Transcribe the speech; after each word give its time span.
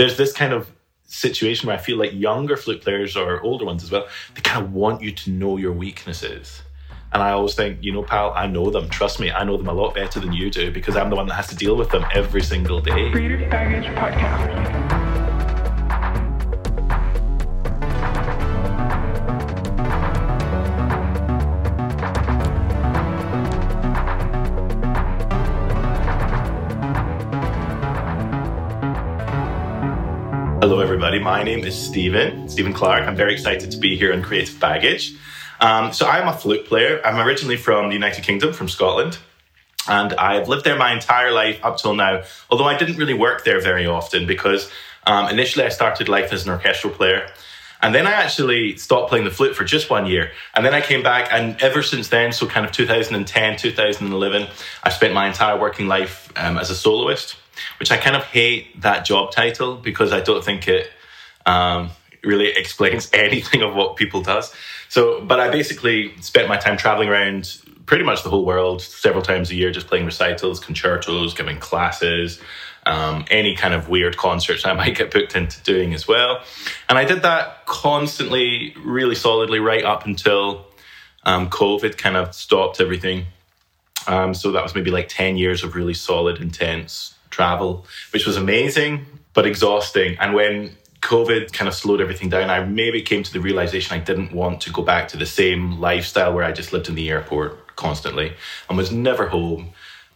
there's 0.00 0.16
this 0.16 0.32
kind 0.32 0.54
of 0.54 0.72
situation 1.04 1.66
where 1.66 1.76
I 1.76 1.78
feel 1.78 1.98
like 1.98 2.14
younger 2.14 2.56
flute 2.56 2.80
players 2.80 3.18
or 3.18 3.38
older 3.42 3.66
ones 3.66 3.82
as 3.82 3.90
well, 3.90 4.08
they 4.34 4.40
kind 4.40 4.64
of 4.64 4.72
want 4.72 5.02
you 5.02 5.12
to 5.12 5.30
know 5.30 5.58
your 5.58 5.72
weaknesses. 5.72 6.62
And 7.12 7.22
I 7.22 7.32
always 7.32 7.54
think, 7.54 7.82
you 7.82 7.92
know, 7.92 8.02
pal, 8.02 8.32
I 8.34 8.46
know 8.46 8.70
them. 8.70 8.88
Trust 8.88 9.20
me, 9.20 9.30
I 9.30 9.44
know 9.44 9.58
them 9.58 9.68
a 9.68 9.74
lot 9.74 9.94
better 9.94 10.18
than 10.18 10.32
you 10.32 10.50
do 10.50 10.70
because 10.70 10.96
I'm 10.96 11.10
the 11.10 11.16
one 11.16 11.26
that 11.26 11.34
has 11.34 11.48
to 11.48 11.54
deal 11.54 11.76
with 11.76 11.90
them 11.90 12.06
every 12.14 12.42
single 12.42 12.80
day. 12.80 13.10
Creative 13.10 13.50
Baggage 13.50 13.94
Podcast. 13.94 14.99
Everybody. 31.10 31.24
My 31.24 31.42
name 31.42 31.64
is 31.64 31.76
Stephen, 31.76 32.48
Stephen 32.48 32.72
Clark. 32.72 33.02
I'm 33.02 33.16
very 33.16 33.32
excited 33.32 33.72
to 33.72 33.78
be 33.78 33.96
here 33.96 34.12
on 34.12 34.22
Creative 34.22 34.60
Baggage. 34.60 35.16
Um, 35.60 35.92
so, 35.92 36.06
I'm 36.06 36.28
a 36.28 36.32
flute 36.32 36.66
player. 36.66 37.00
I'm 37.04 37.18
originally 37.18 37.56
from 37.56 37.88
the 37.88 37.94
United 37.94 38.22
Kingdom, 38.22 38.52
from 38.52 38.68
Scotland. 38.68 39.18
And 39.88 40.12
I've 40.12 40.46
lived 40.46 40.64
there 40.64 40.76
my 40.76 40.92
entire 40.92 41.32
life 41.32 41.58
up 41.64 41.78
till 41.78 41.96
now, 41.96 42.22
although 42.48 42.66
I 42.66 42.78
didn't 42.78 42.96
really 42.96 43.14
work 43.14 43.42
there 43.42 43.60
very 43.60 43.86
often 43.86 44.24
because 44.24 44.70
um, 45.04 45.28
initially 45.28 45.64
I 45.64 45.70
started 45.70 46.08
life 46.08 46.32
as 46.32 46.44
an 46.44 46.52
orchestral 46.52 46.92
player. 46.92 47.28
And 47.82 47.92
then 47.92 48.06
I 48.06 48.12
actually 48.12 48.76
stopped 48.76 49.08
playing 49.08 49.24
the 49.24 49.32
flute 49.32 49.56
for 49.56 49.64
just 49.64 49.90
one 49.90 50.06
year. 50.06 50.30
And 50.54 50.64
then 50.64 50.74
I 50.74 50.80
came 50.80 51.02
back, 51.02 51.32
and 51.32 51.60
ever 51.60 51.82
since 51.82 52.06
then, 52.06 52.30
so 52.30 52.46
kind 52.46 52.64
of 52.64 52.70
2010, 52.70 53.56
2011, 53.56 54.46
I've 54.84 54.92
spent 54.92 55.12
my 55.12 55.26
entire 55.26 55.58
working 55.58 55.88
life 55.88 56.32
um, 56.36 56.56
as 56.56 56.70
a 56.70 56.76
soloist 56.76 57.34
which 57.78 57.90
I 57.90 57.96
kind 57.96 58.16
of 58.16 58.24
hate 58.24 58.80
that 58.80 59.04
job 59.04 59.32
title 59.32 59.76
because 59.76 60.12
I 60.12 60.20
don't 60.20 60.44
think 60.44 60.66
it 60.68 60.90
um, 61.46 61.90
really 62.22 62.48
explains 62.48 63.08
anything 63.14 63.62
of 63.62 63.74
what 63.74 63.96
people 63.96 64.22
does. 64.22 64.54
So, 64.88 65.24
but 65.24 65.40
I 65.40 65.50
basically 65.50 66.20
spent 66.20 66.48
my 66.48 66.56
time 66.56 66.76
traveling 66.76 67.08
around 67.08 67.58
pretty 67.86 68.04
much 68.04 68.22
the 68.22 68.30
whole 68.30 68.44
world 68.44 68.82
several 68.82 69.22
times 69.22 69.50
a 69.50 69.54
year, 69.54 69.70
just 69.70 69.86
playing 69.86 70.04
recitals, 70.04 70.60
concertos, 70.60 71.34
giving 71.34 71.58
classes, 71.58 72.40
um, 72.86 73.24
any 73.30 73.56
kind 73.56 73.74
of 73.74 73.88
weird 73.88 74.16
concerts 74.16 74.64
I 74.64 74.72
might 74.74 74.96
get 74.96 75.10
booked 75.10 75.36
into 75.36 75.60
doing 75.62 75.94
as 75.94 76.06
well. 76.06 76.42
And 76.88 76.98
I 76.98 77.04
did 77.04 77.22
that 77.22 77.66
constantly, 77.66 78.74
really 78.84 79.14
solidly, 79.14 79.58
right 79.58 79.84
up 79.84 80.06
until 80.06 80.66
um, 81.24 81.50
COVID 81.50 81.98
kind 81.98 82.16
of 82.16 82.34
stopped 82.34 82.80
everything. 82.80 83.26
Um, 84.06 84.34
so 84.34 84.52
that 84.52 84.62
was 84.62 84.74
maybe 84.74 84.90
like 84.90 85.08
10 85.08 85.36
years 85.36 85.62
of 85.62 85.74
really 85.74 85.94
solid, 85.94 86.40
intense 86.40 87.14
travel, 87.28 87.86
which 88.12 88.26
was 88.26 88.36
amazing 88.36 89.06
but 89.32 89.46
exhausting. 89.46 90.16
And 90.18 90.34
when 90.34 90.76
COVID 91.02 91.52
kind 91.52 91.68
of 91.68 91.74
slowed 91.74 92.00
everything 92.00 92.28
down, 92.28 92.50
I 92.50 92.62
maybe 92.64 93.02
came 93.02 93.22
to 93.22 93.32
the 93.32 93.40
realization 93.40 93.96
I 93.96 94.00
didn't 94.00 94.32
want 94.32 94.60
to 94.62 94.72
go 94.72 94.82
back 94.82 95.08
to 95.08 95.16
the 95.16 95.26
same 95.26 95.80
lifestyle 95.80 96.32
where 96.32 96.44
I 96.44 96.52
just 96.52 96.72
lived 96.72 96.88
in 96.88 96.94
the 96.94 97.08
airport 97.08 97.76
constantly 97.76 98.34
and 98.68 98.76
was 98.76 98.92
never 98.92 99.28
home. 99.28 99.70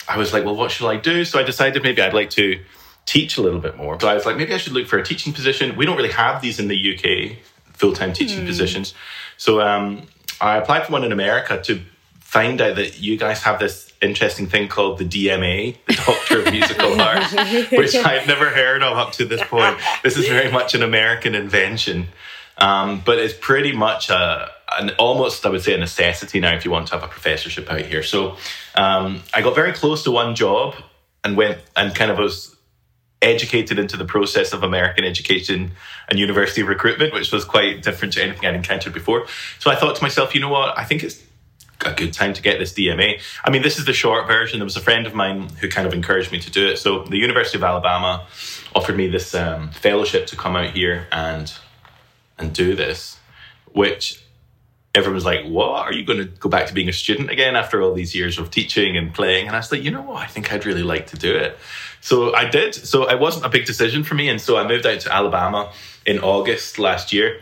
I 0.06 0.18
was 0.18 0.32
like, 0.32 0.44
well, 0.44 0.56
what 0.56 0.70
shall 0.70 0.88
I 0.88 0.96
do? 0.96 1.24
So 1.24 1.38
I 1.38 1.42
decided 1.42 1.82
maybe 1.82 2.02
I'd 2.02 2.12
like 2.12 2.30
to 2.30 2.60
teach 3.06 3.38
a 3.38 3.42
little 3.42 3.60
bit 3.60 3.76
more. 3.76 3.98
So 3.98 4.08
I 4.08 4.14
was 4.14 4.26
like, 4.26 4.36
maybe 4.36 4.52
I 4.52 4.58
should 4.58 4.72
look 4.74 4.86
for 4.86 4.98
a 4.98 5.04
teaching 5.04 5.32
position. 5.32 5.76
We 5.76 5.86
don't 5.86 5.96
really 5.96 6.12
have 6.12 6.42
these 6.42 6.60
in 6.60 6.68
the 6.68 6.94
UK, 6.94 7.38
full 7.72 7.94
time 7.94 8.12
teaching 8.12 8.42
mm. 8.42 8.46
positions. 8.46 8.94
So 9.38 9.60
um, 9.60 10.06
I 10.40 10.58
applied 10.58 10.86
for 10.86 10.92
one 10.92 11.04
in 11.04 11.12
America 11.12 11.60
to 11.62 11.80
find 12.20 12.60
out 12.60 12.76
that 12.76 13.00
you 13.00 13.16
guys 13.16 13.42
have 13.42 13.58
this 13.58 13.93
interesting 14.04 14.46
thing 14.46 14.68
called 14.68 14.98
the 14.98 15.04
DMA, 15.04 15.76
the 15.86 15.94
Doctor 15.94 16.40
of 16.40 16.52
Musical 16.52 17.00
Arts, 17.00 17.32
which 17.70 17.94
I've 17.94 18.26
never 18.26 18.50
heard 18.50 18.82
of 18.82 18.96
up 18.96 19.12
to 19.12 19.24
this 19.24 19.42
point. 19.44 19.78
This 20.02 20.16
is 20.16 20.28
very 20.28 20.50
much 20.50 20.74
an 20.74 20.82
American 20.82 21.34
invention, 21.34 22.08
um, 22.58 23.02
but 23.04 23.18
it's 23.18 23.34
pretty 23.34 23.72
much 23.72 24.10
a, 24.10 24.50
an 24.78 24.90
almost, 24.98 25.44
I 25.44 25.50
would 25.50 25.62
say, 25.62 25.74
a 25.74 25.78
necessity 25.78 26.40
now 26.40 26.54
if 26.54 26.64
you 26.64 26.70
want 26.70 26.88
to 26.88 26.94
have 26.94 27.02
a 27.02 27.08
professorship 27.08 27.70
out 27.70 27.82
here. 27.82 28.02
So 28.02 28.36
um, 28.74 29.22
I 29.32 29.42
got 29.42 29.54
very 29.54 29.72
close 29.72 30.04
to 30.04 30.10
one 30.10 30.34
job 30.34 30.74
and 31.22 31.36
went 31.36 31.58
and 31.76 31.94
kind 31.94 32.10
of 32.10 32.18
was 32.18 32.54
educated 33.22 33.78
into 33.78 33.96
the 33.96 34.04
process 34.04 34.52
of 34.52 34.62
American 34.62 35.04
education 35.04 35.72
and 36.08 36.18
university 36.18 36.62
recruitment, 36.62 37.14
which 37.14 37.32
was 37.32 37.44
quite 37.44 37.82
different 37.82 38.12
to 38.14 38.22
anything 38.22 38.46
I'd 38.46 38.54
encountered 38.54 38.92
before. 38.92 39.26
So 39.58 39.70
I 39.70 39.76
thought 39.76 39.96
to 39.96 40.02
myself, 40.02 40.34
you 40.34 40.40
know 40.40 40.50
what? 40.50 40.78
I 40.78 40.84
think 40.84 41.02
it's 41.02 41.22
a 41.84 41.92
good 41.92 42.12
time 42.12 42.32
to 42.34 42.42
get 42.42 42.58
this 42.58 42.72
DMA. 42.72 43.20
I 43.44 43.50
mean, 43.50 43.62
this 43.62 43.78
is 43.78 43.84
the 43.84 43.92
short 43.92 44.26
version. 44.26 44.58
There 44.58 44.64
was 44.64 44.76
a 44.76 44.80
friend 44.80 45.06
of 45.06 45.14
mine 45.14 45.48
who 45.60 45.68
kind 45.68 45.86
of 45.86 45.92
encouraged 45.92 46.32
me 46.32 46.40
to 46.40 46.50
do 46.50 46.66
it. 46.68 46.78
So 46.78 47.04
the 47.04 47.18
University 47.18 47.58
of 47.58 47.64
Alabama 47.64 48.26
offered 48.74 48.96
me 48.96 49.08
this 49.08 49.34
um, 49.34 49.70
fellowship 49.70 50.26
to 50.28 50.36
come 50.36 50.56
out 50.56 50.70
here 50.70 51.06
and 51.12 51.52
and 52.36 52.52
do 52.52 52.74
this, 52.74 53.18
which 53.72 54.24
everyone's 54.94 55.24
like, 55.24 55.44
"What? 55.46 55.82
Are 55.86 55.92
you 55.92 56.04
going 56.04 56.18
to 56.18 56.24
go 56.24 56.48
back 56.48 56.66
to 56.66 56.74
being 56.74 56.88
a 56.88 56.92
student 56.92 57.30
again 57.30 57.56
after 57.56 57.80
all 57.82 57.94
these 57.94 58.14
years 58.14 58.38
of 58.38 58.50
teaching 58.50 58.96
and 58.96 59.14
playing?" 59.14 59.46
And 59.46 59.54
I 59.54 59.58
was 59.60 59.70
like, 59.70 59.82
"You 59.82 59.90
know 59.90 60.02
what? 60.02 60.22
I 60.22 60.26
think 60.26 60.52
I'd 60.52 60.66
really 60.66 60.82
like 60.82 61.06
to 61.08 61.16
do 61.16 61.34
it." 61.34 61.56
So 62.00 62.34
I 62.34 62.48
did. 62.48 62.74
So 62.74 63.08
it 63.08 63.18
wasn't 63.18 63.46
a 63.46 63.48
big 63.48 63.66
decision 63.66 64.04
for 64.04 64.14
me, 64.14 64.28
and 64.28 64.40
so 64.40 64.56
I 64.56 64.66
moved 64.66 64.86
out 64.86 65.00
to 65.00 65.14
Alabama 65.14 65.72
in 66.04 66.18
August 66.18 66.78
last 66.78 67.12
year, 67.12 67.40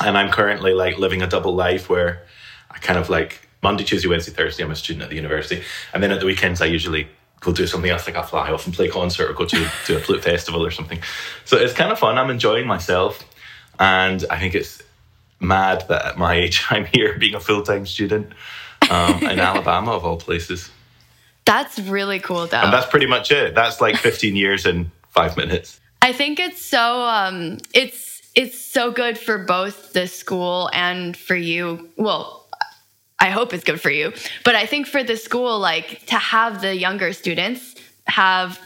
and 0.00 0.16
I'm 0.16 0.30
currently 0.30 0.72
like 0.72 0.98
living 0.98 1.22
a 1.22 1.26
double 1.26 1.54
life 1.54 1.88
where 1.88 2.24
I 2.70 2.78
kind 2.78 2.98
of 2.98 3.10
like 3.10 3.47
Monday, 3.62 3.84
Tuesday, 3.84 4.08
Wednesday, 4.08 4.32
Thursday, 4.32 4.62
I'm 4.62 4.70
a 4.70 4.76
student 4.76 5.02
at 5.02 5.10
the 5.10 5.16
university. 5.16 5.62
And 5.92 6.02
then 6.02 6.10
at 6.12 6.20
the 6.20 6.26
weekends, 6.26 6.60
I 6.60 6.66
usually 6.66 7.08
go 7.40 7.52
do 7.52 7.66
something 7.66 7.90
else, 7.90 8.06
like 8.06 8.16
I'll 8.16 8.22
fly 8.22 8.50
off 8.50 8.66
and 8.66 8.74
play 8.74 8.88
concert 8.88 9.30
or 9.30 9.34
go 9.34 9.44
to, 9.44 9.70
to 9.86 9.96
a 9.96 10.00
flute 10.00 10.22
festival 10.22 10.64
or 10.64 10.70
something. 10.70 11.00
So 11.44 11.56
it's 11.56 11.72
kind 11.72 11.92
of 11.92 11.98
fun. 11.98 12.18
I'm 12.18 12.30
enjoying 12.30 12.66
myself. 12.66 13.24
And 13.78 14.24
I 14.30 14.38
think 14.38 14.54
it's 14.54 14.82
mad 15.40 15.84
that 15.88 16.04
at 16.04 16.18
my 16.18 16.34
age, 16.34 16.64
I'm 16.70 16.84
here 16.86 17.18
being 17.18 17.34
a 17.34 17.40
full 17.40 17.62
time 17.62 17.86
student 17.86 18.32
um, 18.90 19.22
in 19.22 19.40
Alabama, 19.40 19.92
of 19.92 20.04
all 20.04 20.16
places. 20.16 20.70
That's 21.44 21.78
really 21.78 22.20
cool, 22.20 22.46
though. 22.46 22.58
And 22.58 22.72
that's 22.72 22.86
pretty 22.86 23.06
much 23.06 23.30
it. 23.30 23.54
That's 23.54 23.80
like 23.80 23.96
15 23.98 24.36
years 24.36 24.66
in 24.66 24.90
five 25.08 25.36
minutes. 25.36 25.80
I 26.02 26.12
think 26.12 26.38
it's 26.38 26.64
so, 26.64 27.02
um, 27.02 27.58
it's, 27.74 28.22
it's 28.34 28.60
so 28.60 28.92
good 28.92 29.18
for 29.18 29.38
both 29.38 29.92
the 29.92 30.06
school 30.06 30.70
and 30.72 31.16
for 31.16 31.34
you. 31.34 31.88
Well, 31.96 32.37
I 33.20 33.30
hope 33.30 33.52
it's 33.52 33.64
good 33.64 33.80
for 33.80 33.90
you. 33.90 34.12
But 34.44 34.54
I 34.54 34.66
think 34.66 34.86
for 34.86 35.02
the 35.02 35.16
school, 35.16 35.58
like 35.58 36.06
to 36.06 36.16
have 36.16 36.60
the 36.60 36.76
younger 36.76 37.12
students 37.12 37.74
have 38.06 38.60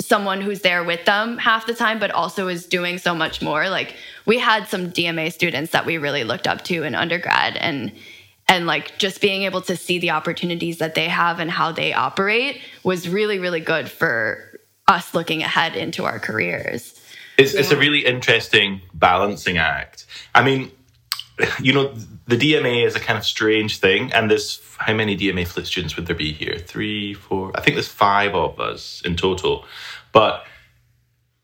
someone 0.00 0.40
who's 0.40 0.60
there 0.60 0.84
with 0.84 1.04
them 1.06 1.38
half 1.38 1.66
the 1.66 1.74
time, 1.74 1.98
but 1.98 2.10
also 2.10 2.48
is 2.48 2.66
doing 2.66 2.98
so 2.98 3.14
much 3.14 3.40
more. 3.40 3.68
Like 3.68 3.94
we 4.26 4.38
had 4.38 4.68
some 4.68 4.90
DMA 4.90 5.32
students 5.32 5.72
that 5.72 5.86
we 5.86 5.96
really 5.96 6.24
looked 6.24 6.46
up 6.46 6.62
to 6.64 6.82
in 6.82 6.94
undergrad 6.94 7.56
and 7.56 7.92
and 8.48 8.66
like 8.66 8.98
just 8.98 9.20
being 9.20 9.42
able 9.42 9.60
to 9.62 9.76
see 9.76 9.98
the 9.98 10.10
opportunities 10.10 10.78
that 10.78 10.94
they 10.94 11.08
have 11.08 11.40
and 11.40 11.50
how 11.50 11.72
they 11.72 11.92
operate 11.92 12.60
was 12.84 13.08
really, 13.08 13.40
really 13.40 13.58
good 13.58 13.90
for 13.90 14.60
us 14.86 15.14
looking 15.14 15.42
ahead 15.42 15.74
into 15.74 16.04
our 16.04 16.20
careers. 16.20 16.94
It's, 17.38 17.54
yeah. 17.54 17.60
it's 17.60 17.72
a 17.72 17.76
really 17.76 18.04
interesting 18.06 18.82
balancing 18.94 19.58
act. 19.58 20.06
I 20.32 20.44
mean, 20.44 20.70
you 21.60 21.72
know, 21.72 21.92
the 22.26 22.36
DMA 22.36 22.84
is 22.86 22.96
a 22.96 23.00
kind 23.00 23.18
of 23.18 23.24
strange 23.24 23.78
thing. 23.78 24.12
And 24.12 24.30
there's 24.30 24.60
how 24.78 24.94
many 24.94 25.16
DMA 25.16 25.46
students 25.66 25.96
would 25.96 26.06
there 26.06 26.16
be 26.16 26.32
here? 26.32 26.58
Three, 26.58 27.14
four. 27.14 27.52
I 27.54 27.60
think 27.60 27.76
there's 27.76 27.88
five 27.88 28.34
of 28.34 28.58
us 28.60 29.02
in 29.04 29.16
total. 29.16 29.64
But 30.12 30.44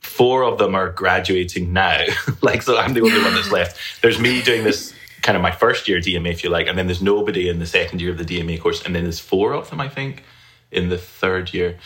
four 0.00 0.42
of 0.44 0.58
them 0.58 0.74
are 0.74 0.90
graduating 0.90 1.72
now. 1.72 2.04
like, 2.42 2.62
so 2.62 2.76
I'm 2.76 2.94
the 2.94 3.02
only 3.02 3.22
one 3.22 3.34
that's 3.34 3.52
left. 3.52 3.78
There's 4.02 4.18
me 4.18 4.42
doing 4.42 4.64
this 4.64 4.94
kind 5.22 5.36
of 5.36 5.42
my 5.42 5.52
first 5.52 5.88
year 5.88 6.00
DMA, 6.00 6.32
if 6.32 6.44
you 6.44 6.50
like, 6.50 6.66
and 6.66 6.76
then 6.76 6.86
there's 6.86 7.02
nobody 7.02 7.48
in 7.48 7.58
the 7.58 7.66
second 7.66 8.00
year 8.00 8.10
of 8.10 8.18
the 8.18 8.24
DMA 8.24 8.60
course, 8.60 8.84
and 8.84 8.94
then 8.94 9.04
there's 9.04 9.20
four 9.20 9.52
of 9.52 9.70
them, 9.70 9.80
I 9.80 9.88
think, 9.88 10.24
in 10.70 10.88
the 10.88 10.98
third 10.98 11.54
year, 11.54 11.78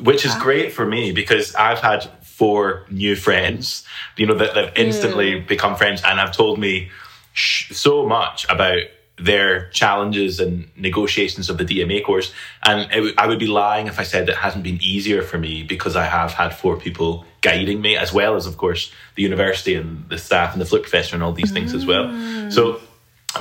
which 0.00 0.26
is 0.26 0.34
great 0.34 0.72
for 0.72 0.84
me 0.84 1.12
because 1.12 1.54
I've 1.54 1.78
had 1.78 2.04
four 2.22 2.84
new 2.90 3.16
friends, 3.16 3.84
you 4.16 4.26
know, 4.26 4.34
that 4.34 4.56
have 4.56 4.72
instantly 4.76 5.40
mm. 5.40 5.46
become 5.46 5.76
friends 5.76 6.02
and 6.04 6.18
have 6.18 6.32
told 6.32 6.58
me 6.58 6.90
so 7.34 8.06
much 8.06 8.46
about 8.48 8.78
their 9.16 9.68
challenges 9.70 10.40
and 10.40 10.68
negotiations 10.76 11.48
of 11.48 11.56
the 11.56 11.64
DMA 11.64 12.04
course. 12.04 12.32
And 12.64 13.14
I 13.16 13.26
would 13.26 13.38
be 13.38 13.46
lying 13.46 13.86
if 13.86 14.00
I 14.00 14.02
said 14.02 14.28
it 14.28 14.36
hasn't 14.36 14.64
been 14.64 14.80
easier 14.82 15.22
for 15.22 15.38
me 15.38 15.62
because 15.62 15.94
I 15.94 16.04
have 16.04 16.32
had 16.32 16.48
four 16.48 16.76
people 16.76 17.24
guiding 17.40 17.80
me, 17.80 17.96
as 17.96 18.12
well 18.12 18.34
as, 18.34 18.46
of 18.46 18.56
course, 18.56 18.90
the 19.14 19.22
university 19.22 19.74
and 19.74 20.08
the 20.08 20.18
staff 20.18 20.52
and 20.52 20.60
the 20.60 20.66
flute 20.66 20.82
professor 20.82 21.14
and 21.14 21.22
all 21.22 21.32
these 21.32 21.52
things 21.52 21.74
as 21.74 21.86
well. 21.86 22.06
Mm. 22.06 22.52
So, 22.52 22.80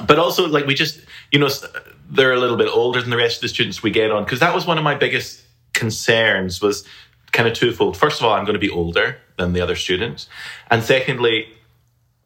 but 0.06 0.20
also, 0.20 0.48
like, 0.48 0.68
we 0.68 0.76
just, 0.76 1.00
you 1.32 1.40
know, 1.40 1.50
they're 2.10 2.34
a 2.34 2.40
little 2.40 2.58
bit 2.58 2.68
older 2.68 3.02
than 3.02 3.10
the 3.10 3.18
rest 3.18 3.38
of 3.38 3.42
the 3.42 3.48
students 3.48 3.82
we 3.82 3.90
get 3.90 4.12
on, 4.12 4.24
because 4.26 4.42
that 4.42 4.54
was 4.54 4.68
one 4.68 4.78
of 4.78 4.84
my 4.84 4.94
biggest 4.94 5.42
concerns 5.74 6.62
was 6.62 6.86
kind 7.32 7.48
of 7.48 7.56
twofold. 7.56 7.98
First 7.98 8.20
of 8.20 8.28
all, 8.28 8.34
I'm 8.34 8.44
going 8.44 8.54
to 8.54 8.60
be 8.60 8.70
older 8.70 9.18
than 9.38 9.54
the 9.54 9.62
other 9.62 9.76
students. 9.76 10.28
And 10.70 10.84
secondly, 10.84 11.48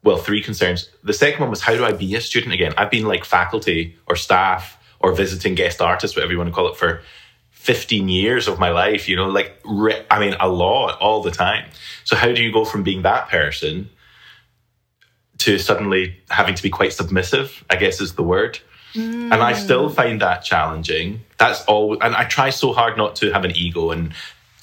well, 0.02 0.16
three 0.16 0.42
concerns. 0.42 0.88
The 1.02 1.12
second 1.12 1.40
one 1.40 1.50
was 1.50 1.60
how 1.60 1.74
do 1.74 1.84
I 1.84 1.92
be 1.92 2.14
a 2.14 2.20
student 2.20 2.54
again? 2.54 2.72
I've 2.76 2.90
been 2.90 3.04
like 3.04 3.24
faculty 3.24 3.96
or 4.06 4.16
staff 4.16 4.78
or 5.00 5.12
visiting 5.12 5.54
guest 5.54 5.80
artist, 5.80 6.16
whatever 6.16 6.32
you 6.32 6.38
want 6.38 6.48
to 6.48 6.54
call 6.54 6.68
it, 6.68 6.76
for 6.76 7.02
15 7.50 8.08
years 8.08 8.48
of 8.48 8.58
my 8.58 8.70
life, 8.70 9.08
you 9.08 9.16
know, 9.16 9.28
like, 9.28 9.60
I 10.10 10.20
mean, 10.20 10.34
a 10.40 10.48
lot 10.48 10.98
all 11.00 11.22
the 11.22 11.30
time. 11.30 11.68
So, 12.04 12.16
how 12.16 12.32
do 12.32 12.42
you 12.42 12.52
go 12.52 12.64
from 12.64 12.82
being 12.82 13.02
that 13.02 13.28
person 13.28 13.90
to 15.38 15.58
suddenly 15.58 16.16
having 16.30 16.54
to 16.54 16.62
be 16.62 16.70
quite 16.70 16.92
submissive, 16.92 17.64
I 17.68 17.76
guess 17.76 18.00
is 18.00 18.14
the 18.14 18.22
word? 18.22 18.60
Mm. 18.94 19.32
And 19.32 19.34
I 19.34 19.52
still 19.52 19.88
find 19.88 20.20
that 20.22 20.44
challenging. 20.44 21.20
That's 21.36 21.62
all. 21.64 22.02
And 22.02 22.14
I 22.14 22.24
try 22.24 22.50
so 22.50 22.72
hard 22.72 22.96
not 22.96 23.16
to 23.16 23.32
have 23.32 23.44
an 23.44 23.52
ego 23.54 23.90
and 23.90 24.14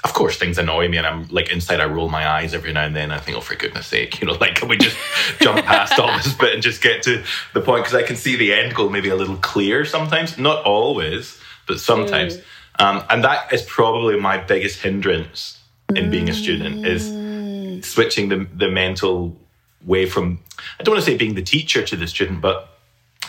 of 0.06 0.13
course 0.13 0.38
things 0.38 0.60
annoy 0.60 0.88
me 0.88 0.98
and 0.98 1.07
I'm 1.07 1.28
like 1.30 1.50
inside 1.50 1.81
I 1.81 1.86
roll 1.86 2.10
my 2.10 2.28
eyes 2.28 2.54
every 2.54 2.72
now 2.72 2.86
and 2.86 2.96
then 2.96 3.10
I 3.10 3.18
think 3.18 3.36
oh 3.36 3.42
for 3.42 3.56
goodness 3.56 3.88
sake 3.88 4.22
you 4.22 4.28
know 4.28 4.34
like 4.40 4.54
can 4.54 4.69
we 4.69 4.78
just 4.78 4.96
jump 5.42 5.66
past 5.66 6.00
all 6.00 6.16
this 6.16 6.31
bit 6.36 6.54
and 6.54 6.62
just 6.62 6.84
get 6.84 7.02
to 7.04 7.24
the 7.56 7.62
point 7.62 7.84
because 7.84 7.96
I 7.96 8.04
can 8.04 8.16
see 8.16 8.36
the 8.36 8.54
end 8.54 8.75
goal 8.75 8.90
maybe 8.90 9.10
a 9.10 9.16
little 9.16 9.38
clear 9.38 9.84
sometimes 9.84 10.38
not 10.38 10.63
always 10.63 11.40
but 11.68 11.80
sometimes 11.80 12.38
mm. 12.38 12.44
um, 12.78 13.04
and 13.10 13.24
that 13.24 13.52
is 13.52 13.63
probably 13.63 14.19
my 14.19 14.38
biggest 14.38 14.80
hindrance 14.84 15.60
in 15.96 16.12
being 16.12 16.30
a 16.30 16.34
student 16.34 16.86
is 16.86 17.10
mm. 17.10 17.84
switching 17.84 18.30
the, 18.30 18.48
the 18.54 18.69
mental 18.69 19.36
way 19.84 20.06
from 20.06 20.40
I 20.80 20.84
don't 20.84 20.94
want 20.94 21.04
to 21.04 21.12
say 21.12 21.18
being 21.18 21.34
the 21.34 21.42
teacher 21.42 21.84
to 21.84 21.96
the 21.96 22.06
student 22.06 22.42
but 22.42 22.75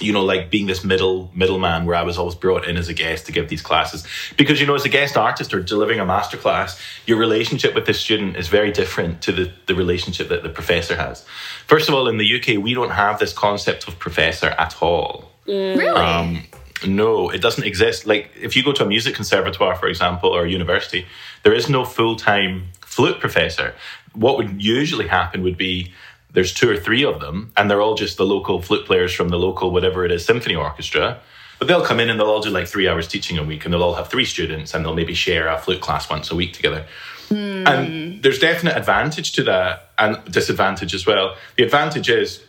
you 0.01 0.13
know, 0.13 0.25
like 0.25 0.51
being 0.51 0.67
this 0.67 0.85
middle 0.85 1.31
middleman 1.35 1.87
where 1.87 1.97
I 1.97 2.03
was 2.03 2.19
always 2.19 2.35
brought 2.35 2.67
in 2.67 2.77
as 2.77 2.89
a 2.89 2.95
guest 2.95 3.27
to 3.27 3.33
give 3.33 3.49
these 3.49 3.63
classes. 3.63 4.07
Because, 4.37 4.61
you 4.61 4.67
know, 4.67 4.75
as 4.75 4.85
a 4.85 4.89
guest 4.89 5.17
artist 5.17 5.55
or 5.55 5.61
delivering 5.61 6.01
a 6.01 6.05
masterclass, 6.05 6.81
your 7.07 7.19
relationship 7.19 7.75
with 7.75 7.87
the 7.87 7.95
student 7.95 8.37
is 8.37 8.49
very 8.49 8.73
different 8.73 9.23
to 9.23 9.33
the, 9.33 9.53
the 9.67 9.75
relationship 9.75 10.29
that 10.29 10.43
the 10.43 10.49
professor 10.49 10.97
has. 10.97 11.25
First 11.67 11.89
of 11.89 11.95
all, 11.95 12.09
in 12.09 12.19
the 12.19 12.37
UK, 12.39 12.63
we 12.63 12.75
don't 12.75 12.91
have 12.91 13.19
this 13.19 13.33
concept 13.33 13.89
of 13.89 13.99
professor 13.99 14.49
at 14.49 14.83
all. 14.83 15.31
Mm. 15.47 15.77
Really? 15.77 15.89
Um, 15.89 16.43
no, 16.87 17.31
it 17.31 17.41
doesn't 17.41 17.65
exist. 17.65 18.07
Like 18.07 18.31
if 18.41 18.57
you 18.57 18.63
go 18.63 18.73
to 18.73 18.85
a 18.85 18.87
music 18.87 19.15
conservatoire, 19.15 19.77
for 19.77 19.89
example, 19.89 20.31
or 20.31 20.45
a 20.45 20.51
university, 20.51 21.07
there 21.43 21.55
is 21.55 21.69
no 21.69 21.85
full 21.85 22.17
time 22.17 22.69
flute 22.81 23.21
professor. 23.21 23.75
What 24.13 24.37
would 24.37 24.63
usually 24.63 25.09
happen 25.09 25.43
would 25.43 25.57
be 25.57 25.93
there's 26.37 26.53
two 26.53 26.71
or 26.71 26.77
three 26.77 27.03
of 27.03 27.19
them, 27.19 27.51
and 27.57 27.71
they're 27.71 27.81
all 27.81 27.95
just 27.95 28.19
the 28.19 28.27
local 28.27 28.61
flute 28.61 28.85
players 28.85 29.11
from 29.15 29.31
the 29.31 29.39
local 29.39 29.71
whatever 29.71 30.05
it 30.05 30.13
is 30.13 30.23
symphony 30.23 30.55
orchestra. 30.55 31.19
But 31.59 31.67
they'll 31.67 31.83
come 31.83 31.99
in 31.99 32.11
and 32.11 32.21
they'll 32.21 32.27
all 32.27 32.43
do 32.43 32.51
like 32.51 32.67
three 32.67 32.87
hours 32.87 33.09
teaching 33.09 33.39
a 33.39 33.43
week, 33.43 33.65
and 33.65 33.73
they'll 33.73 33.83
all 33.83 33.95
have 33.95 34.09
three 34.09 34.27
students, 34.27 34.75
and 34.75 34.85
they'll 34.85 34.95
maybe 34.95 35.15
share 35.15 35.49
a 35.49 35.59
flute 35.59 35.81
class 35.81 36.11
once 36.11 36.31
a 36.31 36.37
week 36.37 36.53
together. 36.53 36.85
Mm. 37.31 37.67
And 37.67 38.23
there's 38.23 38.39
definite 38.39 38.77
advantage 38.77 39.33
to 39.33 39.45
that, 39.45 39.93
and 39.97 40.23
disadvantage 40.31 40.93
as 40.93 41.07
well. 41.07 41.37
The 41.57 41.65
advantage 41.65 42.11
is 42.11 42.45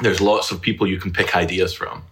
there's 0.00 0.20
lots 0.20 0.52
of 0.52 0.62
people 0.62 0.86
you 0.86 1.00
can 1.00 1.12
pick 1.12 1.34
ideas 1.34 1.74
from. 1.74 2.04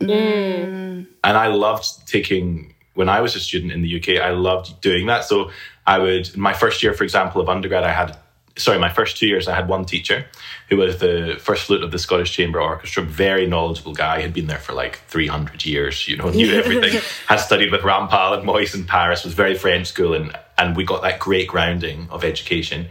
Mm. 0.00 1.06
And 1.22 1.36
I 1.36 1.48
loved 1.48 2.08
taking 2.08 2.74
when 2.94 3.10
I 3.10 3.20
was 3.20 3.36
a 3.36 3.40
student 3.40 3.72
in 3.72 3.82
the 3.82 3.98
UK. 3.98 4.22
I 4.22 4.30
loved 4.30 4.80
doing 4.80 5.04
that. 5.08 5.24
So 5.24 5.50
I 5.86 5.98
would, 5.98 6.34
my 6.34 6.54
first 6.54 6.82
year, 6.82 6.94
for 6.94 7.04
example, 7.04 7.42
of 7.42 7.50
undergrad, 7.50 7.84
I 7.84 7.92
had 7.92 8.16
sorry, 8.56 8.78
my 8.78 8.88
first 8.88 9.16
two 9.16 9.26
years, 9.26 9.48
I 9.48 9.54
had 9.54 9.68
one 9.68 9.84
teacher 9.84 10.26
who 10.68 10.76
was 10.76 10.98
the 10.98 11.36
first 11.40 11.64
flute 11.64 11.82
of 11.82 11.90
the 11.90 11.98
Scottish 11.98 12.32
Chamber 12.32 12.60
Orchestra, 12.60 13.02
very 13.02 13.46
knowledgeable 13.46 13.94
guy, 13.94 14.20
had 14.20 14.34
been 14.34 14.46
there 14.46 14.58
for 14.58 14.72
like 14.72 14.96
300 15.08 15.64
years, 15.64 16.06
you 16.06 16.16
know, 16.16 16.28
knew 16.30 16.52
everything, 16.52 17.00
had 17.26 17.36
studied 17.36 17.70
with 17.70 17.82
Rampal 17.82 18.38
and 18.38 18.46
Moyse 18.46 18.74
in 18.74 18.84
Paris, 18.84 19.24
was 19.24 19.34
very 19.34 19.54
French 19.54 19.86
school, 19.88 20.14
and, 20.14 20.36
and 20.58 20.76
we 20.76 20.84
got 20.84 21.02
that 21.02 21.18
great 21.18 21.48
grounding 21.48 22.08
of 22.10 22.24
education. 22.24 22.88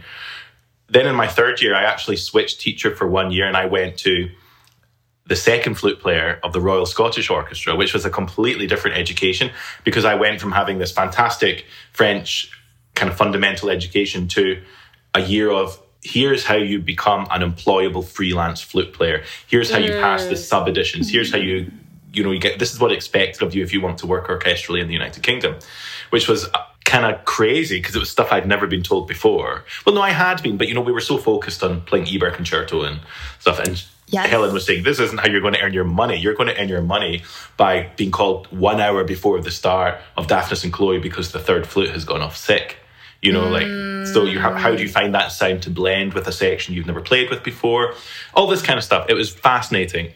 Then 0.88 1.06
in 1.06 1.14
my 1.14 1.26
third 1.26 1.62
year, 1.62 1.74
I 1.74 1.84
actually 1.84 2.16
switched 2.16 2.60
teacher 2.60 2.94
for 2.94 3.08
one 3.08 3.30
year 3.30 3.46
and 3.46 3.56
I 3.56 3.66
went 3.66 3.96
to 3.98 4.28
the 5.26 5.36
second 5.36 5.76
flute 5.76 6.00
player 6.00 6.38
of 6.42 6.52
the 6.52 6.60
Royal 6.60 6.84
Scottish 6.84 7.30
Orchestra, 7.30 7.76
which 7.76 7.94
was 7.94 8.04
a 8.04 8.10
completely 8.10 8.66
different 8.66 8.96
education 8.98 9.50
because 9.84 10.04
I 10.04 10.16
went 10.16 10.40
from 10.40 10.52
having 10.52 10.78
this 10.78 10.92
fantastic 10.92 11.64
French 11.92 12.50
kind 12.94 13.10
of 13.10 13.16
fundamental 13.16 13.70
education 13.70 14.28
to 14.28 14.60
a 15.14 15.20
year 15.20 15.50
of 15.50 15.80
here's 16.02 16.44
how 16.44 16.56
you 16.56 16.80
become 16.80 17.26
an 17.30 17.40
employable 17.42 18.04
freelance 18.04 18.60
flute 18.60 18.92
player. 18.92 19.22
Here's 19.46 19.70
how 19.70 19.78
you 19.78 19.92
pass 19.92 20.24
the 20.26 20.36
sub 20.36 20.68
editions. 20.68 21.10
Here's 21.10 21.30
how 21.32 21.38
you 21.38 21.70
you 22.12 22.22
know 22.22 22.30
you 22.30 22.40
get 22.40 22.58
this 22.58 22.72
is 22.72 22.80
what 22.80 22.92
expected 22.92 23.42
of 23.42 23.54
you 23.54 23.62
if 23.62 23.72
you 23.72 23.80
want 23.80 23.98
to 23.98 24.06
work 24.06 24.28
orchestrally 24.28 24.80
in 24.80 24.86
the 24.86 24.92
United 24.92 25.22
Kingdom, 25.22 25.56
which 26.10 26.28
was 26.28 26.48
kind 26.84 27.06
of 27.06 27.24
crazy 27.24 27.78
because 27.78 27.96
it 27.96 28.00
was 28.00 28.10
stuff 28.10 28.32
I'd 28.32 28.46
never 28.46 28.66
been 28.66 28.82
told 28.82 29.08
before. 29.08 29.64
Well, 29.86 29.94
no, 29.94 30.02
I 30.02 30.10
had 30.10 30.42
been, 30.42 30.56
but 30.56 30.68
you 30.68 30.74
know 30.74 30.80
we 30.80 30.92
were 30.92 31.00
so 31.00 31.16
focused 31.16 31.62
on 31.62 31.80
playing 31.82 32.06
Ibert 32.06 32.34
concerto 32.34 32.82
and 32.82 33.00
stuff 33.38 33.58
and. 33.58 33.82
Yes. 34.08 34.28
Helen 34.28 34.52
was 34.52 34.66
saying, 34.66 34.82
This 34.82 35.00
isn't 35.00 35.20
how 35.20 35.28
you're 35.28 35.40
going 35.40 35.54
to 35.54 35.62
earn 35.62 35.72
your 35.72 35.84
money. 35.84 36.16
You're 36.16 36.34
going 36.34 36.50
to 36.50 36.60
earn 36.60 36.68
your 36.68 36.82
money 36.82 37.22
by 37.56 37.88
being 37.96 38.10
called 38.10 38.46
one 38.48 38.78
hour 38.78 39.04
before 39.04 39.40
the 39.40 39.50
start 39.50 40.02
of 40.18 40.26
Daphnis 40.26 40.64
and 40.64 40.72
Chloe 40.72 40.98
because 40.98 41.32
the 41.32 41.38
third 41.38 41.66
flute 41.66 41.88
has 41.88 42.04
gone 42.04 42.20
off 42.20 42.36
sick. 42.36 42.76
You 43.22 43.32
know, 43.32 43.44
mm. 43.44 43.52
like, 43.52 44.06
so 44.12 44.24
you 44.24 44.40
ha- 44.40 44.56
how 44.56 44.74
do 44.74 44.82
you 44.82 44.88
find 44.88 45.14
that 45.14 45.30
sound 45.32 45.62
to 45.62 45.70
blend 45.70 46.12
with 46.12 46.26
a 46.26 46.32
section 46.32 46.74
you've 46.74 46.86
never 46.86 47.00
played 47.00 47.30
with 47.30 47.42
before? 47.44 47.94
All 48.34 48.48
this 48.48 48.62
kind 48.62 48.78
of 48.78 48.84
stuff. 48.84 49.06
It 49.08 49.14
was 49.14 49.30
fascinating. 49.30 50.12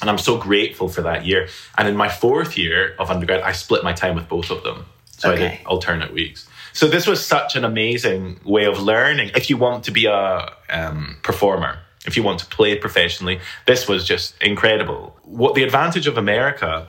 And 0.00 0.10
I'm 0.10 0.18
so 0.18 0.38
grateful 0.38 0.88
for 0.88 1.02
that 1.02 1.24
year. 1.24 1.48
And 1.76 1.88
in 1.88 1.96
my 1.96 2.08
fourth 2.08 2.58
year 2.58 2.94
of 2.98 3.10
undergrad, 3.10 3.42
I 3.42 3.52
split 3.52 3.82
my 3.84 3.92
time 3.92 4.14
with 4.14 4.28
both 4.28 4.50
of 4.50 4.62
them. 4.64 4.86
So 5.06 5.32
okay. 5.32 5.46
I 5.46 5.48
did 5.50 5.66
alternate 5.66 6.12
weeks. 6.12 6.48
So 6.72 6.86
this 6.86 7.06
was 7.06 7.24
such 7.24 7.56
an 7.56 7.64
amazing 7.64 8.40
way 8.44 8.64
of 8.66 8.80
learning. 8.80 9.32
If 9.34 9.50
you 9.50 9.56
want 9.56 9.84
to 9.84 9.90
be 9.90 10.06
a 10.06 10.52
um, 10.70 11.16
performer, 11.22 11.80
if 12.06 12.16
you 12.16 12.22
want 12.22 12.38
to 12.40 12.46
play 12.46 12.76
professionally, 12.76 13.40
this 13.66 13.88
was 13.88 14.04
just 14.04 14.40
incredible. 14.40 15.16
What 15.24 15.54
the 15.54 15.64
advantage 15.64 16.06
of 16.06 16.16
America 16.16 16.88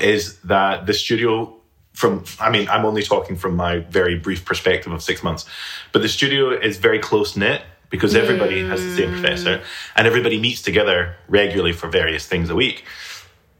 is 0.00 0.38
that 0.40 0.86
the 0.86 0.92
studio 0.92 1.55
from 1.96 2.22
i 2.38 2.50
mean 2.50 2.68
i'm 2.68 2.84
only 2.84 3.02
talking 3.02 3.36
from 3.36 3.56
my 3.56 3.78
very 3.78 4.16
brief 4.16 4.44
perspective 4.44 4.92
of 4.92 5.02
six 5.02 5.22
months 5.22 5.44
but 5.92 6.02
the 6.02 6.08
studio 6.08 6.50
is 6.50 6.76
very 6.76 7.00
close 7.00 7.36
knit 7.36 7.62
because 7.90 8.14
everybody 8.14 8.62
mm. 8.62 8.68
has 8.68 8.82
the 8.82 8.96
same 8.96 9.12
professor 9.12 9.62
and 9.94 10.06
everybody 10.06 10.40
meets 10.40 10.62
together 10.62 11.16
regularly 11.28 11.72
for 11.72 11.88
various 11.88 12.26
things 12.26 12.50
a 12.50 12.54
week. 12.54 12.84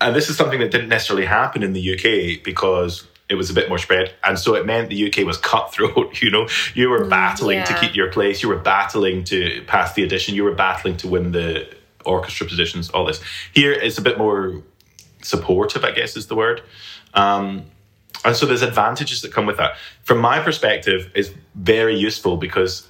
And 0.00 0.15
this 0.15 0.29
is 0.29 0.37
something 0.37 0.61
that 0.61 0.71
didn't 0.71 0.88
necessarily 0.88 1.27
happen 1.27 1.62
in 1.62 1.73
the 1.73 1.94
uk 1.94 2.44
because 2.44 3.06
it 3.29 3.35
was 3.35 3.50
a 3.50 3.55
bit 3.55 3.69
more 3.69 3.79
spread. 3.79 4.15
And 4.23 4.38
so 4.38 4.55
it 4.55 4.67
meant 4.67 4.88
the 4.88 5.09
uk 5.09 5.27
was 5.27 5.38
cutthroat 5.38 6.21
you 6.23 6.31
know? 6.31 6.49
You 6.75 6.91
were 6.91 7.05
mm, 7.05 7.11
battling 7.11 7.59
yeah. 7.59 7.65
to 7.65 7.75
keep 7.81 7.94
your 7.94 8.11
place. 8.11 8.43
You 8.43 8.49
were 8.49 8.59
battling 8.59 9.25
to 9.25 9.65
pass 9.67 9.94
the 9.94 10.05
audition. 10.05 10.35
You 10.35 10.44
were 10.44 10.55
battling 10.55 10.97
to 10.99 11.09
win 11.09 11.33
the 11.33 11.69
orchestra 12.05 12.47
positions 12.47 12.91
all 12.91 13.05
this. 13.05 13.21
Here 13.53 13.73
it's 13.73 13.99
a 13.99 14.03
bit 14.03 14.17
more 14.17 14.62
supportive 15.23 15.83
i 15.83 15.91
guess 15.91 16.17
is 16.17 16.27
the 16.29 16.37
word. 16.37 16.62
Um, 17.15 17.65
and 18.26 18.37
so 18.37 18.44
there's 18.44 18.62
advantages 18.62 19.23
that 19.23 19.32
come 19.32 19.46
with 19.46 19.56
that. 19.56 19.76
From 20.02 20.19
my 20.19 20.40
perspective, 20.40 21.11
it's 21.14 21.31
very 21.55 21.96
useful 21.96 22.37
because 22.37 22.87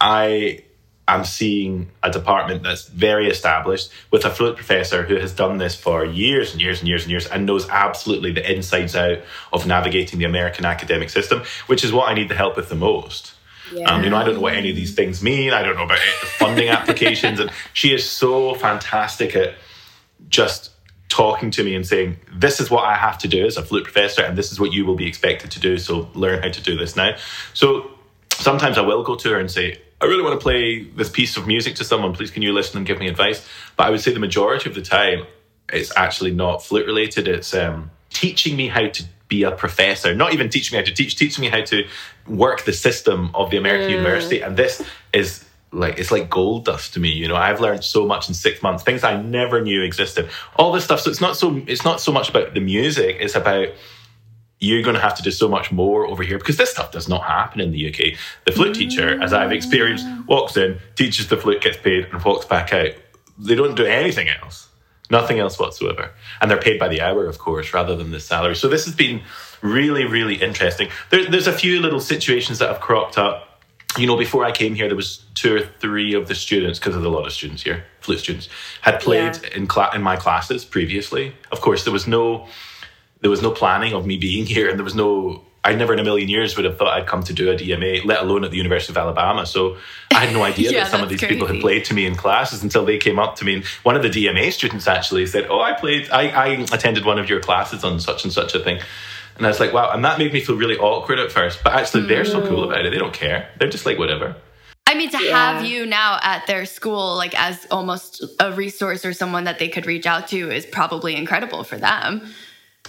I 0.00 0.64
am 1.08 1.24
seeing 1.24 1.90
a 2.02 2.10
department 2.10 2.62
that's 2.62 2.86
very 2.86 3.28
established 3.28 3.90
with 4.10 4.26
a 4.26 4.30
flute 4.30 4.56
professor 4.56 5.04
who 5.04 5.16
has 5.16 5.32
done 5.32 5.56
this 5.56 5.74
for 5.74 6.04
years 6.04 6.52
and 6.52 6.60
years 6.60 6.80
and 6.80 6.88
years 6.88 7.02
and 7.02 7.10
years 7.10 7.26
and 7.26 7.46
knows 7.46 7.66
absolutely 7.70 8.30
the 8.30 8.52
insides 8.52 8.94
out 8.94 9.18
of 9.52 9.66
navigating 9.66 10.18
the 10.18 10.26
American 10.26 10.66
academic 10.66 11.08
system, 11.08 11.42
which 11.66 11.82
is 11.82 11.92
what 11.92 12.10
I 12.10 12.14
need 12.14 12.28
the 12.28 12.34
help 12.34 12.56
with 12.56 12.68
the 12.68 12.74
most. 12.74 13.32
Yeah. 13.72 13.90
Um, 13.90 14.04
you 14.04 14.10
know, 14.10 14.16
I 14.16 14.24
don't 14.24 14.34
know 14.34 14.40
what 14.40 14.54
any 14.54 14.70
of 14.70 14.76
these 14.76 14.94
things 14.94 15.22
mean. 15.22 15.52
I 15.52 15.62
don't 15.62 15.76
know 15.76 15.84
about 15.84 15.98
funding 15.98 16.68
applications, 16.78 17.40
and 17.40 17.50
she 17.72 17.92
is 17.92 18.08
so 18.08 18.54
fantastic 18.54 19.34
at 19.34 19.54
just 20.28 20.70
talking 21.08 21.50
to 21.52 21.64
me 21.64 21.74
and 21.74 21.86
saying, 21.86 22.16
This 22.32 22.60
is 22.60 22.70
what 22.70 22.84
I 22.84 22.94
have 22.94 23.18
to 23.18 23.28
do 23.28 23.46
as 23.46 23.56
a 23.56 23.62
flute 23.62 23.84
professor, 23.84 24.22
and 24.22 24.36
this 24.36 24.52
is 24.52 24.60
what 24.60 24.72
you 24.72 24.84
will 24.86 24.96
be 24.96 25.06
expected 25.06 25.50
to 25.52 25.60
do. 25.60 25.78
So 25.78 26.10
learn 26.14 26.42
how 26.42 26.50
to 26.50 26.62
do 26.62 26.76
this 26.76 26.96
now. 26.96 27.16
So 27.54 27.90
sometimes 28.32 28.78
I 28.78 28.82
will 28.82 29.02
go 29.02 29.16
to 29.16 29.30
her 29.30 29.38
and 29.38 29.50
say, 29.50 29.80
I 30.00 30.04
really 30.04 30.22
want 30.22 30.38
to 30.38 30.42
play 30.42 30.84
this 30.84 31.08
piece 31.08 31.36
of 31.36 31.46
music 31.46 31.74
to 31.76 31.84
someone. 31.84 32.12
Please, 32.12 32.30
can 32.30 32.42
you 32.42 32.52
listen 32.52 32.78
and 32.78 32.86
give 32.86 32.98
me 32.98 33.08
advice? 33.08 33.46
But 33.76 33.86
I 33.86 33.90
would 33.90 34.00
say 34.00 34.12
the 34.12 34.20
majority 34.20 34.68
of 34.68 34.76
the 34.76 34.82
time, 34.82 35.26
it's 35.72 35.94
actually 35.96 36.30
not 36.30 36.62
flute 36.62 36.86
related. 36.86 37.26
It's 37.26 37.52
um, 37.52 37.90
teaching 38.10 38.56
me 38.56 38.68
how 38.68 38.86
to 38.86 39.04
be 39.26 39.42
a 39.42 39.50
professor, 39.50 40.14
not 40.14 40.32
even 40.32 40.48
teaching 40.48 40.76
me 40.76 40.82
how 40.82 40.88
to 40.88 40.94
teach, 40.94 41.16
teaching 41.16 41.42
me 41.42 41.48
how 41.48 41.62
to 41.62 41.86
work 42.26 42.64
the 42.64 42.72
system 42.72 43.30
of 43.34 43.50
the 43.50 43.56
American 43.56 43.88
mm. 43.88 43.96
university. 43.96 44.40
And 44.40 44.56
this 44.56 44.82
is 45.12 45.44
like 45.72 45.98
it's 45.98 46.10
like 46.10 46.30
gold 46.30 46.64
dust 46.64 46.94
to 46.94 47.00
me 47.00 47.10
you 47.10 47.28
know? 47.28 47.36
I've 47.36 47.60
learned 47.60 47.84
so 47.84 48.06
much 48.06 48.28
in 48.28 48.34
six 48.34 48.62
months 48.62 48.82
things 48.82 49.04
i 49.04 49.20
never 49.20 49.60
knew 49.60 49.82
existed. 49.82 50.28
All 50.56 50.72
this 50.72 50.84
stuff 50.84 51.00
so 51.00 51.10
it's 51.10 51.20
not 51.20 51.36
so 51.36 51.62
it's 51.66 51.84
not 51.84 52.00
so 52.00 52.12
much 52.12 52.28
about 52.28 52.54
the 52.54 52.60
music 52.60 53.16
it's 53.20 53.34
about 53.34 53.68
you're 54.60 54.82
going 54.82 54.96
to 54.96 55.00
have 55.00 55.14
to 55.14 55.22
do 55.22 55.30
so 55.30 55.48
much 55.48 55.70
more 55.70 56.04
over 56.04 56.24
here 56.24 56.36
because 56.36 56.56
this 56.56 56.70
stuff 56.70 56.90
does 56.90 57.08
not 57.08 57.22
happen 57.22 57.60
in 57.60 57.70
the 57.70 57.88
uk 57.88 58.18
the 58.44 58.52
flute 58.52 58.74
teacher 58.74 59.22
as 59.22 59.32
i've 59.32 59.52
experienced 59.52 60.04
walks 60.26 60.56
in 60.56 60.78
teaches 60.94 61.28
the 61.28 61.36
flute 61.36 61.60
gets 61.60 61.76
paid 61.76 62.06
and 62.12 62.22
walks 62.24 62.44
back 62.46 62.72
out. 62.72 62.90
They 63.38 63.54
don't 63.54 63.76
do 63.76 63.86
anything 63.86 64.28
else. 64.28 64.68
Nothing 65.10 65.38
else 65.38 65.58
whatsoever. 65.58 66.10
And 66.40 66.50
they're 66.50 66.60
paid 66.60 66.78
by 66.78 66.88
the 66.88 67.00
hour 67.00 67.26
of 67.26 67.38
course 67.38 67.72
rather 67.72 67.96
than 67.96 68.10
the 68.10 68.20
salary. 68.20 68.56
So 68.56 68.68
this 68.68 68.84
has 68.84 68.94
been 68.94 69.22
really 69.62 70.04
really 70.04 70.34
interesting. 70.36 70.88
There, 71.10 71.28
there's 71.30 71.46
a 71.46 71.52
few 71.52 71.80
little 71.80 72.00
situations 72.00 72.58
that 72.58 72.68
have 72.68 72.80
cropped 72.80 73.16
up 73.16 73.47
you 73.98 74.06
know, 74.06 74.16
before 74.16 74.44
I 74.44 74.52
came 74.52 74.74
here, 74.74 74.86
there 74.86 74.96
was 74.96 75.24
two 75.34 75.56
or 75.56 75.60
three 75.60 76.14
of 76.14 76.28
the 76.28 76.34
students, 76.34 76.78
because 76.78 76.94
there's 76.94 77.04
a 77.04 77.10
lot 77.10 77.26
of 77.26 77.32
students 77.32 77.62
here, 77.62 77.84
flute 78.00 78.20
students, 78.20 78.48
had 78.82 79.00
played 79.00 79.38
yeah. 79.42 79.56
in 79.56 79.66
cla- 79.66 79.94
in 79.94 80.02
my 80.02 80.16
classes 80.16 80.64
previously. 80.64 81.34
Of 81.50 81.60
course, 81.60 81.84
there 81.84 81.92
was 81.92 82.06
no 82.06 82.46
there 83.20 83.30
was 83.30 83.42
no 83.42 83.50
planning 83.50 83.94
of 83.94 84.06
me 84.06 84.16
being 84.16 84.46
here, 84.54 84.68
and 84.68 84.78
there 84.78 84.84
was 84.84 84.94
no 84.94 85.42
I 85.64 85.74
never 85.74 85.92
in 85.92 85.98
a 85.98 86.04
million 86.04 86.28
years 86.28 86.56
would 86.56 86.64
have 86.64 86.78
thought 86.78 86.88
I'd 86.88 87.06
come 87.06 87.22
to 87.24 87.32
do 87.32 87.50
a 87.50 87.54
DMA, 87.54 88.04
let 88.04 88.22
alone 88.22 88.44
at 88.44 88.50
the 88.50 88.56
University 88.56 88.92
of 88.92 88.96
Alabama. 88.96 89.44
So 89.44 89.76
I 90.14 90.24
had 90.24 90.32
no 90.32 90.42
idea 90.52 90.70
Yeah, 90.70 90.84
that 90.84 90.90
some 90.90 91.02
of 91.02 91.08
these 91.08 91.20
that's 91.20 91.32
people 91.32 91.46
had 91.46 91.60
played 91.60 91.84
to 91.86 91.94
me 91.94 92.06
in 92.06 92.14
classes 92.14 92.62
until 92.62 92.84
they 92.84 92.96
came 92.96 93.18
up 93.18 93.36
to 93.36 93.44
me. 93.44 93.56
And 93.56 93.64
one 93.82 93.96
of 93.96 94.02
the 94.02 94.08
DMA 94.08 94.52
students 94.52 94.86
actually 94.86 95.26
said, 95.26 95.46
"Oh, 95.50 95.60
I 95.60 95.72
played. 95.72 96.08
I, 96.10 96.28
I 96.28 96.46
attended 96.72 97.04
one 97.04 97.18
of 97.18 97.28
your 97.28 97.40
classes 97.40 97.84
on 97.84 98.00
such 98.00 98.24
and 98.24 98.32
such 98.32 98.54
a 98.54 98.60
thing." 98.60 98.80
And 99.38 99.46
I 99.46 99.50
was 99.50 99.60
like, 99.60 99.72
"Wow!" 99.72 99.90
And 99.92 100.04
that 100.04 100.18
made 100.18 100.32
me 100.32 100.40
feel 100.40 100.56
really 100.56 100.76
awkward 100.76 101.18
at 101.18 101.32
first. 101.32 101.62
But 101.64 101.74
actually, 101.74 102.06
they're 102.06 102.24
so 102.24 102.46
cool 102.46 102.64
about 102.64 102.84
it. 102.84 102.90
They 102.90 102.98
don't 102.98 103.14
care. 103.14 103.48
They're 103.58 103.70
just 103.70 103.86
like 103.86 103.98
whatever. 103.98 104.36
I 104.86 104.94
mean, 104.94 105.10
to 105.10 105.22
Yeah. 105.22 105.54
have 105.54 105.64
you 105.66 105.84
now 105.86 106.18
at 106.22 106.46
their 106.46 106.64
school, 106.64 107.14
like 107.16 107.38
as 107.38 107.66
almost 107.70 108.24
a 108.40 108.52
resource 108.52 109.04
or 109.04 109.12
someone 109.12 109.44
that 109.44 109.58
they 109.58 109.68
could 109.68 109.86
reach 109.86 110.06
out 110.06 110.28
to, 110.28 110.50
is 110.50 110.64
probably 110.66 111.14
incredible 111.14 111.62
for 111.62 111.76
them. 111.76 112.32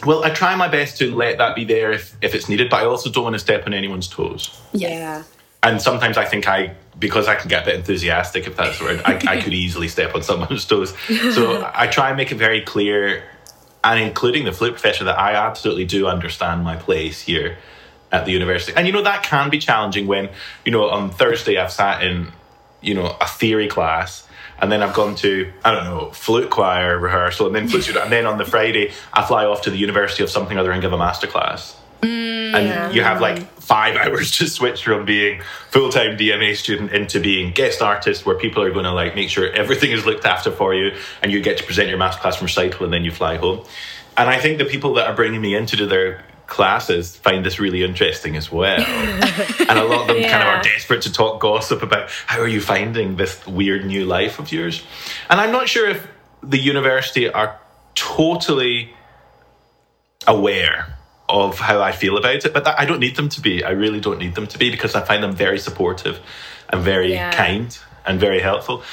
Well, 0.05 0.23
I 0.23 0.29
try 0.29 0.55
my 0.55 0.69
best 0.69 0.97
to 0.99 1.13
let 1.13 1.39
that 1.39 1.55
be 1.55 1.65
there 1.65 1.91
if, 1.91 2.15
if 2.21 2.33
it's 2.33 2.47
needed, 2.47 2.69
but 2.69 2.81
I 2.81 2.85
also 2.85 3.09
don't 3.11 3.25
want 3.25 3.33
to 3.35 3.39
step 3.39 3.65
on 3.67 3.73
anyone's 3.73 4.07
toes. 4.07 4.57
Yeah. 4.71 5.23
And 5.61 5.81
sometimes 5.81 6.17
I 6.17 6.23
think 6.23 6.47
I, 6.47 6.73
because 6.97 7.27
I 7.27 7.35
can 7.35 7.49
get 7.49 7.63
a 7.63 7.65
bit 7.65 7.75
enthusiastic, 7.75 8.47
if 8.47 8.55
that's 8.55 8.79
the 8.79 8.85
word, 8.85 9.01
I, 9.03 9.15
I 9.27 9.41
could 9.41 9.53
easily 9.53 9.89
step 9.89 10.15
on 10.15 10.23
someone's 10.23 10.63
toes. 10.63 10.93
So 11.35 11.69
I 11.75 11.87
try 11.87 12.07
and 12.07 12.15
make 12.15 12.31
it 12.31 12.35
very 12.35 12.61
clear, 12.61 13.23
and 13.83 13.99
including 13.99 14.45
the 14.45 14.51
flute 14.51 14.73
professor, 14.73 15.03
that 15.05 15.17
I 15.17 15.33
absolutely 15.33 15.85
do 15.85 16.07
understand 16.07 16.63
my 16.63 16.75
place 16.75 17.21
here 17.21 17.57
at 18.11 18.25
the 18.25 18.31
university. 18.31 18.75
And 18.75 18.87
you 18.87 18.93
know, 18.93 19.03
that 19.03 19.23
can 19.23 19.49
be 19.49 19.59
challenging 19.59 20.07
when, 20.07 20.29
you 20.65 20.71
know, 20.71 20.89
on 20.89 21.11
Thursday 21.11 21.57
I've 21.57 21.71
sat 21.71 22.03
in, 22.03 22.31
you 22.81 22.93
know, 22.93 23.15
a 23.21 23.27
theory 23.27 23.67
class. 23.67 24.27
And 24.61 24.69
then 24.69 24.83
I've 24.83 24.93
gone 24.93 25.15
to, 25.17 25.49
I 25.63 25.71
don't 25.71 25.85
know, 25.85 26.11
flute 26.11 26.49
choir 26.49 26.99
rehearsal, 26.99 27.47
and 27.47 27.55
then 27.55 27.69
flute 27.69 27.83
studio. 27.83 28.03
And 28.03 28.11
then 28.11 28.25
on 28.25 28.37
the 28.37 28.43
Friday, 28.43 28.91
I 29.13 29.25
fly 29.25 29.45
off 29.45 29.61
to 29.61 29.69
the 29.69 29.77
University 29.77 30.21
of 30.21 30.29
something 30.29 30.57
or 30.57 30.59
other 30.59 30.71
and 30.73 30.81
give 30.81 30.91
a 30.91 30.97
masterclass 30.97 31.75
mm, 32.01 32.53
and 32.53 32.95
you 32.95 33.03
have 33.03 33.21
like 33.21 33.47
five 33.69 33.95
hours 34.03 34.31
to 34.31 34.47
switch 34.47 34.83
from 34.83 35.05
being 35.05 35.41
full-time 35.69 36.17
DMA 36.17 36.55
student 36.55 36.91
into 36.91 37.19
being 37.19 37.51
guest 37.51 37.83
artist 37.83 38.25
where 38.25 38.35
people 38.35 38.63
are 38.63 38.71
going 38.71 38.85
to 38.85 38.91
like 38.91 39.15
make 39.15 39.29
sure 39.29 39.49
everything 39.51 39.91
is 39.91 40.05
looked 40.07 40.25
after 40.25 40.51
for 40.51 40.73
you 40.73 40.91
and 41.21 41.31
you 41.31 41.39
get 41.39 41.59
to 41.59 41.63
present 41.63 41.87
your 41.87 41.99
masterclass 41.99 42.41
recital 42.41 42.83
and 42.83 42.91
then 42.91 43.05
you 43.05 43.11
fly 43.11 43.37
home. 43.37 43.63
And 44.17 44.27
I 44.27 44.39
think 44.39 44.57
the 44.57 44.65
people 44.65 44.95
that 44.95 45.07
are 45.07 45.15
bringing 45.15 45.39
me 45.39 45.55
in 45.55 45.67
to 45.67 45.75
do 45.77 45.85
their 45.85 46.25
classes 46.47 47.15
find 47.15 47.45
this 47.45 47.59
really 47.59 47.83
interesting 47.83 48.35
as 48.35 48.51
well. 48.51 48.83
And 49.69 49.77
a 49.77 49.83
lot 49.83 50.01
of 50.01 50.07
them 50.07 50.23
kind 50.23 50.41
of 50.41 50.49
are 50.49 50.63
desperate 50.63 51.03
to 51.03 51.13
talk 51.13 51.39
gossip 51.39 51.83
about 51.83 52.09
how 52.25 52.39
are 52.39 52.47
you 52.47 52.59
finding 52.59 53.17
this 53.17 53.45
weird 53.45 53.85
new 53.85 54.03
life 54.03 54.39
of 54.39 54.51
yours? 54.51 54.81
And 55.29 55.39
I'm 55.39 55.51
not 55.51 55.69
sure 55.69 55.87
if 55.87 56.07
the 56.41 56.57
university 56.57 57.29
are 57.29 57.59
totally 57.93 58.95
aware 60.25 60.98
of 61.29 61.59
how 61.59 61.81
I 61.81 61.91
feel 61.91 62.17
about 62.17 62.43
it, 62.45 62.53
but 62.53 62.63
that, 62.65 62.79
I 62.79 62.85
don't 62.85 62.99
need 62.99 63.15
them 63.15 63.29
to 63.29 63.41
be. 63.41 63.63
I 63.63 63.69
really 63.71 63.99
don't 63.99 64.17
need 64.19 64.35
them 64.35 64.47
to 64.47 64.57
be 64.57 64.71
because 64.71 64.95
I 64.95 65.01
find 65.01 65.23
them 65.23 65.33
very 65.35 65.59
supportive 65.59 66.19
and 66.69 66.81
very 66.81 67.13
Yeah. 67.13 67.31
kind 67.31 67.77
and 68.05 68.19
very 68.19 68.39
helpful. 68.39 68.83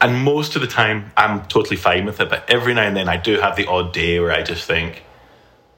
And 0.00 0.24
most 0.24 0.56
of 0.56 0.62
the 0.62 0.68
time, 0.68 1.12
I'm 1.16 1.44
totally 1.46 1.76
fine 1.76 2.06
with 2.06 2.18
it. 2.20 2.28
But 2.28 2.48
every 2.50 2.74
now 2.74 2.82
and 2.82 2.96
then, 2.96 3.08
I 3.08 3.18
do 3.18 3.38
have 3.40 3.54
the 3.56 3.66
odd 3.66 3.92
day 3.92 4.18
where 4.18 4.32
I 4.32 4.42
just 4.42 4.64
think, 4.66 5.04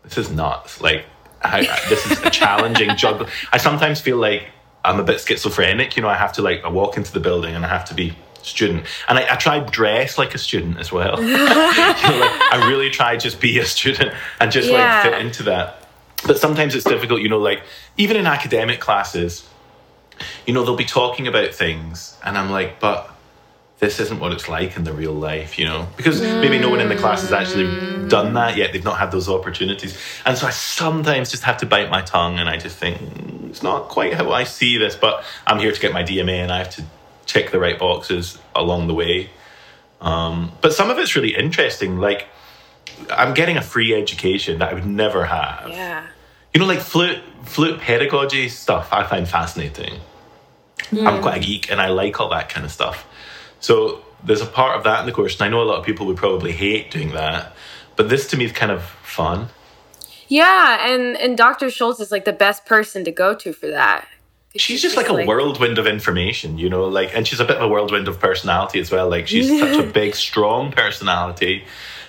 this 0.04 0.16
is 0.16 0.30
nuts. 0.30 0.80
Like, 0.80 1.04
how, 1.40 1.59
this 1.88 2.11
is 2.11 2.23
a 2.23 2.30
challenging 2.30 2.97
juggle. 2.97 3.26
I 3.52 3.59
sometimes 3.59 4.00
feel 4.00 4.16
like 4.16 4.44
I'm 4.85 4.99
a 5.00 5.04
bit 5.04 5.21
schizophrenic. 5.21 5.97
You 5.97 6.02
know, 6.02 6.09
I 6.09 6.14
have 6.16 6.33
to 6.35 6.42
like 6.42 6.64
I 6.64 6.68
walk 6.68 6.97
into 6.97 7.12
the 7.12 7.21
building 7.21 7.54
and 7.54 7.64
I 7.66 7.68
have 7.68 7.85
to 7.87 7.94
be 7.94 8.14
student, 8.42 8.85
and 9.09 9.18
I, 9.18 9.33
I 9.33 9.37
try 9.37 9.61
dress 9.61 10.16
like 10.18 10.35
a 10.35 10.38
student 10.38 10.78
as 10.78 10.90
well. 10.92 11.23
you 11.23 11.33
know, 11.37 11.44
like, 11.44 12.52
I 12.52 12.66
really 12.68 12.88
try 12.90 13.16
just 13.16 13.40
be 13.40 13.59
a 13.59 13.64
student 13.66 14.14
and 14.40 14.50
just 14.52 14.68
Yeah. 14.71 15.02
like 15.02 15.02
fit 15.12 15.21
into 15.21 15.42
that. 15.44 15.84
But 16.26 16.38
sometimes 16.38 16.75
it's 16.75 16.85
difficult. 16.85 17.21
You 17.21 17.28
know, 17.28 17.38
like 17.38 17.62
even 17.97 18.16
in 18.16 18.26
academic 18.26 18.81
classes, 18.81 19.49
you 20.47 20.54
know, 20.54 20.64
they'll 20.64 20.76
be 20.76 20.85
talking 20.85 21.26
about 21.26 21.54
things, 21.54 22.16
and 22.25 22.38
I'm 22.38 22.50
like, 22.50 22.81
but 22.81 23.11
this 23.81 24.00
isn't 24.00 24.21
what 24.21 24.33
it's 24.33 24.49
like 24.49 24.76
in 24.76 24.85
the 24.85 24.93
real 24.93 25.12
life, 25.12 25.59
you 25.59 25.64
know, 25.64 25.87
because 25.97 26.21
maybe 26.21 26.59
no 26.59 26.71
one 26.71 26.81
in 26.81 26.88
the 26.88 26.97
class 26.97 27.23
has 27.23 27.33
actually 27.33 28.09
done 28.09 28.33
that 28.35 28.57
yet. 28.57 28.73
They've 28.73 28.85
not 28.85 28.99
had 28.99 29.11
those 29.11 29.28
opportunities. 29.28 29.99
And 30.25 30.38
so 30.38 30.47
I 30.47 30.50
sometimes 30.50 31.31
just 31.31 31.43
have 31.43 31.59
to 31.59 31.66
bite 31.66 31.90
my 31.90 32.00
tongue 32.00 32.38
and 32.38 32.49
I 32.49 32.57
just 32.57 32.76
think, 32.76 32.99
"Mm, 32.99 33.50
it's 33.50 33.62
not 33.62 33.88
quite 33.88 34.14
how 34.14 34.31
I 34.31 34.45
see 34.45 34.78
this, 34.78 34.97
but 34.97 35.25
I'm 35.47 35.59
here 35.59 35.73
to 35.73 35.81
get 35.81 35.93
my 35.93 36.02
DMA 36.02 36.40
and 36.40 36.52
I 36.52 36.59
have 36.59 36.71
to 36.76 36.85
tick 37.26 37.50
the 37.50 37.59
right 37.59 37.78
boxes 37.78 38.38
along 38.54 38.87
the 38.87 38.95
way. 38.95 39.31
Um, 40.00 40.52
but 40.61 40.73
some 40.73 40.90
of 40.90 40.99
it's 40.99 41.16
really 41.16 41.35
interesting. 41.35 41.99
Like, 41.99 42.28
I'm 43.11 43.35
getting 43.35 43.57
a 43.57 43.62
free 43.62 43.95
education 43.95 44.61
that 44.61 44.71
I 44.71 44.75
would 44.75 44.87
never 44.87 45.25
have. 45.25 45.69
Yeah. 45.69 46.07
You 46.54 46.61
know, 46.61 46.66
like 46.66 46.80
flute, 46.80 47.20
flute 47.42 47.80
pedagogy 47.80 48.49
stuff, 48.49 48.88
I 48.92 49.04
find 49.04 49.28
fascinating. 49.28 50.00
I'm 50.92 51.16
hmm. 51.16 51.23
quite 51.23 51.38
a 51.38 51.40
geek 51.40 51.70
and 51.70 51.80
I 51.80 51.88
like 51.88 52.20
all 52.20 52.30
that 52.30 52.49
kind 52.49 52.64
of 52.64 52.73
stuff. 52.73 53.06
So 53.61 54.04
there's 54.25 54.40
a 54.40 54.46
part 54.46 54.76
of 54.76 54.84
that 54.84 55.00
in 55.00 55.06
the 55.06 55.12
course, 55.12 55.34
and 55.34 55.42
I 55.42 55.49
know 55.49 55.62
a 55.62 55.64
lot 55.64 55.78
of 55.78 55.84
people 55.84 56.06
would 56.06 56.16
probably 56.16 56.52
hate 56.52 56.90
doing 56.90 57.12
that, 57.12 57.54
but 57.96 58.08
this 58.08 58.26
to 58.28 58.37
me 58.37 58.44
is 58.44 58.52
kind 58.52 58.73
of 58.73 58.82
fun. 58.82 59.49
Yeah, 60.28 60.88
and 60.90 61.16
and 61.16 61.37
Dr. 61.37 61.70
Schultz 61.70 62.00
is 62.00 62.11
like 62.11 62.25
the 62.25 62.32
best 62.32 62.64
person 62.64 63.04
to 63.04 63.12
go 63.12 63.34
to 63.34 63.52
for 63.52 63.68
that. 63.68 64.08
She's 64.56 64.80
just 64.80 64.96
like 64.96 65.08
a 65.08 65.25
whirlwind 65.25 65.78
of 65.78 65.87
information, 65.87 66.58
you 66.58 66.70
know, 66.70 66.84
like, 66.84 67.14
and 67.14 67.26
she's 67.26 67.40
a 67.40 67.44
bit 67.44 67.56
of 67.56 67.62
a 67.62 67.68
whirlwind 67.68 68.06
of 68.06 68.20
personality 68.20 68.78
as 68.78 68.88
well. 68.88 69.08
Like, 69.08 69.26
she's 69.26 69.49
such 69.49 69.76
a 69.76 69.82
big, 70.00 70.14
strong 70.14 70.70
personality, 70.70 71.64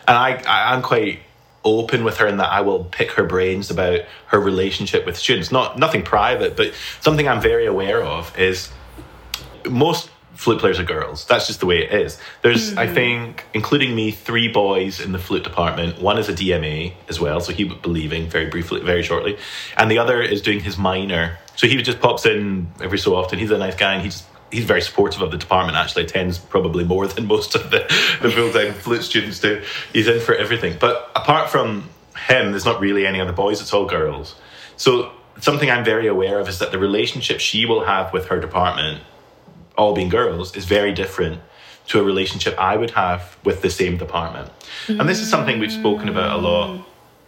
and 0.08 0.16
I, 0.16 0.36
I, 0.48 0.74
I'm 0.74 0.84
quite 0.84 1.20
open 1.66 2.04
with 2.04 2.18
her 2.18 2.28
in 2.28 2.38
that 2.38 2.52
I 2.52 2.62
will 2.62 2.86
pick 2.86 3.12
her 3.12 3.24
brains 3.24 3.70
about 3.70 4.02
her 4.28 4.40
relationship 4.40 5.06
with 5.06 5.18
students. 5.18 5.52
Not 5.52 5.78
nothing 5.78 6.04
private, 6.04 6.56
but 6.56 6.74
something 7.02 7.28
I'm 7.28 7.42
very 7.42 7.66
aware 7.66 8.02
of 8.02 8.38
is 8.38 8.72
most 9.70 10.10
flute 10.36 10.60
players 10.60 10.80
are 10.80 10.84
girls. 10.84 11.26
That's 11.26 11.48
just 11.48 11.60
the 11.60 11.66
way 11.66 11.80
it 11.80 11.94
is. 11.94 12.20
There's, 12.42 12.78
I 12.78 12.88
hmm. 12.88 12.94
think, 12.94 13.46
including 13.54 13.96
me, 13.96 14.12
three 14.12 14.48
boys 14.48 15.00
in 15.00 15.12
the 15.12 15.20
flute 15.20 15.44
department. 15.44 16.02
One 16.02 16.18
is 16.18 16.30
a 16.30 16.34
DMA 16.34 16.94
as 17.10 17.20
well, 17.20 17.40
so 17.40 17.52
he 17.52 17.64
would 17.64 17.82
be 17.82 17.90
leaving 17.90 18.30
very 18.30 18.48
briefly, 18.48 18.82
very 18.82 19.04
shortly, 19.04 19.38
and 19.78 19.90
the 19.90 19.98
other 19.98 20.22
is 20.22 20.42
doing 20.42 20.60
his 20.60 20.78
minor. 20.78 21.38
So 21.56 21.68
he 21.68 21.82
just 21.82 22.00
pops 22.00 22.26
in 22.26 22.68
every 22.82 23.00
so 23.00 23.16
often. 23.16 23.40
He's 23.40 23.52
a 23.52 23.58
nice 23.58 23.76
guy, 23.76 23.94
and 23.94 24.04
he 24.04 24.10
just 24.10 24.26
he's 24.52 24.66
very 24.66 24.82
supportive 24.82 25.22
of 25.22 25.32
the 25.32 25.38
department. 25.38 25.78
Actually, 25.78 26.04
attends 26.04 26.38
probably 26.38 26.84
more 26.84 27.08
than 27.08 27.28
most 27.28 27.56
of 27.56 27.72
the 27.72 27.80
the 28.22 28.32
full 28.32 28.52
time 28.52 28.74
flute 28.86 29.04
students 29.04 29.40
do. 29.40 29.62
He's 29.94 30.08
in 30.08 30.20
for 30.20 30.36
everything. 30.36 30.78
But 30.80 31.12
apart 31.16 31.50
from 31.50 31.90
him, 32.28 32.52
there's 32.52 32.66
not 32.66 32.80
really 32.80 33.06
any 33.06 33.20
other 33.20 33.34
boys. 33.34 33.62
It's 33.62 33.74
all 33.74 33.86
girls. 33.86 34.36
So 34.78 35.12
something 35.42 35.70
I'm 35.70 35.84
very 35.84 36.08
aware 36.08 36.40
of 36.40 36.48
is 36.48 36.60
that 36.60 36.72
the 36.72 36.80
relationship 36.80 37.40
she 37.40 37.66
will 37.66 37.86
have 37.86 38.14
with 38.14 38.28
her 38.28 38.40
department 38.40 39.02
all 39.78 39.94
being 39.94 40.10
girls 40.10 40.56
is 40.56 40.66
very 40.66 40.94
different 40.94 41.42
to 41.88 42.00
a 42.00 42.04
relationship 42.04 42.58
I 42.58 42.78
would 42.78 42.92
have 42.92 43.38
with 43.44 43.62
the 43.62 43.70
same 43.70 43.98
department. 43.98 44.52
And 44.88 45.08
this 45.08 45.20
is 45.20 45.30
something 45.30 45.60
we've 45.60 45.72
spoken 45.72 46.10
about 46.10 46.40
a 46.40 46.42
lot. 46.42 46.86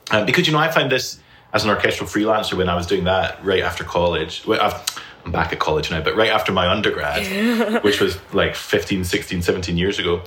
Um, 0.09 0.25
because, 0.25 0.47
you 0.47 0.53
know, 0.53 0.59
I 0.59 0.71
found 0.71 0.91
this 0.91 1.19
as 1.53 1.63
an 1.63 1.69
orchestral 1.69 2.09
freelancer 2.09 2.57
when 2.57 2.69
I 2.69 2.75
was 2.75 2.87
doing 2.87 3.03
that 3.03 3.43
right 3.43 3.61
after 3.61 3.83
college. 3.83 4.45
Well, 4.45 4.83
I'm 5.27 5.33
back 5.33 5.51
at 5.51 5.59
college 5.59 5.91
now, 5.91 6.01
but 6.01 6.15
right 6.15 6.29
after 6.29 6.53
my 6.53 6.69
undergrad, 6.69 7.83
which 7.83 7.99
was 7.99 8.17
like 8.31 8.55
15, 8.55 9.03
16, 9.03 9.41
17 9.41 9.77
years 9.77 9.99
ago, 9.99 10.21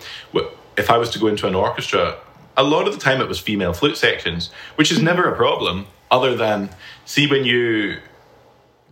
if 0.77 0.91
I 0.91 0.99
was 0.99 1.09
to 1.11 1.19
go 1.19 1.27
into 1.27 1.47
an 1.47 1.55
orchestra, 1.55 2.19
a 2.55 2.63
lot 2.63 2.87
of 2.87 2.93
the 2.93 3.01
time 3.01 3.23
it 3.23 3.27
was 3.27 3.41
female 3.41 3.73
flute 3.73 3.97
sections, 3.97 4.51
which 4.75 4.93
is 4.93 5.01
never 5.01 5.25
a 5.25 5.35
problem, 5.35 5.87
other 6.11 6.37
than, 6.37 6.69
see, 7.07 7.27
when 7.27 7.45
you 7.47 8.01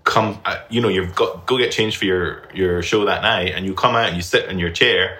come 0.04 0.40
uh, 0.46 0.56
you 0.70 0.80
know 0.80 0.88
you've 0.88 1.14
got 1.14 1.44
go 1.44 1.58
get 1.58 1.70
changed 1.70 1.98
for 1.98 2.06
your 2.06 2.48
your 2.54 2.82
show 2.82 3.04
that 3.04 3.20
night 3.20 3.52
and 3.54 3.66
you 3.66 3.74
come 3.74 3.94
out 3.94 4.06
and 4.06 4.16
you 4.16 4.22
sit 4.22 4.48
in 4.48 4.58
your 4.58 4.70
chair 4.70 5.18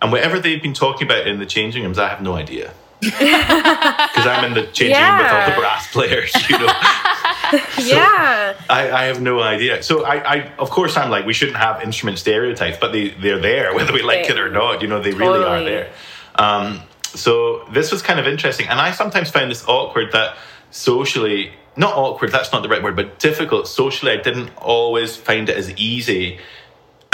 and 0.00 0.10
whatever 0.10 0.40
they've 0.40 0.62
been 0.62 0.72
talking 0.72 1.06
about 1.06 1.26
in 1.26 1.38
the 1.38 1.44
changing 1.44 1.82
rooms 1.82 1.98
i 1.98 2.08
have 2.08 2.22
no 2.22 2.32
idea. 2.34 2.72
Because 3.02 4.26
i'm 4.26 4.44
in 4.46 4.54
the 4.54 4.66
changing 4.72 4.96
room 5.02 5.18
with 5.18 5.30
all 5.30 5.50
the 5.50 5.56
brass 5.56 5.92
players 5.92 6.32
you 6.48 6.58
know 6.58 6.66
yeah. 7.78 8.54
I, 8.68 8.90
I 8.90 9.04
have 9.04 9.20
no 9.20 9.40
idea 9.40 9.82
so 9.82 10.04
I, 10.04 10.36
I 10.36 10.52
of 10.58 10.70
course 10.70 10.96
i'm 10.96 11.10
like 11.10 11.26
we 11.26 11.32
shouldn't 11.32 11.58
have 11.58 11.82
instrument 11.82 12.18
stereotypes 12.18 12.78
but 12.80 12.92
they 12.92 13.10
they're 13.10 13.38
there 13.38 13.74
whether 13.76 13.92
we 13.92 14.02
like 14.02 14.28
it 14.28 14.38
or 14.38 14.50
not 14.50 14.82
you 14.82 14.88
know 14.88 15.00
they 15.00 15.12
really 15.12 15.44
are 15.44 15.62
there 15.62 15.90
um, 16.36 16.82
so 17.04 17.64
this 17.72 17.92
was 17.92 18.02
kind 18.02 18.18
of 18.18 18.26
interesting 18.26 18.68
and 18.68 18.80
i 18.80 18.90
sometimes 18.90 19.30
find 19.30 19.50
this 19.50 19.66
awkward 19.68 20.12
that 20.12 20.36
socially 20.70 21.52
not 21.76 21.94
awkward 21.96 22.32
that's 22.32 22.52
not 22.52 22.62
the 22.62 22.68
right 22.68 22.82
word 22.82 22.96
but 22.96 23.18
difficult 23.18 23.68
socially 23.68 24.12
i 24.12 24.16
didn't 24.16 24.50
always 24.58 25.16
find 25.16 25.48
it 25.48 25.56
as 25.56 25.70
easy 25.76 26.38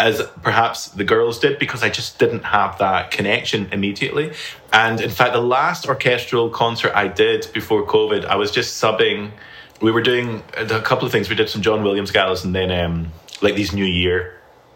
as 0.00 0.22
perhaps 0.42 0.88
the 0.88 1.04
girls 1.04 1.38
did 1.38 1.58
because 1.58 1.82
I 1.82 1.90
just 1.90 2.18
didn't 2.18 2.44
have 2.44 2.78
that 2.78 3.10
connection 3.10 3.68
immediately. 3.70 4.32
And 4.72 4.98
in 4.98 5.10
fact, 5.10 5.34
the 5.34 5.42
last 5.42 5.86
orchestral 5.86 6.48
concert 6.48 6.92
I 6.94 7.06
did 7.06 7.48
before 7.52 7.86
COVID, 7.86 8.24
I 8.24 8.36
was 8.36 8.50
just 8.50 8.82
subbing. 8.82 9.32
We 9.80 9.90
were 9.90 10.02
doing 10.02 10.42
a 10.56 10.80
couple 10.80 11.06
of 11.06 11.12
things. 11.12 11.28
We 11.30 11.36
did 11.36 11.48
some 11.48 11.62
John 11.62 11.82
Williams 11.82 12.10
galas 12.10 12.44
and 12.44 12.54
then 12.54 12.70
um, 12.70 13.12
like 13.40 13.54
these 13.54 13.72
New 13.72 13.84
Year 13.84 14.34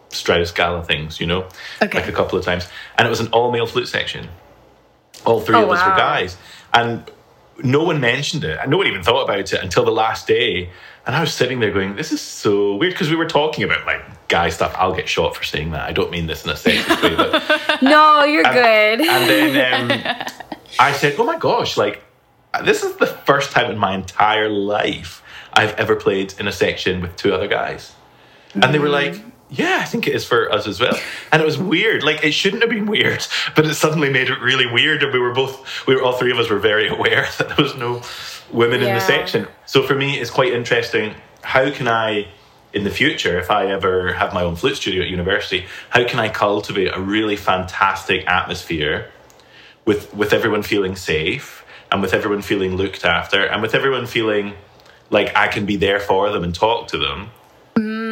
Strauss 0.09 0.51
gala 0.51 0.83
things, 0.83 1.19
you 1.19 1.27
know, 1.27 1.47
Okay. 1.81 1.99
like 1.99 2.07
a 2.09 2.11
couple 2.11 2.39
of 2.39 2.45
times. 2.45 2.67
And 2.97 3.05
it 3.05 3.09
was 3.09 3.19
an 3.19 3.27
all 3.27 3.51
male 3.51 3.67
flute 3.67 3.87
section. 3.87 4.29
All 5.25 5.39
three 5.41 5.55
Oh, 5.57 5.63
of 5.65 5.69
us 5.71 5.85
were 5.85 5.95
guys. 5.95 6.37
And 6.73 7.03
no 7.63 7.83
one 7.83 7.99
mentioned 7.99 8.43
it. 8.43 8.57
And 8.61 8.71
no 8.71 8.77
one 8.77 8.87
even 8.87 9.03
thought 9.03 9.23
about 9.23 9.39
it 9.39 9.53
until 9.53 9.85
the 9.85 9.91
last 9.91 10.27
day. 10.27 10.69
And 11.05 11.15
I 11.15 11.21
was 11.21 11.33
sitting 11.33 11.59
there 11.59 11.71
going, 11.71 11.95
this 11.95 12.11
is 12.11 12.19
so 12.21 12.75
weird 12.75 12.93
because 12.93 13.09
we 13.09 13.15
were 13.15 13.27
talking 13.27 13.63
about 13.63 13.85
like 13.85 14.27
guy 14.27 14.49
stuff. 14.49 14.73
I'll 14.77 14.95
get 14.95 15.07
shot 15.07 15.35
for 15.35 15.43
saying 15.43 15.71
that. 15.71 15.81
I 15.87 15.91
don't 15.91 16.09
mean 16.09 16.25
this 16.25 16.43
in 16.43 16.49
a 16.49 16.53
sexist 16.55 17.03
way, 17.03 17.15
but 17.15 17.81
No, 17.83 18.23
you're 18.23 18.41
good. 18.43 19.01
and 19.01 19.29
then 19.29 19.91
um, 19.91 20.27
I 20.79 20.91
said, 20.93 21.15
"Oh 21.19 21.23
my 21.23 21.37
gosh! 21.37 21.77
Like 21.77 22.01
this 22.61 22.83
is 22.83 22.95
the 22.97 23.07
first 23.07 23.51
time 23.51 23.71
in 23.71 23.77
my 23.77 23.93
entire 23.93 24.49
life 24.49 25.23
I've 25.53 25.73
ever 25.75 25.95
played 25.95 26.33
in 26.39 26.47
a 26.47 26.51
section 26.51 27.01
with 27.01 27.15
two 27.15 27.33
other 27.33 27.47
guys." 27.47 27.93
And 28.53 28.73
they 28.73 28.79
were 28.79 28.87
mm. 28.87 29.13
like, 29.13 29.21
"Yeah, 29.49 29.79
I 29.81 29.85
think 29.85 30.07
it 30.07 30.15
is 30.15 30.25
for 30.25 30.51
us 30.51 30.67
as 30.67 30.79
well." 30.79 30.97
And 31.31 31.41
it 31.41 31.45
was 31.45 31.57
weird. 31.57 32.03
Like 32.03 32.23
it 32.23 32.33
shouldn't 32.33 32.61
have 32.61 32.69
been 32.69 32.85
weird, 32.85 33.25
but 33.55 33.65
it 33.65 33.75
suddenly 33.75 34.09
made 34.09 34.29
it 34.29 34.39
really 34.39 34.65
weird. 34.65 35.03
And 35.03 35.11
we 35.11 35.19
were 35.19 35.33
both, 35.33 35.87
we 35.87 35.95
were 35.95 36.01
all 36.01 36.13
three 36.13 36.31
of 36.31 36.39
us 36.39 36.49
were 36.49 36.59
very 36.59 36.87
aware 36.87 37.27
that 37.37 37.49
there 37.49 37.63
was 37.63 37.75
no 37.75 38.01
women 38.51 38.81
in 38.81 38.93
the 38.93 39.01
section. 39.01 39.47
So 39.65 39.83
for 39.83 39.95
me, 39.95 40.19
it's 40.19 40.31
quite 40.31 40.53
interesting. 40.53 41.13
How 41.41 41.69
can 41.71 41.87
I? 41.87 42.27
in 42.73 42.83
the 42.83 42.91
future, 42.91 43.39
if 43.39 43.49
I 43.49 43.67
ever 43.67 44.11
have 44.11 44.33
my 44.33 44.43
own 44.43 44.57
flute 44.57 44.75
studio 44.75 45.01
at 45.01 45.07
university, 45.07 45.65
how 45.91 46.05
can 46.05 46.19
I 46.19 46.27
cultivate 46.27 46.89
a 46.93 46.99
really 46.99 47.37
fantastic 47.37 48.27
atmosphere 48.27 49.09
with 49.85 50.13
with 50.13 50.33
everyone 50.33 50.61
feeling 50.61 50.97
safe 50.97 51.64
and 51.91 52.01
with 52.01 52.13
everyone 52.13 52.41
feeling 52.41 52.75
looked 52.75 53.05
after 53.05 53.45
and 53.45 53.61
with 53.61 53.75
everyone 53.75 54.05
feeling 54.05 54.53
like 55.09 55.35
I 55.35 55.47
can 55.47 55.65
be 55.65 55.75
there 55.75 55.99
for 55.99 56.31
them 56.31 56.43
and 56.43 56.53
talk 56.53 56.87
to 56.89 56.97
them 56.97 57.29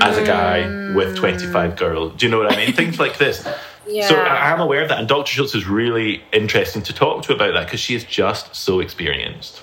as 0.01 0.17
a 0.17 0.25
guy 0.25 0.61
with 0.93 1.15
mm. 1.15 1.17
25 1.17 1.75
girls. 1.77 2.13
Do 2.17 2.25
you 2.25 2.31
know 2.31 2.37
what 2.37 2.51
I 2.51 2.57
mean? 2.57 2.73
Things 2.81 2.99
like 2.99 3.17
this. 3.17 3.47
Yeah. 3.87 4.07
So 4.07 4.15
I- 4.15 4.51
I'm 4.51 4.59
aware 4.59 4.81
of 4.81 4.89
that. 4.89 4.99
And 4.99 5.07
Dr. 5.07 5.31
Schultz 5.31 5.55
is 5.55 5.67
really 5.67 6.23
interesting 6.31 6.81
to 6.83 6.93
talk 6.93 7.23
to 7.23 7.33
about 7.33 7.53
that 7.53 7.65
because 7.65 7.79
she 7.79 7.95
is 7.95 8.03
just 8.03 8.55
so 8.55 8.79
experienced. 8.79 9.61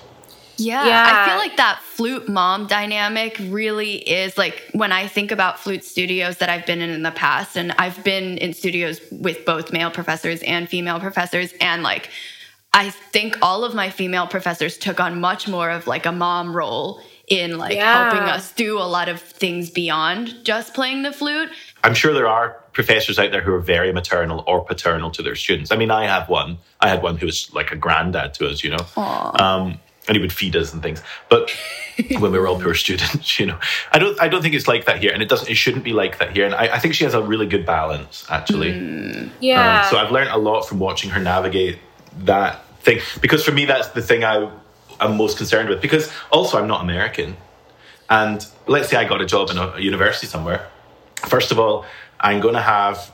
Yeah, 0.57 0.85
Yeah. 0.85 1.05
I 1.07 1.29
feel 1.29 1.37
like 1.37 1.57
that 1.57 1.81
flute 1.81 2.29
mom 2.29 2.67
dynamic 2.67 3.37
really 3.39 3.95
is 3.95 4.37
like 4.37 4.69
when 4.73 4.91
I 4.91 5.07
think 5.07 5.31
about 5.31 5.59
flute 5.59 5.83
studios 5.83 6.37
that 6.37 6.49
I've 6.49 6.65
been 6.65 6.81
in 6.81 6.89
in 6.91 7.01
the 7.03 7.11
past, 7.11 7.55
and 7.57 7.71
I've 7.73 8.03
been 8.03 8.37
in 8.37 8.53
studios 8.53 9.01
with 9.11 9.43
both 9.45 9.71
male 9.71 9.89
professors 9.89 10.43
and 10.43 10.69
female 10.69 10.99
professors, 10.99 11.53
and 11.59 11.81
like 11.81 12.09
I 12.73 12.89
think 12.89 13.37
all 13.41 13.63
of 13.65 13.73
my 13.75 13.89
female 13.89 14.27
professors 14.27 14.77
took 14.77 14.99
on 14.99 15.19
much 15.19 15.47
more 15.47 15.69
of 15.69 15.87
like 15.87 16.05
a 16.05 16.11
mom 16.11 16.55
role 16.55 17.01
in 17.27 17.57
like 17.57 17.75
Yeah. 17.75 18.03
helping 18.09 18.27
us 18.29 18.51
do 18.53 18.77
a 18.79 18.83
lot 18.87 19.09
of 19.09 19.21
things 19.21 19.69
beyond 19.69 20.33
just 20.43 20.73
playing 20.73 21.03
the 21.03 21.11
flute. 21.11 21.49
I'm 21.83 21.93
sure 21.93 22.13
there 22.13 22.27
are 22.27 22.57
professors 22.73 23.19
out 23.19 23.31
there 23.31 23.41
who 23.41 23.53
are 23.53 23.59
very 23.59 23.91
maternal 23.91 24.43
or 24.47 24.63
paternal 24.63 25.11
to 25.11 25.21
their 25.21 25.35
students. 25.35 25.71
I 25.71 25.75
mean, 25.75 25.91
I 25.91 26.05
have 26.05 26.29
one. 26.29 26.57
I 26.79 26.87
had 26.87 27.03
one 27.03 27.17
who 27.17 27.25
was 27.25 27.53
like 27.53 27.71
a 27.71 27.75
granddad 27.75 28.33
to 28.35 28.47
us, 28.49 28.63
you 28.63 28.69
know. 28.71 28.85
Um, 28.95 29.77
and 30.07 30.15
he 30.17 30.19
would 30.21 30.33
feed 30.33 30.55
us 30.55 30.73
and 30.73 30.81
things. 30.81 31.01
But 31.29 31.51
when 32.19 32.31
we 32.31 32.39
were 32.39 32.47
all 32.47 32.59
poor 32.59 32.73
students, 32.73 33.37
you 33.39 33.45
know, 33.45 33.59
I 33.91 33.99
don't, 33.99 34.19
I 34.21 34.27
don't 34.29 34.41
think 34.41 34.55
it's 34.55 34.67
like 34.67 34.85
that 34.85 34.99
here, 34.99 35.11
and 35.13 35.21
it 35.21 35.29
doesn't, 35.29 35.49
it 35.49 35.55
shouldn't 35.55 35.83
be 35.83 35.93
like 35.93 36.17
that 36.19 36.31
here. 36.35 36.45
And 36.45 36.55
I, 36.55 36.75
I 36.75 36.79
think 36.79 36.93
she 36.95 37.03
has 37.03 37.13
a 37.13 37.21
really 37.21 37.45
good 37.45 37.65
balance, 37.65 38.25
actually. 38.29 38.71
yeah. 39.41 39.83
Um, 39.83 39.89
so 39.89 39.97
I've 39.97 40.11
learned 40.11 40.29
a 40.31 40.37
lot 40.37 40.63
from 40.63 40.79
watching 40.79 41.09
her 41.11 41.19
navigate 41.21 41.77
that 42.19 42.65
thing 42.81 42.99
because 43.21 43.43
for 43.43 43.51
me 43.51 43.65
that's 43.65 43.89
the 43.89 44.01
thing 44.01 44.23
I 44.23 44.51
am 44.99 45.17
most 45.17 45.37
concerned 45.37 45.69
with 45.69 45.81
because 45.81 46.11
also 46.31 46.57
I'm 46.57 46.67
not 46.67 46.81
American. 46.81 47.37
And 48.09 48.45
let's 48.67 48.89
say 48.89 48.97
I 48.97 49.05
got 49.05 49.21
a 49.21 49.25
job 49.25 49.49
in 49.49 49.57
a, 49.57 49.67
a 49.75 49.79
university 49.79 50.27
somewhere. 50.27 50.67
First 51.15 51.51
of 51.51 51.59
all 51.59 51.85
I'm 52.19 52.39
going 52.39 52.55
to 52.55 52.61
have 52.61 53.11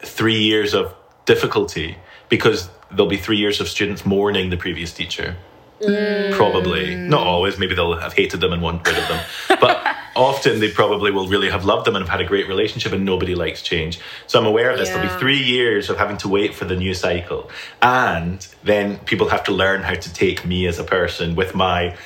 3 0.00 0.34
years 0.34 0.74
of 0.74 0.94
difficulty 1.26 1.96
because 2.28 2.68
there'll 2.90 3.06
be 3.06 3.16
3 3.16 3.36
years 3.36 3.60
of 3.60 3.68
students 3.68 4.04
mourning 4.04 4.50
the 4.50 4.56
previous 4.56 4.92
teacher. 4.92 5.36
Mm. 5.80 6.32
Probably. 6.32 6.94
Not 6.94 7.26
always. 7.26 7.58
Maybe 7.58 7.74
they'll 7.74 7.98
have 7.98 8.12
hated 8.12 8.40
them 8.40 8.52
and 8.52 8.62
want 8.62 8.86
rid 8.86 8.98
of 8.98 9.08
them. 9.08 9.24
But 9.60 9.91
often 10.14 10.60
they 10.60 10.70
probably 10.70 11.10
will 11.10 11.28
really 11.28 11.50
have 11.50 11.64
loved 11.64 11.86
them 11.86 11.96
and 11.96 12.02
have 12.02 12.10
had 12.10 12.20
a 12.20 12.28
great 12.28 12.48
relationship 12.48 12.92
and 12.92 13.04
nobody 13.04 13.34
likes 13.34 13.62
change 13.62 13.98
so 14.26 14.38
i'm 14.38 14.46
aware 14.46 14.70
of 14.70 14.78
this 14.78 14.88
there'll 14.88 15.08
be 15.08 15.18
three 15.18 15.42
years 15.42 15.88
of 15.88 15.96
having 15.96 16.16
to 16.16 16.28
wait 16.28 16.54
for 16.54 16.64
the 16.64 16.76
new 16.76 16.94
cycle 16.94 17.50
and 17.80 18.46
then 18.62 18.98
people 19.00 19.28
have 19.28 19.44
to 19.44 19.52
learn 19.52 19.82
how 19.82 19.94
to 19.94 20.12
take 20.12 20.44
me 20.44 20.66
as 20.66 20.78
a 20.78 20.84
person 20.84 21.34
with 21.34 21.54
my 21.54 21.96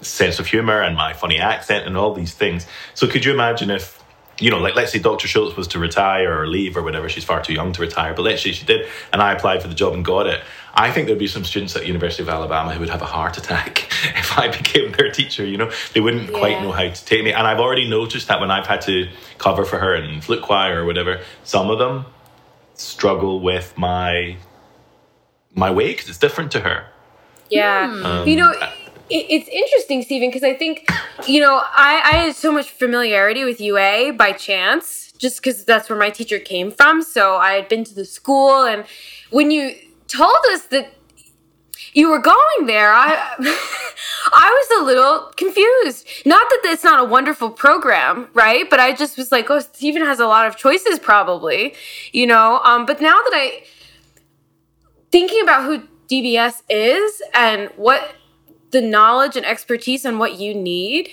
sense 0.00 0.38
of 0.38 0.46
humor 0.46 0.80
and 0.80 0.96
my 0.96 1.12
funny 1.12 1.38
accent 1.38 1.86
and 1.86 1.96
all 1.96 2.14
these 2.14 2.34
things 2.34 2.66
so 2.94 3.06
could 3.06 3.24
you 3.24 3.32
imagine 3.32 3.70
if 3.70 4.02
you 4.40 4.50
know, 4.50 4.58
like 4.58 4.74
let's 4.74 4.92
say 4.92 4.98
Dr. 4.98 5.28
Schultz 5.28 5.56
was 5.56 5.68
to 5.68 5.78
retire 5.78 6.40
or 6.40 6.48
leave 6.48 6.76
or 6.76 6.82
whatever, 6.82 7.08
she's 7.08 7.24
far 7.24 7.42
too 7.42 7.52
young 7.52 7.72
to 7.72 7.80
retire, 7.80 8.12
but 8.12 8.22
let's 8.22 8.42
say 8.42 8.52
she 8.52 8.64
did, 8.64 8.88
and 9.12 9.22
I 9.22 9.32
applied 9.32 9.62
for 9.62 9.68
the 9.68 9.74
job 9.74 9.94
and 9.94 10.04
got 10.04 10.26
it. 10.26 10.42
I 10.74 10.90
think 10.90 11.06
there'd 11.06 11.18
be 11.18 11.26
some 11.26 11.44
students 11.44 11.76
at 11.76 11.86
University 11.86 12.22
of 12.22 12.28
Alabama 12.28 12.72
who 12.72 12.80
would 12.80 12.88
have 12.88 13.02
a 13.02 13.06
heart 13.06 13.36
attack 13.36 13.88
if 14.16 14.38
I 14.38 14.48
became 14.48 14.92
their 14.92 15.10
teacher, 15.10 15.44
you 15.44 15.58
know. 15.58 15.70
They 15.92 16.00
wouldn't 16.00 16.32
quite 16.32 16.62
know 16.62 16.72
how 16.72 16.88
to 16.88 17.04
take 17.04 17.22
me. 17.24 17.32
And 17.32 17.46
I've 17.46 17.60
already 17.60 17.88
noticed 17.88 18.28
that 18.28 18.40
when 18.40 18.50
I've 18.50 18.66
had 18.66 18.80
to 18.82 19.08
cover 19.38 19.64
for 19.64 19.78
her 19.78 19.94
in 19.94 20.20
flute 20.20 20.42
choir 20.42 20.82
or 20.82 20.86
whatever, 20.86 21.20
some 21.44 21.70
of 21.70 21.78
them 21.78 22.06
struggle 22.74 23.40
with 23.40 23.76
my 23.76 24.36
my 25.54 25.70
way 25.70 25.92
because 25.92 26.08
it's 26.08 26.18
different 26.18 26.50
to 26.52 26.60
her. 26.60 26.86
Yeah. 27.50 28.00
Um, 28.02 28.26
you 28.26 28.36
know, 28.36 28.52
it, 29.10 29.26
it's 29.28 29.48
interesting, 29.48 30.02
Stephen, 30.02 30.30
because 30.30 30.42
I 30.42 30.54
think, 30.54 30.88
you 31.26 31.40
know, 31.40 31.56
I, 31.56 32.00
I 32.02 32.16
had 32.16 32.34
so 32.34 32.50
much 32.50 32.70
familiarity 32.70 33.44
with 33.44 33.60
UA 33.60 34.14
by 34.14 34.32
chance, 34.32 35.12
just 35.18 35.42
because 35.42 35.64
that's 35.64 35.90
where 35.90 35.98
my 35.98 36.08
teacher 36.08 36.38
came 36.38 36.70
from. 36.70 37.02
So 37.02 37.36
I 37.36 37.52
had 37.52 37.68
been 37.68 37.84
to 37.84 37.94
the 37.94 38.06
school, 38.06 38.64
and 38.64 38.86
when 39.30 39.50
you 39.50 39.74
told 40.12 40.38
us 40.52 40.66
that 40.66 40.92
you 41.94 42.10
were 42.10 42.20
going 42.20 42.66
there, 42.66 42.92
I 42.92 43.34
I 44.32 44.66
was 44.70 44.80
a 44.80 44.84
little 44.84 45.32
confused. 45.36 46.06
Not 46.24 46.48
that 46.48 46.60
it's 46.64 46.84
not 46.84 47.00
a 47.00 47.04
wonderful 47.04 47.50
program, 47.50 48.28
right? 48.34 48.68
But 48.68 48.80
I 48.80 48.92
just 48.92 49.18
was 49.18 49.32
like, 49.32 49.50
oh, 49.50 49.60
Stephen 49.60 50.02
has 50.02 50.20
a 50.20 50.26
lot 50.26 50.46
of 50.46 50.56
choices, 50.56 50.98
probably, 50.98 51.74
you 52.12 52.26
know. 52.26 52.60
Um, 52.64 52.86
but 52.86 53.00
now 53.00 53.16
that 53.16 53.32
I 53.34 53.64
thinking 55.10 55.42
about 55.42 55.64
who 55.64 55.86
DBS 56.08 56.62
is 56.70 57.22
and 57.34 57.68
what 57.76 58.14
the 58.70 58.80
knowledge 58.80 59.36
and 59.36 59.44
expertise 59.44 60.06
on 60.06 60.18
what 60.18 60.38
you 60.38 60.54
need 60.54 61.10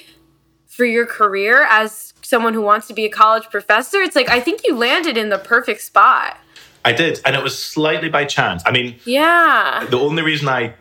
for 0.65 0.85
your 0.85 1.05
career 1.05 1.65
as 1.69 2.13
someone 2.21 2.53
who 2.53 2.61
wants 2.61 2.87
to 2.87 2.93
be 2.93 3.05
a 3.05 3.09
college 3.09 3.49
professor, 3.49 4.01
it's 4.01 4.15
like 4.15 4.29
I 4.29 4.39
think 4.39 4.61
you 4.63 4.75
landed 4.75 5.17
in 5.17 5.29
the 5.29 5.39
perfect 5.39 5.81
spot. 5.81 6.37
I 6.85 6.91
did, 6.93 7.19
and 7.25 7.35
it 7.35 7.43
was 7.43 7.57
slightly 7.57 8.09
by 8.09 8.25
chance. 8.25 8.63
I 8.65 8.71
mean, 8.71 8.95
Yeah. 9.05 9.85
the 9.89 9.99
only 9.99 10.23
reason 10.23 10.47
I 10.47 10.73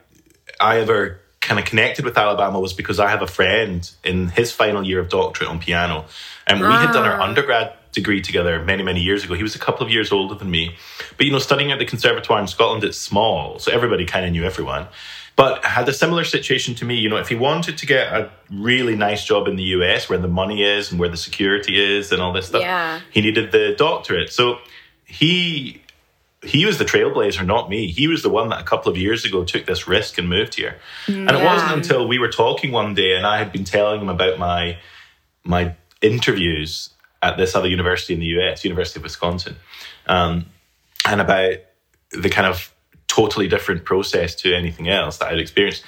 I 0.60 0.78
ever 0.80 1.20
kind 1.40 1.58
of 1.60 1.66
connected 1.66 2.04
with 2.04 2.18
Alabama 2.18 2.58
was 2.60 2.72
because 2.72 2.98
I 2.98 3.08
have 3.08 3.22
a 3.22 3.26
friend 3.26 3.88
in 4.04 4.28
his 4.28 4.52
final 4.52 4.84
year 4.84 4.98
of 5.00 5.08
doctorate 5.08 5.48
on 5.50 5.58
piano, 5.60 6.04
and 6.46 6.60
we 6.60 6.66
had 6.66 6.92
done 6.92 7.04
our 7.06 7.20
Ah. 7.20 7.24
undergrad 7.24 7.72
degree 7.92 8.20
together 8.20 8.62
many 8.62 8.82
many 8.82 9.00
years 9.00 9.24
ago. 9.24 9.34
He 9.34 9.42
was 9.42 9.54
a 9.54 9.58
couple 9.58 9.84
of 9.86 9.90
years 9.92 10.12
older 10.12 10.34
than 10.34 10.50
me, 10.50 10.74
but 11.16 11.26
you 11.26 11.32
know, 11.32 11.38
studying 11.38 11.72
at 11.72 11.78
the 11.78 11.84
conservatoire 11.84 12.40
in 12.40 12.46
Scotland, 12.48 12.84
it's 12.84 12.98
small, 12.98 13.58
so 13.58 13.72
everybody 13.72 14.04
kind 14.04 14.24
of 14.26 14.32
knew 14.32 14.44
everyone. 14.44 14.86
But 15.36 15.64
had 15.64 15.88
a 15.88 15.92
similar 15.92 16.24
situation 16.24 16.74
to 16.76 16.84
me. 16.84 16.96
You 16.96 17.08
know, 17.08 17.16
if 17.18 17.28
he 17.28 17.36
wanted 17.36 17.78
to 17.78 17.86
get 17.86 18.12
a 18.12 18.28
really 18.50 18.96
nice 18.96 19.24
job 19.24 19.46
in 19.46 19.54
the 19.56 19.62
US 19.78 20.08
where 20.08 20.18
the 20.18 20.26
money 20.42 20.64
is 20.64 20.90
and 20.90 20.98
where 21.00 21.08
the 21.08 21.16
security 21.16 21.74
is 21.96 22.10
and 22.12 22.20
all 22.20 22.32
this 22.32 22.46
stuff, 22.48 22.62
Yeah. 22.62 22.98
he 23.12 23.20
needed 23.20 23.52
the 23.52 23.74
doctorate. 23.78 24.32
So 24.32 24.58
he 25.04 25.80
he 26.42 26.64
was 26.64 26.78
the 26.78 26.84
trailblazer, 26.84 27.44
not 27.44 27.68
me. 27.68 27.90
He 27.90 28.06
was 28.06 28.22
the 28.22 28.28
one 28.28 28.48
that 28.50 28.60
a 28.60 28.64
couple 28.64 28.90
of 28.90 28.96
years 28.96 29.24
ago 29.24 29.44
took 29.44 29.66
this 29.66 29.88
risk 29.88 30.18
and 30.18 30.28
moved 30.28 30.54
here. 30.54 30.78
And 31.28 31.30
it 31.30 31.44
wasn't 31.44 31.72
until 31.72 32.06
we 32.06 32.18
were 32.18 32.30
talking 32.30 32.70
one 32.70 32.94
day 32.94 33.16
and 33.16 33.26
I 33.26 33.38
had 33.38 33.52
been 33.52 33.64
telling 33.64 34.00
him 34.00 34.08
about 34.08 34.38
my 34.38 34.78
my 35.44 35.74
interviews 36.00 36.90
at 37.22 37.36
this 37.36 37.56
other 37.56 37.68
university 37.68 38.14
in 38.14 38.20
the 38.20 38.26
US, 38.38 38.64
University 38.64 39.00
of 39.00 39.04
Wisconsin, 39.04 39.56
um, 40.06 40.46
and 41.04 41.20
about 41.20 41.54
the 42.10 42.30
kind 42.30 42.46
of 42.46 42.72
totally 43.08 43.48
different 43.48 43.84
process 43.84 44.34
to 44.36 44.54
anything 44.54 44.88
else 44.88 45.16
that 45.18 45.28
I'd 45.28 45.40
experienced 45.40 45.82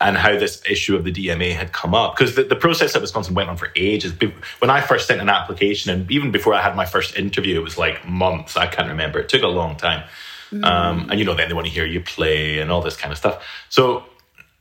and 0.00 0.16
how 0.16 0.38
this 0.38 0.62
issue 0.68 0.94
of 0.94 1.04
the 1.04 1.12
DMA 1.12 1.54
had 1.54 1.72
come 1.72 1.94
up. 1.94 2.16
Because 2.16 2.34
the, 2.34 2.42
the 2.42 2.56
process 2.56 2.94
at 2.94 3.00
Wisconsin 3.00 3.34
went 3.34 3.48
on 3.48 3.56
for 3.56 3.70
ages. 3.76 4.12
When 4.58 4.70
I 4.70 4.80
first 4.80 5.06
sent 5.06 5.20
an 5.20 5.28
application, 5.30 5.90
and 5.90 6.10
even 6.10 6.30
before 6.30 6.52
I 6.52 6.60
had 6.60 6.76
my 6.76 6.84
first 6.84 7.16
interview, 7.16 7.58
it 7.58 7.62
was 7.62 7.78
like 7.78 8.06
months. 8.06 8.56
I 8.56 8.66
can't 8.66 8.88
remember. 8.88 9.18
It 9.18 9.28
took 9.28 9.42
a 9.42 9.48
long 9.48 9.76
time. 9.76 10.04
Um, 10.52 11.08
and 11.10 11.18
you 11.18 11.24
know, 11.24 11.34
then 11.34 11.48
they 11.48 11.54
want 11.54 11.66
to 11.66 11.72
hear 11.72 11.84
you 11.84 12.00
play 12.00 12.58
and 12.58 12.70
all 12.70 12.80
this 12.80 12.96
kind 12.96 13.10
of 13.10 13.18
stuff. 13.18 13.44
So 13.68 14.04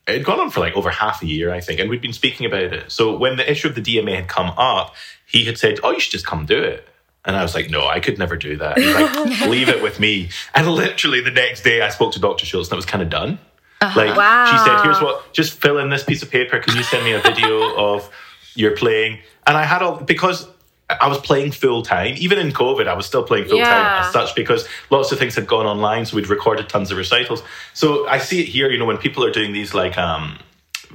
it 0.08 0.15
had 0.15 0.26
gone 0.26 0.39
on 0.39 0.52
for 0.52 0.60
like 0.60 0.76
over 0.76 0.89
half 0.89 1.21
a 1.21 1.26
year, 1.26 1.52
I 1.52 1.62
think, 1.62 1.80
and 1.80 1.89
we'd 1.89 2.02
been 2.02 2.13
speaking 2.13 2.45
about 2.45 2.63
it. 2.63 2.91
So 2.91 3.17
when 3.17 3.38
the 3.38 3.50
issue 3.50 3.67
of 3.67 3.76
the 3.76 3.82
DMA 3.82 4.15
had 4.15 4.28
come 4.28 4.50
up, 4.58 4.95
he 5.26 5.45
had 5.45 5.58
said, 5.58 5.80
"Oh, 5.84 5.91
you 5.91 6.00
should 6.00 6.12
just 6.12 6.26
come 6.26 6.45
do 6.45 6.58
it." 6.58 6.88
And 7.24 7.36
I 7.36 7.41
was 7.41 7.56
like, 7.56 7.69
"No, 7.69 7.88
I 7.88 8.00
could 8.00 8.17
never 8.17 8.36
do 8.36 8.58
that." 8.58 8.78
He's 8.78 8.93
like, 8.93 9.41
"Leave 9.48 9.69
it 9.69 9.82
with 9.82 10.00
me." 10.00 10.30
And 10.54 10.67
literally 10.67 11.21
the 11.21 11.32
next 11.32 11.63
day, 11.63 11.82
I 11.82 11.89
spoke 11.89 12.13
to 12.13 12.19
Dr. 12.19 12.45
Schultz, 12.45 12.69
and 12.69 12.74
it 12.74 12.78
was 12.78 12.86
kind 12.86 13.04
of 13.04 13.10
done. 13.10 13.39
Like 13.81 14.15
she 14.51 14.57
said, 14.65 14.81
"Here's 14.83 14.99
what. 15.01 15.31
Just 15.33 15.59
fill 15.61 15.77
in 15.77 15.89
this 15.89 16.03
piece 16.03 16.23
of 16.23 16.31
paper. 16.31 16.59
Can 16.59 16.75
you 16.75 16.83
send 16.83 17.03
me 17.03 17.13
a 17.13 17.19
video 17.21 17.75
of 17.93 18.09
your 18.55 18.75
playing?" 18.75 19.19
And 19.45 19.55
I 19.57 19.63
had 19.63 19.81
all 19.81 19.97
because 19.97 20.47
I 20.89 21.07
was 21.07 21.17
playing 21.19 21.51
full 21.51 21.81
time. 21.83 22.15
Even 22.17 22.39
in 22.39 22.51
COVID, 22.51 22.88
I 22.88 22.93
was 22.93 23.05
still 23.05 23.23
playing 23.23 23.45
full 23.45 23.57
time 23.59 23.67
Yeah. 23.67 24.03
as 24.05 24.13
such 24.13 24.35
because 24.35 24.67
lots 24.89 25.11
of 25.11 25.19
things 25.19 25.35
had 25.35 25.45
gone 25.47 25.65
online. 25.65 26.05
So 26.05 26.15
we'd 26.15 26.29
recorded 26.29 26.69
tons 26.69 26.91
of 26.91 26.97
recitals. 26.97 27.43
So 27.73 28.07
I 28.07 28.17
see 28.19 28.41
it 28.41 28.47
here, 28.47 28.69
you 28.69 28.77
know, 28.77 28.85
when 28.85 28.97
people 28.97 29.23
are 29.25 29.31
doing 29.31 29.51
these 29.51 29.73
like 29.73 29.97
um, 29.97 30.38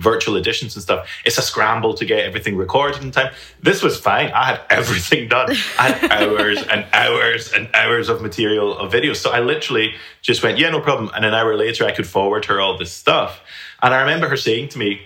virtual 0.00 0.36
editions 0.36 0.74
and 0.74 0.82
stuff, 0.82 1.08
it's 1.24 1.38
a 1.38 1.42
scramble 1.42 1.94
to 1.94 2.04
get 2.04 2.24
everything 2.24 2.56
recorded 2.56 3.02
in 3.02 3.10
time. 3.10 3.32
This 3.62 3.82
was 3.82 3.98
fine. 3.98 4.30
I 4.32 4.44
had 4.44 4.60
everything 4.70 5.28
done. 5.28 5.50
I 5.78 5.90
had 5.90 6.10
hours 6.22 6.62
and 6.62 6.86
hours 6.92 7.52
and 7.52 7.68
hours 7.74 8.08
of 8.08 8.22
material 8.22 8.76
of 8.76 8.92
videos. 8.92 9.16
So 9.16 9.30
I 9.30 9.40
literally 9.40 9.94
just 10.22 10.42
went, 10.42 10.58
yeah, 10.58 10.70
no 10.70 10.80
problem. 10.80 11.10
And 11.14 11.24
an 11.24 11.34
hour 11.34 11.56
later, 11.56 11.84
I 11.84 11.92
could 11.92 12.06
forward 12.06 12.46
her 12.46 12.60
all 12.60 12.76
this 12.78 12.92
stuff. 12.92 13.40
And 13.82 13.94
I 13.94 14.00
remember 14.00 14.28
her 14.28 14.36
saying 14.36 14.70
to 14.70 14.78
me, 14.78 15.02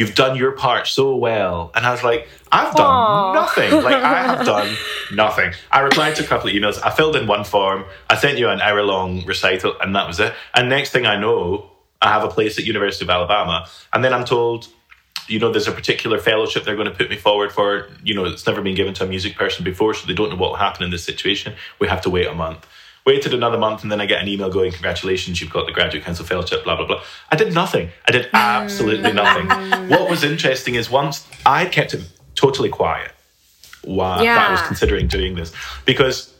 You've 0.00 0.14
done 0.14 0.34
your 0.34 0.52
part 0.52 0.86
so 0.86 1.14
well. 1.14 1.72
And 1.74 1.84
I 1.84 1.90
was 1.90 2.02
like, 2.02 2.26
I've 2.50 2.74
done 2.74 2.86
Aw. 2.86 3.34
nothing. 3.34 3.70
Like, 3.82 4.02
I 4.02 4.22
have 4.22 4.46
done 4.46 4.74
nothing. 5.12 5.52
I 5.70 5.80
replied 5.80 6.16
to 6.16 6.24
a 6.24 6.26
couple 6.26 6.48
of 6.48 6.54
emails. 6.54 6.80
I 6.82 6.88
filled 6.88 7.16
in 7.16 7.26
one 7.26 7.44
form. 7.44 7.84
I 8.08 8.16
sent 8.16 8.38
you 8.38 8.48
an 8.48 8.62
hour 8.62 8.82
long 8.82 9.26
recital, 9.26 9.74
and 9.78 9.94
that 9.94 10.06
was 10.06 10.18
it. 10.18 10.32
And 10.54 10.70
next 10.70 10.92
thing 10.92 11.04
I 11.04 11.20
know, 11.20 11.70
I 12.02 12.08
have 12.08 12.24
a 12.24 12.28
place 12.28 12.58
at 12.58 12.64
University 12.64 13.04
of 13.04 13.10
Alabama. 13.10 13.68
And 13.92 14.02
then 14.02 14.12
I'm 14.12 14.24
told, 14.24 14.68
you 15.28 15.38
know, 15.38 15.52
there's 15.52 15.68
a 15.68 15.72
particular 15.72 16.18
fellowship 16.18 16.64
they're 16.64 16.76
going 16.76 16.88
to 16.88 16.94
put 16.94 17.10
me 17.10 17.16
forward 17.16 17.52
for. 17.52 17.88
You 18.02 18.14
know, 18.14 18.24
it's 18.24 18.46
never 18.46 18.62
been 18.62 18.74
given 18.74 18.94
to 18.94 19.04
a 19.04 19.06
music 19.06 19.36
person 19.36 19.64
before, 19.64 19.94
so 19.94 20.06
they 20.06 20.14
don't 20.14 20.30
know 20.30 20.36
what 20.36 20.50
will 20.50 20.56
happen 20.56 20.82
in 20.82 20.90
this 20.90 21.04
situation. 21.04 21.54
We 21.78 21.88
have 21.88 22.00
to 22.02 22.10
wait 22.10 22.26
a 22.26 22.34
month. 22.34 22.66
Waited 23.06 23.32
another 23.32 23.56
month, 23.56 23.82
and 23.82 23.90
then 23.90 24.00
I 24.00 24.06
get 24.06 24.20
an 24.20 24.28
email 24.28 24.50
going, 24.50 24.72
Congratulations, 24.72 25.40
you've 25.40 25.50
got 25.50 25.66
the 25.66 25.72
Graduate 25.72 26.04
Council 26.04 26.24
Fellowship, 26.24 26.64
blah, 26.64 26.76
blah, 26.76 26.86
blah. 26.86 27.02
I 27.30 27.36
did 27.36 27.54
nothing. 27.54 27.90
I 28.06 28.12
did 28.12 28.28
absolutely 28.34 29.12
nothing. 29.12 29.48
what 29.88 30.10
was 30.10 30.22
interesting 30.22 30.74
is 30.74 30.90
once 30.90 31.26
I 31.46 31.64
had 31.64 31.72
kept 31.72 31.94
it 31.94 32.02
totally 32.34 32.68
quiet 32.68 33.12
while 33.82 34.22
that 34.22 34.50
I 34.50 34.52
was 34.52 34.62
considering 34.62 35.06
doing 35.08 35.34
this, 35.34 35.52
because 35.86 36.34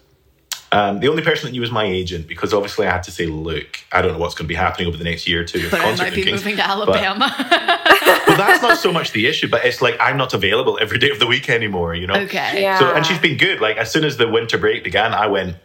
um, 0.72 1.00
the 1.00 1.08
only 1.08 1.22
person 1.22 1.46
that 1.46 1.52
knew 1.52 1.60
was 1.60 1.70
my 1.72 1.84
agent, 1.84 2.28
because 2.28 2.54
obviously 2.54 2.86
I 2.86 2.92
had 2.92 3.02
to 3.04 3.10
say, 3.10 3.26
Look, 3.26 3.80
I 3.90 4.02
don't 4.02 4.12
know 4.12 4.18
what's 4.18 4.34
going 4.34 4.44
to 4.44 4.48
be 4.48 4.54
happening 4.54 4.86
over 4.88 4.96
the 4.96 5.04
next 5.04 5.26
year 5.26 5.42
or 5.42 5.44
two. 5.44 5.60
with 5.62 5.70
But 5.72 5.80
I 5.80 5.84
concert 5.84 6.02
might 6.04 6.14
be 6.14 6.22
bookings, 6.22 6.40
moving 6.44 6.56
to 6.56 6.62
but- 6.62 6.70
Alabama. 6.70 7.34
well, 8.28 8.36
that's 8.36 8.62
not 8.62 8.78
so 8.78 8.92
much 8.92 9.12
the 9.12 9.26
issue, 9.26 9.48
but 9.48 9.64
it's 9.64 9.82
like 9.82 9.96
I'm 10.00 10.16
not 10.16 10.32
available 10.34 10.78
every 10.80 10.98
day 10.98 11.10
of 11.10 11.18
the 11.18 11.26
week 11.26 11.50
anymore, 11.50 11.94
you 11.94 12.06
know? 12.06 12.14
okay. 12.14 12.62
Yeah. 12.62 12.78
So, 12.78 12.94
and 12.94 13.04
she's 13.04 13.18
been 13.18 13.36
good. 13.36 13.60
Like, 13.60 13.76
as 13.78 13.90
soon 13.90 14.04
as 14.04 14.16
the 14.16 14.28
winter 14.28 14.58
break 14.58 14.84
began, 14.84 15.12
I 15.12 15.26
went 15.26 15.56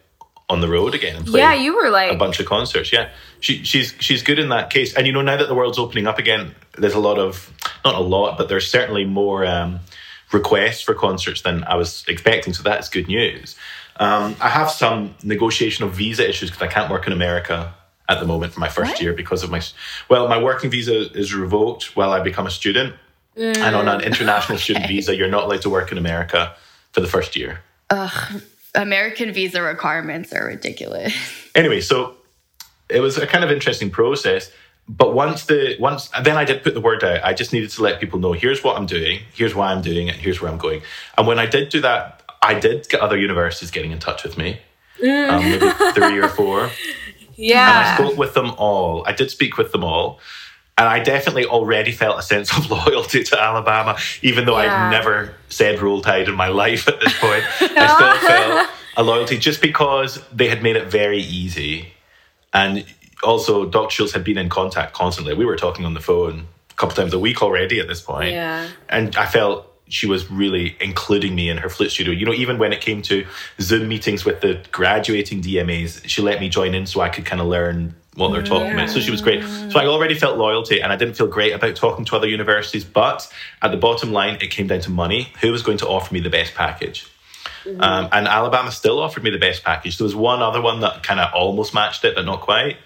on 0.50 0.62
the 0.62 0.68
road 0.68 0.94
again 0.94 1.15
and 1.15 1.26
played 1.26 1.39
Yeah, 1.41 1.54
you 1.54 1.76
were 1.76 1.89
like 1.89 2.12
a 2.12 2.15
bunch 2.15 2.39
of 2.39 2.46
concerts. 2.46 2.91
Yeah, 2.94 3.10
she, 3.39 3.63
she's 3.63 3.96
she's 4.00 4.22
good 4.22 4.38
in 4.38 4.50
that 4.50 4.70
case. 4.70 4.94
And 4.96 5.08
you 5.08 5.13
know, 5.13 5.22
now 5.22 5.38
that 5.38 5.48
the 5.48 5.56
world's 5.56 5.80
opening 5.80 6.06
up 6.08 6.20
again, 6.20 6.54
there's 6.78 6.94
a 6.94 7.00
lot 7.00 7.18
of 7.18 7.52
not 7.84 7.96
a 7.96 8.00
lot, 8.00 8.38
but 8.38 8.48
there's 8.48 8.70
certainly 8.70 9.06
more 9.06 9.44
um, 9.46 9.80
requests 10.32 10.82
for 10.82 10.94
concerts 10.94 11.41
than 11.41 11.63
I 11.63 11.76
was 11.76 12.06
expecting. 12.08 12.54
So 12.54 12.62
that's 12.62 12.89
good 12.89 13.08
news. 13.08 13.56
Um, 13.98 14.36
I 14.42 14.50
have 14.50 14.70
some 14.70 15.16
negotiation 15.24 15.86
of 15.86 15.94
visa 15.94 16.28
issues 16.28 16.50
because 16.50 16.64
I 16.64 16.68
can't 16.72 16.92
work 16.92 17.08
in 17.08 17.14
America 17.14 17.74
at 18.10 18.20
the 18.20 18.26
moment 18.26 18.54
for 18.54 18.60
my 18.60 18.68
first 18.68 18.94
What? 18.94 19.02
year 19.02 19.14
because 19.14 19.42
of 19.44 19.50
my 19.50 19.62
well, 20.10 20.28
my 20.28 20.42
working 20.42 20.70
visa 20.70 21.12
is 21.18 21.34
revoked 21.34 21.96
while 21.96 22.12
I 22.12 22.20
become 22.20 22.46
a 22.46 22.52
student, 22.52 22.96
and 23.36 23.76
on 23.76 23.88
an 23.88 24.02
international 24.02 24.58
student 24.66 24.88
visa, 24.88 25.16
you're 25.16 25.30
not 25.30 25.46
allowed 25.46 25.62
to 25.64 25.70
work 25.70 25.92
in 25.92 25.98
America 25.98 26.56
for 26.92 27.02
the 27.02 27.08
first 27.08 27.36
year. 27.36 27.62
Ugh, 27.90 28.42
American 28.76 29.32
visa 29.32 29.62
requirements 29.62 30.34
are 30.34 30.46
ridiculous. 30.46 31.14
anyway, 31.56 31.82
so 31.82 32.16
it 32.90 33.00
was 33.00 33.18
a 33.18 33.26
kind 33.26 33.44
of 33.44 33.52
interesting 33.52 33.90
process. 33.90 34.52
But 34.88 35.16
once 35.16 35.46
the 35.46 35.78
once 35.80 36.10
then 36.22 36.38
I 36.38 36.44
did 36.46 36.62
put 36.62 36.76
the 36.76 36.82
word 36.82 37.04
out. 37.04 37.24
I 37.24 37.34
just 37.34 37.52
needed 37.54 37.72
to 37.72 37.82
let 37.82 38.00
people 38.00 38.20
know 38.20 38.34
here's 38.34 38.64
what 38.64 38.78
I'm 38.78 38.86
doing, 38.86 39.22
here's 39.34 39.56
why 39.56 39.72
I'm 39.72 39.82
doing 39.82 40.10
it, 40.10 40.16
here's 40.16 40.42
where 40.42 40.52
I'm 40.52 40.60
going. 40.60 40.84
And 41.18 41.26
when 41.26 41.40
I 41.40 41.48
did 41.48 41.70
do 41.70 41.82
that, 41.82 42.22
I 42.46 42.60
did 42.60 42.88
get 42.90 43.00
other 43.02 43.18
universities 43.18 43.72
getting 43.72 43.92
in 43.92 44.00
touch 44.00 44.24
with 44.24 44.38
me, 44.38 44.60
um, 45.02 45.40
maybe 45.40 45.70
three 45.94 46.20
or 46.20 46.30
four. 46.30 46.70
Yeah. 47.36 47.68
And 47.70 47.88
I 47.88 47.96
spoke 47.98 48.18
with 48.18 48.34
them 48.34 48.52
all. 48.58 49.04
I 49.06 49.12
did 49.12 49.30
speak 49.32 49.58
with 49.58 49.72
them 49.72 49.84
all. 49.84 50.20
And 50.78 50.88
I 50.88 51.00
definitely 51.00 51.46
already 51.46 51.92
felt 51.92 52.20
a 52.20 52.22
sense 52.22 52.56
of 52.58 52.70
loyalty 52.78 53.24
to 53.24 53.42
Alabama, 53.42 53.98
even 54.22 54.46
though 54.46 54.60
Yeah. 54.60 54.86
I've 54.86 54.92
never 54.92 55.34
said 55.50 55.80
roll 55.82 56.02
tide 56.02 56.28
in 56.28 56.36
my 56.36 56.48
life 56.50 56.88
at 56.88 57.00
this 57.00 57.18
point. 57.20 57.44
I 57.62 57.88
still 57.96 58.30
felt 58.30 58.70
a 58.98 59.04
loyalty 59.04 59.38
just 59.38 59.62
because 59.62 60.22
they 60.34 60.48
had 60.48 60.62
made 60.64 60.76
it 60.76 60.88
very 60.88 61.20
easy. 61.20 61.90
And 62.54 62.86
also, 63.24 63.66
Dr. 63.66 63.90
Schultz 63.90 64.14
had 64.14 64.24
been 64.24 64.38
in 64.38 64.50
contact 64.50 64.94
constantly. 64.94 65.34
We 65.34 65.46
were 65.46 65.56
talking 65.58 65.86
on 65.86 65.94
the 65.94 66.00
phone 66.02 66.48
a 66.70 66.74
couple 66.76 66.96
times 66.96 67.14
a 67.14 67.20
week 67.20 67.42
already 67.42 67.80
at 67.80 67.88
this 67.88 68.02
point. 68.02 68.32
Yeah. 68.32 68.68
And 68.88 69.16
I 69.18 69.26
felt 69.26 69.72
she 69.88 70.08
was 70.08 70.30
really 70.32 70.76
including 70.80 71.36
me 71.36 71.50
in 71.50 71.58
her 71.58 71.69
flute 71.69 71.91
studio. 71.91 72.13
You 72.13 72.26
know, 72.26 72.34
even 72.34 72.58
when 72.58 72.74
it 72.74 72.82
came 72.82 73.02
to 73.04 73.26
Zoom 73.60 73.88
meetings 73.88 74.26
with 74.26 74.41
the 74.41 74.63
graduating 74.71 75.41
DMAs, 75.41 76.08
she 76.08 76.21
let 76.21 76.39
me 76.39 76.50
join 76.50 76.74
in 76.74 76.86
so 76.86 77.02
I 77.02 77.10
could 77.10 77.26
kind 77.26 77.41
of 77.41 77.48
learn 77.48 77.95
what 78.15 78.32
they're 78.32 78.43
talking 78.43 78.71
about. 78.71 78.89
So 78.89 79.00
she 79.00 79.12
was 79.12 79.21
great. 79.21 79.43
So 79.43 79.80
I 79.80 79.86
already 79.86 80.15
felt 80.15 80.38
loyalty 80.38 80.82
and 80.82 80.91
I 80.91 80.95
didn't 80.95 81.15
feel 81.15 81.28
great 81.28 81.54
about 81.54 81.76
talking 81.76 82.06
to 82.06 82.15
other 82.15 82.28
universities. 82.28 82.86
But 82.86 83.32
at 83.62 83.71
the 83.71 83.78
bottom 83.78 84.12
line, 84.12 84.38
it 84.41 84.52
came 84.52 84.67
down 84.67 84.80
to 84.82 84.89
money. 84.89 85.34
Who 85.41 85.52
was 85.52 85.62
going 85.62 85.78
to 85.80 85.88
offer 85.88 86.13
me 86.13 86.21
the 86.21 86.30
best 86.30 86.56
package? 86.56 87.08
Um, 87.67 88.10
and 88.12 88.28
Alabama 88.28 88.71
still 88.71 89.00
offered 89.00 89.24
me 89.24 89.32
the 89.32 89.39
best 89.39 89.63
package. 89.63 89.98
There 89.98 90.06
was 90.06 90.15
one 90.15 90.41
other 90.41 90.62
one 90.62 90.82
that 90.82 91.04
kind 91.04 91.19
of 91.19 91.34
almost 91.34 91.74
matched 91.74 92.06
it, 92.06 92.15
but 92.15 92.26
not 92.26 92.41
quite. 92.41 92.78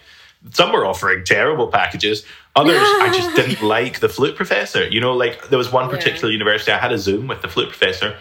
Some 0.52 0.72
were 0.72 0.86
offering 0.86 1.24
terrible 1.24 1.68
packages. 1.68 2.24
Others, 2.56 2.76
I 2.76 3.12
just 3.14 3.36
didn't 3.36 3.62
like 3.62 4.00
the 4.00 4.08
flute 4.08 4.34
professor. 4.34 4.88
You 4.88 5.00
know, 5.00 5.12
like 5.12 5.48
there 5.48 5.58
was 5.58 5.70
one 5.70 5.88
particular 5.88 6.32
university, 6.32 6.72
I 6.72 6.78
had 6.78 6.92
a 6.92 6.98
Zoom 6.98 7.28
with 7.28 7.42
the 7.42 7.48
flute 7.48 7.68
professor, 7.68 8.18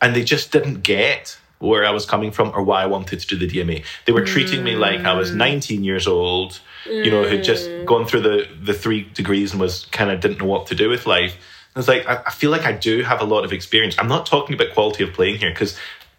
and 0.00 0.16
they 0.16 0.24
just 0.24 0.50
didn't 0.50 0.82
get 0.82 1.38
where 1.58 1.84
I 1.84 1.90
was 1.90 2.04
coming 2.04 2.32
from 2.32 2.52
or 2.54 2.62
why 2.62 2.82
I 2.82 2.86
wanted 2.86 3.20
to 3.20 3.26
do 3.26 3.36
the 3.36 3.48
DMA. 3.48 3.84
They 4.04 4.12
were 4.12 4.24
treating 4.24 4.62
me 4.62 4.76
like 4.76 5.00
I 5.00 5.14
was 5.14 5.30
mm. 5.30 5.36
19 5.36 5.84
years 5.84 6.06
old, 6.06 6.60
you 6.84 7.10
know, 7.10 7.24
who'd 7.24 7.44
just 7.44 7.68
mm. 7.68 7.84
gone 7.86 8.06
through 8.06 8.20
the, 8.20 8.48
the 8.62 8.74
three 8.74 9.08
degrees 9.14 9.52
and 9.52 9.60
was 9.60 9.86
kind 9.86 10.10
of 10.10 10.20
didn't 10.20 10.38
know 10.38 10.46
what 10.46 10.66
to 10.66 10.74
do 10.74 10.90
with 10.90 11.06
life. 11.06 11.34
And 11.74 11.80
it's 11.80 11.88
like, 11.88 12.06
I, 12.06 12.22
I 12.26 12.30
feel 12.30 12.50
like 12.50 12.64
I 12.64 12.72
do 12.72 13.02
have 13.02 13.20
a 13.20 13.24
lot 13.24 13.44
of 13.44 13.52
experience. 13.52 13.96
I'm 13.98 14.08
not 14.08 14.26
talking 14.26 14.54
about 14.54 14.74
quality 14.74 15.02
of 15.02 15.14
playing 15.14 15.38
here 15.38 15.50
because 15.50 15.78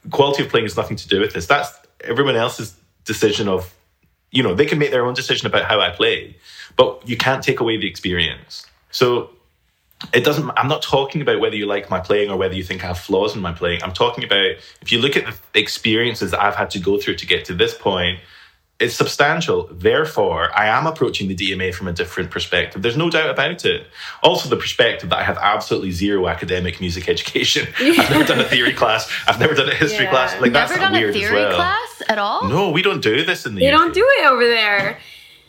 quality 0.10 0.44
of 0.44 0.50
playing 0.50 0.66
has 0.66 0.76
nothing 0.76 0.98
to 0.98 1.08
do 1.08 1.20
with 1.20 1.34
this. 1.34 1.46
That's 1.46 1.72
everyone 2.02 2.36
else's 2.36 2.76
decision 3.06 3.48
of, 3.48 3.74
you 4.32 4.42
know, 4.42 4.56
they 4.56 4.66
can 4.66 4.80
make 4.80 4.92
their 4.92 5.06
own 5.06 5.14
decision 5.14 5.48
about 5.48 5.66
how 5.66 5.80
I 5.80 5.92
play, 5.92 6.36
but 6.78 7.02
you 7.08 7.18
can't 7.18 7.44
take 7.44 7.60
away 7.60 7.78
the 7.78 7.88
experience. 7.88 8.66
So 8.92 9.32
it 10.14 10.24
doesn't 10.24 10.48
i'm 10.58 10.68
not 10.68 10.84
talking 10.84 11.24
about 11.24 11.40
whether 11.40 11.56
you 11.56 11.66
like 11.66 11.90
my 11.90 12.00
playing 12.00 12.30
or 12.30 12.38
whether 12.38 12.54
you 12.54 12.64
think 12.64 12.84
i 12.84 12.88
have 12.88 13.00
flaws 13.00 13.36
in 13.36 13.42
my 13.42 13.52
playing 13.52 13.82
i'm 13.82 13.92
talking 13.94 14.24
about 14.24 14.46
if 14.80 14.92
you 14.92 15.00
look 15.00 15.18
at 15.18 15.26
the 15.54 15.60
experiences 15.60 16.30
that 16.30 16.40
i've 16.40 16.54
had 16.56 16.70
to 16.70 16.78
go 16.78 17.00
through 17.00 17.16
to 17.16 17.26
get 17.26 17.44
to 17.46 17.56
this 17.56 17.74
point 17.74 18.20
it's 18.80 18.94
substantial 18.94 19.68
therefore 19.72 20.52
i 20.56 20.68
am 20.68 20.86
approaching 20.86 21.28
the 21.28 21.36
dma 21.36 21.74
from 21.74 21.88
a 21.88 21.94
different 21.94 22.30
perspective 22.30 22.84
there's 22.84 22.96
no 22.96 23.10
doubt 23.10 23.28
about 23.32 23.66
it 23.66 23.88
also 24.22 24.48
the 24.48 24.56
perspective 24.56 25.10
that 25.10 25.18
i 25.18 25.24
have 25.24 25.40
absolutely 25.40 25.90
zero 25.90 26.28
academic 26.28 26.80
music 26.80 27.10
education 27.16 27.68
i've 27.80 28.12
never 28.12 28.24
done 28.24 28.40
a 28.40 28.44
theory 28.44 28.74
class 28.82 29.12
i've 29.28 29.40
never 29.40 29.56
done 29.56 29.68
a 29.68 29.74
history 29.74 30.06
Yeah. 30.06 30.12
class 30.12 30.34
like 30.40 30.52
Never 30.52 30.68
that's 30.76 30.80
done 30.80 30.94
weird 30.94 31.06
a 31.06 31.18
as 31.18 31.22
theory 31.24 31.34
well 31.42 31.56
class 31.56 32.04
at 32.08 32.20
all? 32.20 32.48
no 32.48 32.70
we 32.70 32.84
don't 32.84 33.02
do 33.02 33.26
this 33.26 33.48
in 33.48 33.56
the 33.56 33.68
UK. 33.68 33.72
don't 33.72 33.96
do 33.96 34.06
it 34.20 34.28
over 34.28 34.46
there. 34.46 35.00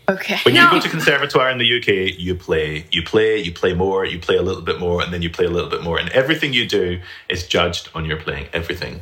Okay. 0.08 0.38
When 0.42 0.54
you 0.54 0.70
go 0.70 0.80
to 0.80 0.88
conservatoire 0.88 1.50
in 1.50 1.58
the 1.58 1.78
UK, 1.78 2.18
you 2.18 2.34
play, 2.34 2.86
you 2.90 3.02
play, 3.02 3.38
you 3.38 3.52
play 3.52 3.74
more, 3.74 4.06
you 4.06 4.18
play 4.18 4.36
a 4.36 4.42
little 4.42 4.62
bit 4.62 4.80
more, 4.80 5.02
and 5.02 5.12
then 5.12 5.20
you 5.20 5.28
play 5.28 5.44
a 5.44 5.50
little 5.50 5.68
bit 5.68 5.82
more. 5.82 5.98
And 5.98 6.08
everything 6.10 6.54
you 6.54 6.66
do 6.66 7.00
is 7.28 7.46
judged 7.46 7.90
on 7.94 8.06
your 8.06 8.16
playing. 8.16 8.48
Everything. 8.54 9.00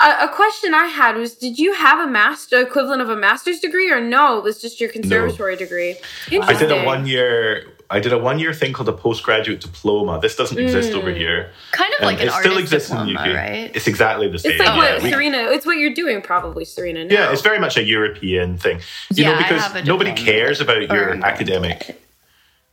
A, 0.00 0.24
a 0.24 0.28
question 0.28 0.74
I 0.74 0.86
had 0.86 1.16
was: 1.16 1.34
Did 1.34 1.58
you 1.58 1.72
have 1.72 2.06
a 2.06 2.10
master 2.10 2.60
equivalent 2.60 3.00
of 3.00 3.08
a 3.08 3.16
master's 3.16 3.60
degree, 3.60 3.90
or 3.90 4.00
no? 4.00 4.38
It 4.38 4.44
was 4.44 4.60
just 4.60 4.80
your 4.80 4.90
conservatory 4.90 5.56
degree. 5.56 5.96
I 6.30 6.52
did 6.52 6.70
a 6.70 6.82
Interesting. 6.84 7.73
I 7.90 8.00
did 8.00 8.12
a 8.12 8.18
one 8.18 8.38
year 8.38 8.52
thing 8.54 8.72
called 8.72 8.88
a 8.88 8.92
postgraduate 8.92 9.60
diploma. 9.60 10.18
This 10.20 10.34
doesn't 10.36 10.58
exist 10.58 10.92
over 10.94 11.10
Mm. 11.12 11.16
here. 11.16 11.50
Kind 11.72 11.92
of 11.94 12.00
Um, 12.00 12.06
like 12.06 12.20
an 12.20 12.28
it 12.28 12.32
still 12.32 12.56
exists 12.58 12.88
diploma, 12.88 13.10
in 13.10 13.14
the 13.16 13.20
UK. 13.20 13.34
right? 13.36 13.70
It's 13.74 13.86
exactly 13.86 14.28
the 14.28 14.38
same. 14.38 14.52
It's 14.52 14.58
like 14.60 14.68
yeah. 14.68 14.76
what 14.94 15.02
Serena. 15.02 15.38
It's 15.50 15.66
what 15.66 15.76
you're 15.76 15.92
doing, 15.94 16.22
probably, 16.22 16.64
Serena. 16.64 17.04
Now. 17.04 17.14
yeah, 17.14 17.32
it's 17.32 17.42
very 17.42 17.58
much 17.58 17.76
a 17.76 17.82
European 17.84 18.56
thing. 18.56 18.78
You 19.12 19.24
Yeah, 19.24 19.30
know, 19.32 19.34
I 19.38 19.42
because 19.42 19.62
have 19.62 19.76
a 19.76 19.84
nobody 19.84 20.12
cares 20.12 20.60
about 20.60 20.80
your 20.82 20.88
I'm 20.90 21.06
going 21.08 21.20
to 21.20 21.26
academic 21.26 22.00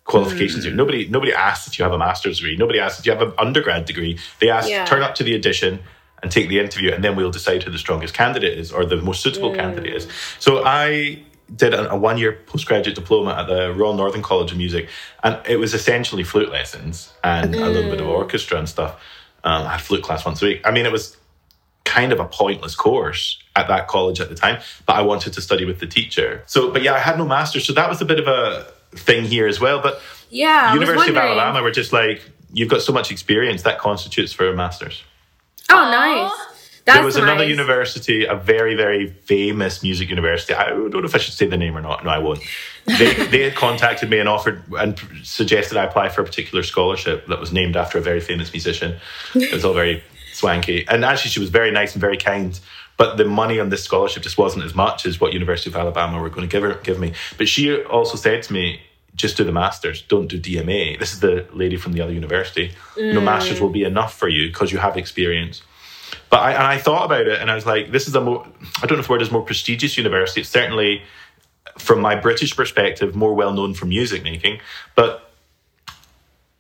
qualifications 0.06 0.64
Hmm. 0.64 0.70
here. 0.70 0.76
Nobody 0.78 1.08
nobody 1.08 1.34
asks 1.34 1.68
if 1.68 1.78
you 1.78 1.84
have 1.84 1.94
a 1.94 1.98
master's 1.98 2.38
degree. 2.40 2.56
Nobody 2.58 2.80
asks 2.80 3.00
if 3.00 3.06
you 3.06 3.12
have 3.12 3.22
an 3.22 3.34
undergrad 3.38 3.86
degree. 3.86 4.18
They 4.40 4.50
ask 4.50 4.70
Yeah. 4.70 4.86
turn 4.86 5.02
up 5.04 5.16
to 5.16 5.24
the 5.24 5.36
audition 5.36 5.80
and 6.24 6.32
take 6.32 6.50
the 6.50 6.60
interview, 6.60 6.92
and 6.94 7.04
then 7.04 7.16
we'll 7.16 7.32
decide 7.32 7.64
who 7.64 7.72
the 7.72 7.80
strongest 7.80 8.14
candidate 8.14 8.58
is 8.58 8.72
or 8.72 8.86
the 8.86 8.98
most 8.98 9.22
suitable 9.22 9.50
Hmm. 9.52 9.58
candidate 9.58 9.94
is. 9.96 10.08
So 10.40 10.64
I 10.66 11.20
did 11.56 11.74
a, 11.74 11.96
one 11.98 12.18
year 12.18 12.38
postgraduate 12.46 12.96
diploma 12.96 13.32
at 13.34 13.48
the 13.48 13.74
Royal 13.74 13.94
Northern 13.94 14.22
College 14.22 14.52
of 14.52 14.58
Music, 14.58 14.88
and 15.24 15.40
it 15.48 15.58
was 15.58 15.74
essentially 15.74 16.24
flute 16.24 16.50
lessons 16.52 17.12
and 17.24 17.54
a 17.56 17.70
little 17.70 17.92
bit 17.92 18.00
of 18.00 18.06
Hmm. 18.08 18.14
orchestra 18.14 18.58
and 18.58 18.70
stuff. 18.70 18.96
Um, 19.44 19.66
I 19.68 19.72
had 19.74 19.82
flute 19.82 20.04
class 20.04 20.24
once 20.26 20.42
a 20.42 20.46
week. 20.46 20.62
I 20.64 20.72
mean, 20.72 20.86
it 20.86 20.92
was 20.92 21.18
kind 21.84 22.14
of 22.14 22.20
a 22.20 22.26
pointless 22.26 22.76
course 22.76 23.40
at 23.56 23.68
that 23.68 23.88
college 23.88 24.22
at 24.22 24.30
the 24.30 24.36
time, 24.36 24.62
but 24.86 24.96
I 24.96 25.02
wanted 25.02 25.34
to 25.34 25.42
study 25.42 25.66
with 25.66 25.80
the 25.80 25.88
teacher. 25.88 26.44
So, 26.46 26.72
but 26.72 26.84
yeah, 26.84 26.94
I 26.94 27.00
had 27.00 27.18
no 27.18 27.26
master's, 27.26 27.66
so 27.66 27.74
that 27.74 27.90
was 27.90 28.00
a 28.02 28.06
bit 28.06 28.20
of 28.20 28.28
a 28.28 28.68
thing 28.96 29.26
here 29.26 29.48
as 29.48 29.60
well. 29.60 29.82
But 29.82 30.00
Yeah, 30.30 30.74
University 30.74 31.10
of. 31.12 31.18
Alabama 31.18 31.62
were 31.64 31.72
just 31.72 31.92
like, 31.92 32.22
you've 32.54 32.70
got 32.70 32.82
so 32.82 32.94
much 32.94 33.12
experience 33.12 33.64
that 33.64 33.80
constitutes 33.80 34.32
for 34.32 34.48
a 34.48 34.54
master's. 34.56 35.04
Oh, 35.70 35.90
nice. 35.90 36.32
That's 36.86 36.98
there 36.98 37.06
was 37.06 37.16
another 37.16 37.46
university, 37.46 38.26
a 38.26 38.36
very, 38.36 38.76
very 38.76 39.08
famous 39.08 39.84
music 39.84 40.10
university. 40.10 40.54
I 40.54 40.70
don't 40.70 40.92
know 40.92 41.04
if 41.04 41.14
I 41.14 41.20
should 41.20 41.36
say 41.36 41.46
the 41.46 41.58
name 41.58 41.78
or 41.78 41.82
not. 41.82 42.04
No, 42.04 42.10
I 42.10 42.18
won't. 42.18 42.42
They, 42.86 43.14
they 43.32 43.44
had 43.44 43.56
contacted 43.56 44.10
me 44.10 44.18
and 44.18 44.28
offered 44.28 44.64
and 44.74 45.00
suggested 45.24 45.78
I 45.78 45.86
apply 45.86 46.10
for 46.10 46.22
a 46.22 46.26
particular 46.26 46.64
scholarship 46.64 47.28
that 47.28 47.40
was 47.40 47.54
named 47.54 47.76
after 47.76 47.98
a 47.98 48.02
very 48.02 48.20
famous 48.20 48.52
musician. 48.52 49.00
It 49.36 49.54
was 49.54 49.64
all 49.64 49.74
very 49.74 50.04
swanky. 50.34 50.88
And 50.88 51.06
actually, 51.06 51.32
she 51.32 51.40
was 51.40 51.50
very 51.50 51.72
nice 51.72 51.94
and 51.94 52.02
very 52.02 52.18
kind. 52.18 52.60
But 52.98 53.18
the 53.18 53.26
money 53.26 53.60
on 53.60 53.70
this 53.70 53.84
scholarship 53.84 54.24
just 54.24 54.38
wasn't 54.38 54.66
as 54.66 54.76
much 54.76 55.06
as 55.06 55.20
what 55.20 55.34
University 55.34 55.70
of 55.70 55.76
Alabama 55.76 56.20
were 56.20 56.30
going 56.30 56.48
to 56.48 56.52
give 56.52 56.64
her, 56.64 56.76
give 56.84 57.00
me. 57.00 57.14
But 57.38 57.48
she 57.48 57.82
also 57.84 58.18
said 58.18 58.44
to 58.44 58.54
me, 58.54 58.82
just 59.16 59.38
do 59.38 59.44
the 59.44 59.52
masters, 59.52 60.02
don't 60.04 60.28
do 60.28 60.40
DMA. 60.40 60.98
This 61.00 61.14
is 61.14 61.20
the 61.20 61.48
lady 61.54 61.78
from 61.78 61.94
the 61.94 62.02
other 62.02 62.14
university. 62.14 62.72
You 62.96 63.14
know, 63.14 63.20
mm. 63.20 63.26
masters 63.26 63.60
will 63.60 63.70
be 63.70 63.84
enough 63.84 64.18
for 64.18 64.30
you 64.30 64.48
because 64.48 64.72
you 64.72 64.78
have 64.78 64.98
experience. 64.98 65.62
But 66.32 66.40
I, 66.40 66.52
and 66.54 66.64
I 66.64 66.78
thought 66.80 67.06
about 67.06 67.28
it, 67.28 67.40
and 67.40 67.52
I 67.52 67.56
was 67.56 67.66
like, 67.66 67.92
this 67.92 68.08
is 68.08 68.16
a 68.16 68.22
more, 68.22 68.48
I 68.82 68.88
don't 68.88 68.98
know 68.98 69.02
if 69.02 69.08
the 69.08 69.12
word 69.14 69.22
is 69.22 69.32
more 69.32 69.44
prestigious 69.44 69.98
university. 69.98 70.42
It's 70.42 70.50
certainly, 70.50 71.02
from 71.78 72.00
my 72.02 72.16
British 72.16 72.56
perspective, 72.56 73.14
more 73.16 73.34
well 73.36 73.54
known 73.54 73.74
for 73.74 73.86
music 73.86 74.24
making. 74.24 74.62
But 74.96 75.30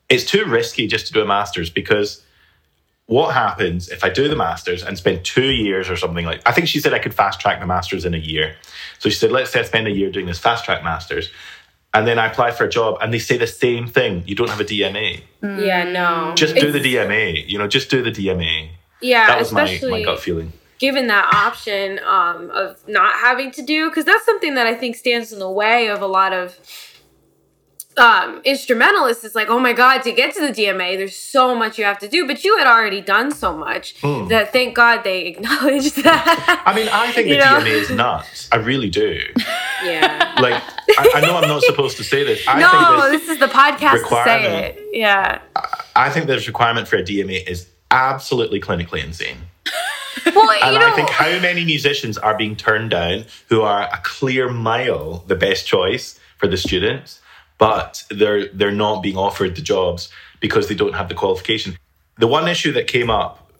it's 0.09 0.25
too 0.25 0.43
risky 0.45 0.87
just 0.87 1.07
to 1.07 1.13
do 1.13 1.21
a 1.21 1.25
master's 1.25 1.69
because 1.69 2.21
what 3.05 3.33
happens 3.33 3.87
if 3.89 4.03
I 4.03 4.09
do 4.09 4.27
the 4.27 4.35
master's 4.35 4.83
and 4.83 4.97
spend 4.97 5.23
two 5.23 5.49
years 5.49 5.89
or 5.89 5.95
something 5.97 6.25
like 6.25 6.41
I 6.45 6.51
think 6.51 6.67
she 6.67 6.79
said 6.79 6.93
I 6.93 6.99
could 6.99 7.13
fast 7.13 7.39
track 7.39 7.59
the 7.61 7.65
master's 7.65 8.03
in 8.05 8.13
a 8.13 8.17
year. 8.17 8.55
So 8.99 9.07
she 9.09 9.15
said, 9.15 9.31
let's 9.31 9.51
say 9.51 9.61
I 9.61 9.63
spend 9.63 9.87
a 9.87 9.91
year 9.91 10.11
doing 10.11 10.25
this 10.25 10.39
fast 10.39 10.65
track 10.65 10.83
master's. 10.83 11.29
And 11.93 12.05
then 12.07 12.19
I 12.19 12.27
apply 12.27 12.51
for 12.51 12.65
a 12.65 12.69
job 12.69 12.97
and 13.01 13.13
they 13.13 13.19
say 13.19 13.37
the 13.37 13.47
same 13.47 13.87
thing. 13.87 14.23
You 14.25 14.35
don't 14.35 14.49
have 14.49 14.59
a 14.59 14.65
DMA. 14.65 15.21
Yeah, 15.41 15.83
no. 15.89 16.33
Just 16.35 16.55
do 16.55 16.71
the 16.71 16.79
It's- 16.79 17.07
DMA. 17.07 17.47
You 17.49 17.57
know, 17.57 17.67
just 17.67 17.89
do 17.89 18.01
the 18.01 18.11
DMA. 18.11 18.69
Yeah, 19.01 19.27
That 19.27 19.39
was 19.39 19.51
my, 19.51 19.63
especially 19.63 19.91
my 19.91 20.03
gut 20.03 20.19
feeling. 20.19 20.53
given 20.79 21.07
that 21.07 21.33
option 21.33 21.99
um, 22.05 22.49
of 22.51 22.77
not 22.87 23.13
having 23.15 23.51
to 23.51 23.61
do 23.61 23.89
because 23.89 24.05
that's 24.05 24.25
something 24.25 24.55
that 24.55 24.67
I 24.67 24.75
think 24.75 24.95
stands 24.95 25.31
in 25.33 25.39
the 25.39 25.49
way 25.51 25.87
of 25.89 26.01
a 26.01 26.07
lot 26.07 26.33
of 26.33 26.57
um, 27.97 28.41
instrumentalists. 28.45 29.23
It's 29.25 29.35
like, 29.35 29.49
oh 29.49 29.59
my 29.59 29.73
god, 29.73 29.99
to 30.03 30.11
get 30.13 30.33
to 30.35 30.39
the 30.41 30.53
DMA, 30.53 30.97
there's 30.97 31.15
so 31.15 31.53
much 31.53 31.77
you 31.77 31.83
have 31.83 31.99
to 31.99 32.07
do, 32.07 32.25
but 32.25 32.43
you 32.43 32.57
had 32.57 32.65
already 32.65 33.01
done 33.01 33.31
so 33.31 33.55
much 33.55 33.95
Hmm. 34.01 34.27
that 34.29 34.53
thank 34.53 34.75
God 34.75 35.03
they 35.03 35.25
acknowledged 35.27 35.97
that. 36.03 36.63
I 36.65 36.73
mean, 36.73 36.87
I 36.91 37.11
think 37.11 37.27
the 37.27 37.37
know? 37.37 37.43
DMA 37.59 37.67
is 37.67 37.89
nuts. 37.91 38.47
I 38.51 38.57
really 38.57 38.89
do. 38.89 39.19
yeah. 39.83 40.35
Like, 40.39 40.63
I, 40.97 41.11
I 41.15 41.21
know 41.21 41.35
I'm 41.37 41.49
not 41.49 41.63
supposed 41.63 41.97
to 41.97 42.03
say 42.03 42.23
this. 42.23 42.47
I 42.47 42.59
no, 42.59 42.69
think 43.11 43.11
this, 43.11 43.21
this 43.27 43.35
is 43.35 43.39
the 43.39 43.47
podcast 43.53 44.07
to 44.07 44.23
say 44.23 44.67
it. 44.69 44.79
Yeah. 44.93 45.41
I 45.95 46.09
think 46.09 46.27
this 46.27 46.47
requirement 46.47 46.87
for 46.87 46.95
a 46.95 47.03
DMA 47.03 47.45
is 47.47 47.67
absolutely 47.91 48.59
clinically 48.59 49.03
insane. 49.03 49.37
Well, 50.35 50.49
And 50.51 50.73
you 50.73 50.79
know, 50.79 50.87
I 50.87 50.91
think 50.91 51.09
how 51.09 51.39
many 51.39 51.63
musicians 51.63 52.17
are 52.17 52.37
being 52.37 52.55
turned 52.55 52.91
down 52.91 53.25
who 53.47 53.61
are 53.61 53.83
a 53.83 53.99
clear 54.03 54.49
mile 54.49 55.23
the 55.27 55.35
best 55.35 55.65
choice 55.65 56.19
for 56.37 56.47
the 56.47 56.57
students, 56.57 57.21
but 57.57 58.03
they're 58.09 58.47
they're 58.49 58.71
not 58.71 59.01
being 59.01 59.17
offered 59.17 59.55
the 59.55 59.61
jobs 59.61 60.11
because 60.41 60.67
they 60.67 60.75
don't 60.75 60.95
have 60.95 61.07
the 61.07 61.15
qualification. 61.15 61.77
The 62.17 62.27
one 62.27 62.47
issue 62.47 62.73
that 62.73 62.87
came 62.87 63.09
up 63.09 63.51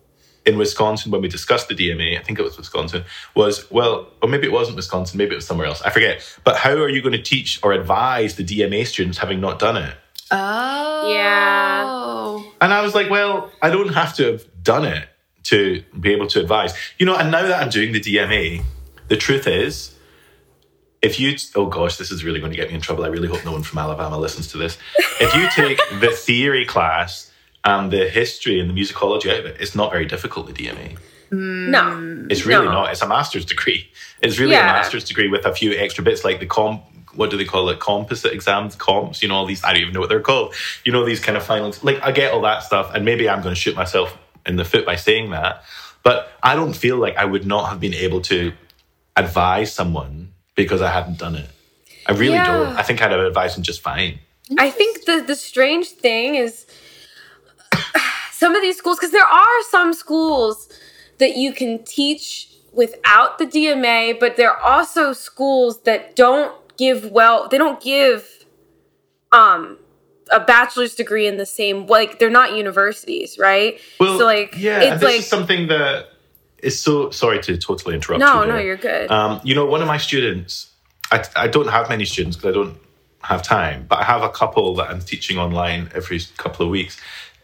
in 0.45 0.57
Wisconsin 0.57 1.11
when 1.11 1.21
we 1.21 1.27
discussed 1.27 1.67
the 1.69 1.75
DMA, 1.75 2.19
I 2.19 2.23
think 2.23 2.39
it 2.39 2.43
was 2.43 2.57
Wisconsin, 2.57 3.05
was 3.35 3.69
well, 3.71 4.07
or 4.21 4.27
maybe 4.27 4.47
it 4.47 4.51
wasn't 4.51 4.75
Wisconsin, 4.75 5.17
maybe 5.17 5.33
it 5.33 5.37
was 5.37 5.47
somewhere 5.47 5.67
else. 5.67 5.81
I 5.83 5.89
forget. 5.89 6.21
But 6.43 6.57
how 6.57 6.73
are 6.73 6.89
you 6.89 7.01
going 7.01 7.13
to 7.13 7.21
teach 7.21 7.59
or 7.63 7.71
advise 7.71 8.35
the 8.35 8.43
DMA 8.43 8.85
students 8.85 9.19
having 9.19 9.39
not 9.39 9.59
done 9.59 9.77
it? 9.77 9.95
Oh. 10.31 11.11
Yeah. 11.11 12.43
And 12.61 12.73
I 12.73 12.81
was 12.81 12.93
like, 12.95 13.09
well, 13.09 13.51
I 13.61 13.69
don't 13.69 13.93
have 13.93 14.15
to 14.15 14.31
have 14.33 14.63
done 14.63 14.85
it 14.85 15.07
to 15.43 15.83
be 15.99 16.11
able 16.11 16.27
to 16.27 16.39
advise. 16.39 16.73
You 16.97 17.05
know, 17.05 17.15
and 17.15 17.31
now 17.31 17.41
that 17.43 17.61
I'm 17.61 17.69
doing 17.69 17.91
the 17.91 17.99
DMA, 17.99 18.63
the 19.07 19.17
truth 19.17 19.47
is, 19.47 19.95
if 21.01 21.19
you, 21.19 21.35
oh 21.55 21.65
gosh, 21.65 21.97
this 21.97 22.11
is 22.11 22.23
really 22.23 22.39
going 22.39 22.51
to 22.51 22.57
get 22.57 22.69
me 22.69 22.75
in 22.75 22.81
trouble. 22.81 23.03
I 23.03 23.07
really 23.07 23.27
hope 23.27 23.43
no 23.43 23.51
one 23.51 23.63
from 23.63 23.79
Alabama 23.79 24.17
listens 24.19 24.47
to 24.49 24.57
this. 24.57 24.77
If 25.19 25.33
you 25.35 25.49
take 25.49 25.79
the 25.99 26.11
theory 26.15 26.65
class 26.65 27.31
and 27.65 27.91
the 27.91 28.07
history 28.07 28.59
and 28.59 28.69
the 28.69 28.73
musicology 28.79 29.31
out 29.31 29.39
of 29.39 29.45
it, 29.47 29.57
it's 29.59 29.75
not 29.75 29.91
very 29.91 30.05
difficult, 30.05 30.47
the 30.47 30.53
DMA. 30.53 30.97
Hmm. 31.29 31.71
no. 31.71 32.27
It's 32.29 32.45
really 32.45 32.65
No. 32.65 32.71
not. 32.73 32.91
It's 32.91 33.01
a 33.01 33.07
master's 33.07 33.45
degree. 33.45 33.89
It's 34.21 34.37
really 34.37 34.51
Yeah. 34.51 34.69
a 34.69 34.73
master's 34.73 35.03
degree 35.05 35.27
with 35.29 35.45
a 35.45 35.53
few 35.55 35.71
extra 35.73 36.03
bits 36.03 36.23
like 36.23 36.39
the 36.39 36.45
comp. 36.45 36.83
What 37.15 37.29
do 37.29 37.37
they 37.37 37.45
call 37.45 37.69
it? 37.69 37.79
Composite 37.79 38.33
exams, 38.33 38.75
comps. 38.75 39.21
You 39.21 39.29
know 39.29 39.35
all 39.35 39.45
these. 39.45 39.63
I 39.63 39.73
don't 39.73 39.81
even 39.81 39.93
know 39.93 39.99
what 39.99 40.09
they're 40.09 40.21
called. 40.21 40.53
You 40.85 40.91
know 40.91 41.05
these 41.05 41.19
kind 41.19 41.37
of 41.37 41.43
finals. 41.43 41.83
Like 41.83 42.01
I 42.01 42.11
get 42.11 42.33
all 42.33 42.41
that 42.41 42.63
stuff, 42.63 42.91
and 42.93 43.03
maybe 43.05 43.29
I'm 43.29 43.41
going 43.41 43.53
to 43.55 43.59
shoot 43.59 43.75
myself 43.75 44.17
in 44.45 44.55
the 44.55 44.65
foot 44.65 44.85
by 44.85 44.95
saying 44.95 45.31
that. 45.31 45.63
But 46.03 46.31
I 46.41 46.55
don't 46.55 46.73
feel 46.73 46.97
like 46.97 47.17
I 47.17 47.25
would 47.25 47.45
not 47.45 47.69
have 47.69 47.79
been 47.79 47.93
able 47.93 48.21
to 48.21 48.53
advise 49.15 49.71
someone 49.73 50.33
because 50.55 50.81
I 50.81 50.89
hadn't 50.89 51.19
done 51.19 51.35
it. 51.35 51.49
I 52.07 52.13
really 52.13 52.35
Yeah. 52.35 52.45
don't. 52.45 52.75
I 52.77 52.81
think 52.83 53.01
I'd 53.01 53.11
have 53.11 53.19
advised 53.19 53.55
them 53.55 53.63
just 53.63 53.81
fine. 53.81 54.19
I 54.57 54.69
think 54.71 55.05
the 55.05 55.21
the 55.25 55.35
strange 55.35 55.89
thing 55.89 56.35
is 56.35 56.65
some 58.31 58.55
of 58.55 58.61
these 58.61 58.77
schools 58.77 58.97
because 58.97 59.11
there 59.11 59.25
are 59.25 59.61
some 59.69 59.93
schools 59.93 60.69
that 61.19 61.35
you 61.37 61.53
can 61.53 61.83
teach 61.83 62.47
without 62.73 63.37
the 63.37 63.45
DMA, 63.45 64.19
but 64.19 64.37
there 64.37 64.51
are 64.51 64.59
also 64.61 65.13
schools 65.13 65.81
that 65.83 66.15
don't 66.15 66.53
give 66.81 67.11
well. 67.11 67.47
They 67.47 67.57
don't 67.57 67.79
give 67.81 68.27
um 69.31 69.77
a 70.31 70.39
bachelor's 70.39 70.95
degree 70.95 71.27
in 71.27 71.37
the 71.37 71.45
same 71.45 71.85
like 71.85 72.19
they're 72.19 72.29
not 72.41 72.55
universities, 72.55 73.37
right? 73.37 73.79
Well, 73.99 74.17
so 74.17 74.25
like 74.25 74.55
yeah, 74.57 74.81
it's 74.81 75.03
like 75.03 75.21
something 75.21 75.67
that 75.67 76.07
is 76.63 76.81
so. 76.81 77.11
Sorry 77.11 77.39
to 77.43 77.57
totally 77.57 77.95
interrupt. 77.95 78.19
no, 78.19 78.41
you 78.41 78.47
no, 78.49 78.57
you're 78.57 78.77
good. 78.77 79.11
Um, 79.11 79.39
you 79.43 79.53
know, 79.53 79.65
one 79.65 79.81
of 79.81 79.87
my 79.87 79.97
students, 79.97 80.71
I, 81.11 81.23
I 81.35 81.47
don't 81.47 81.69
have 81.69 81.89
many 81.89 82.05
students 82.05 82.35
because 82.37 82.49
I 82.49 82.53
don't 82.59 82.77
have 83.23 83.43
time, 83.43 83.85
but 83.87 83.99
I 83.99 84.03
have 84.03 84.23
a 84.23 84.29
couple 84.29 84.75
that 84.75 84.89
I'm 84.89 85.01
teaching 85.01 85.37
online 85.37 85.91
every 85.93 86.19
couple 86.37 86.65
of 86.65 86.71
weeks. 86.71 86.99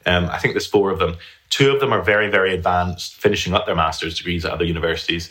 Um, 0.06 0.26
I 0.26 0.40
think 0.40 0.54
there's 0.54 0.66
four 0.66 0.90
of 0.90 1.00
them. 1.00 1.18
Two 1.50 1.72
of 1.72 1.80
them 1.80 1.94
are 1.94 2.02
very, 2.02 2.30
very 2.30 2.54
advanced, 2.54 3.16
finishing 3.16 3.54
up 3.54 3.66
their 3.66 3.76
master's 3.76 4.18
degrees 4.18 4.44
at 4.46 4.52
other 4.52 4.66
universities. 4.66 5.30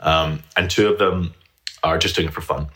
Um, 0.00 0.42
and 0.56 0.70
two 0.70 0.88
of 0.88 0.98
them 0.98 1.34
are 1.82 1.96
just 1.96 2.14
doing 2.16 2.28
it 2.28 2.34
for 2.34 2.40
fun. 2.40 2.68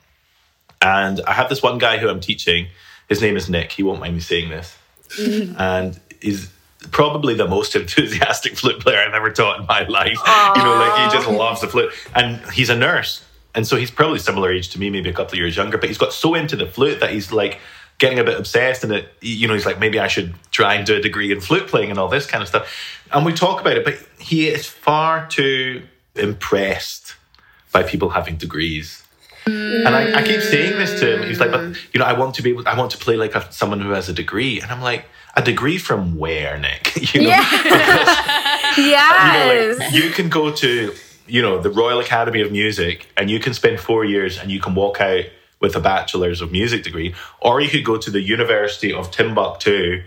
And 0.82 1.20
I 1.26 1.32
have 1.32 1.48
this 1.48 1.62
one 1.62 1.78
guy 1.78 1.98
who 1.98 2.08
I'm 2.08 2.20
teaching. 2.20 2.68
His 3.08 3.20
name 3.20 3.36
is 3.36 3.50
Nick. 3.50 3.72
He 3.72 3.82
won't 3.82 4.00
mind 4.00 4.14
me 4.14 4.20
saying 4.20 4.50
this. 4.50 4.76
and 5.58 6.00
he's 6.20 6.50
probably 6.90 7.34
the 7.34 7.46
most 7.46 7.76
enthusiastic 7.76 8.56
flute 8.56 8.80
player 8.80 8.98
I've 8.98 9.14
ever 9.14 9.30
taught 9.30 9.60
in 9.60 9.66
my 9.66 9.86
life. 9.86 10.18
You 10.56 10.62
know, 10.62 10.76
like 10.76 11.12
he 11.12 11.16
just 11.16 11.28
loves 11.28 11.60
the 11.60 11.68
flute. 11.68 11.92
And 12.14 12.40
he's 12.52 12.70
a 12.70 12.76
nurse. 12.76 13.24
And 13.54 13.66
so 13.66 13.76
he's 13.76 13.90
probably 13.90 14.20
similar 14.20 14.52
age 14.52 14.68
to 14.70 14.78
me, 14.78 14.90
maybe 14.90 15.10
a 15.10 15.12
couple 15.12 15.34
of 15.34 15.38
years 15.38 15.56
younger, 15.56 15.76
but 15.76 15.88
he's 15.88 15.98
got 15.98 16.12
so 16.12 16.34
into 16.34 16.56
the 16.56 16.66
flute 16.66 17.00
that 17.00 17.10
he's 17.10 17.32
like 17.32 17.58
getting 17.98 18.18
a 18.18 18.24
bit 18.24 18.38
obsessed 18.38 18.82
and 18.82 18.94
it 18.94 19.12
you 19.20 19.46
know 19.46 19.52
he's 19.52 19.66
like 19.66 19.78
maybe 19.78 20.00
I 20.00 20.08
should 20.08 20.34
try 20.50 20.74
and 20.74 20.86
do 20.86 20.96
a 20.96 21.02
degree 21.02 21.30
in 21.30 21.38
flute 21.38 21.68
playing 21.68 21.90
and 21.90 21.98
all 21.98 22.08
this 22.08 22.26
kind 22.26 22.42
of 22.42 22.48
stuff. 22.48 22.72
And 23.12 23.26
we 23.26 23.32
talk 23.32 23.60
about 23.60 23.76
it, 23.76 23.84
but 23.84 23.98
he 24.18 24.48
is 24.48 24.66
far 24.66 25.26
too 25.26 25.82
impressed 26.14 27.14
by 27.72 27.82
people 27.82 28.10
having 28.10 28.36
degrees. 28.36 29.04
And 29.46 29.88
I, 29.88 30.20
I 30.20 30.22
keep 30.22 30.40
saying 30.40 30.78
this 30.78 30.98
to 31.00 31.16
him. 31.16 31.28
He's 31.28 31.40
like, 31.40 31.50
but 31.50 31.76
you 31.92 32.00
know, 32.00 32.04
I 32.06 32.12
want 32.12 32.34
to 32.36 32.42
be 32.42 32.50
able, 32.50 32.68
I 32.68 32.76
want 32.76 32.90
to 32.92 32.98
play 32.98 33.16
like 33.16 33.34
a, 33.34 33.50
someone 33.52 33.80
who 33.80 33.90
has 33.90 34.08
a 34.08 34.12
degree. 34.12 34.60
And 34.60 34.70
I'm 34.70 34.82
like, 34.82 35.06
a 35.34 35.42
degree 35.42 35.78
from 35.78 36.18
where, 36.18 36.58
Nick? 36.58 36.92
you 37.14 37.22
know, 37.22 37.28
you 38.76 38.92
know, 38.92 39.76
like 39.78 39.92
you 39.92 40.10
can 40.10 40.28
go 40.28 40.52
to, 40.52 40.92
you 41.26 41.42
know, 41.42 41.60
the 41.60 41.70
Royal 41.70 42.00
Academy 42.00 42.40
of 42.40 42.50
Music 42.52 43.08
and 43.16 43.30
you 43.30 43.40
can 43.40 43.54
spend 43.54 43.80
four 43.80 44.04
years 44.04 44.38
and 44.38 44.50
you 44.50 44.60
can 44.60 44.74
walk 44.74 45.00
out 45.00 45.24
with 45.60 45.76
a 45.76 45.80
bachelor's 45.80 46.40
of 46.40 46.50
music 46.50 46.82
degree, 46.82 47.14
or 47.42 47.60
you 47.60 47.68
could 47.68 47.84
go 47.84 47.98
to 47.98 48.10
the 48.10 48.20
University 48.22 48.92
of 48.94 49.10
Timbuktu, 49.10 50.02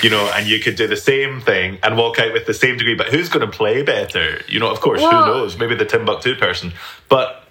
you 0.00 0.08
know, 0.10 0.30
and 0.36 0.46
you 0.46 0.60
could 0.60 0.76
do 0.76 0.86
the 0.86 0.96
same 0.96 1.40
thing 1.40 1.76
and 1.82 1.96
walk 1.98 2.20
out 2.20 2.32
with 2.32 2.46
the 2.46 2.54
same 2.54 2.76
degree. 2.76 2.94
But 2.94 3.08
who's 3.08 3.28
going 3.28 3.44
to 3.44 3.50
play 3.50 3.82
better? 3.82 4.40
You 4.46 4.60
know, 4.60 4.70
of 4.70 4.80
course, 4.80 5.02
Well- 5.02 5.24
who 5.24 5.32
knows? 5.32 5.58
Maybe 5.58 5.74
the 5.74 5.84
Timbuktu 5.84 6.36
person. 6.36 6.72
But 7.08 7.41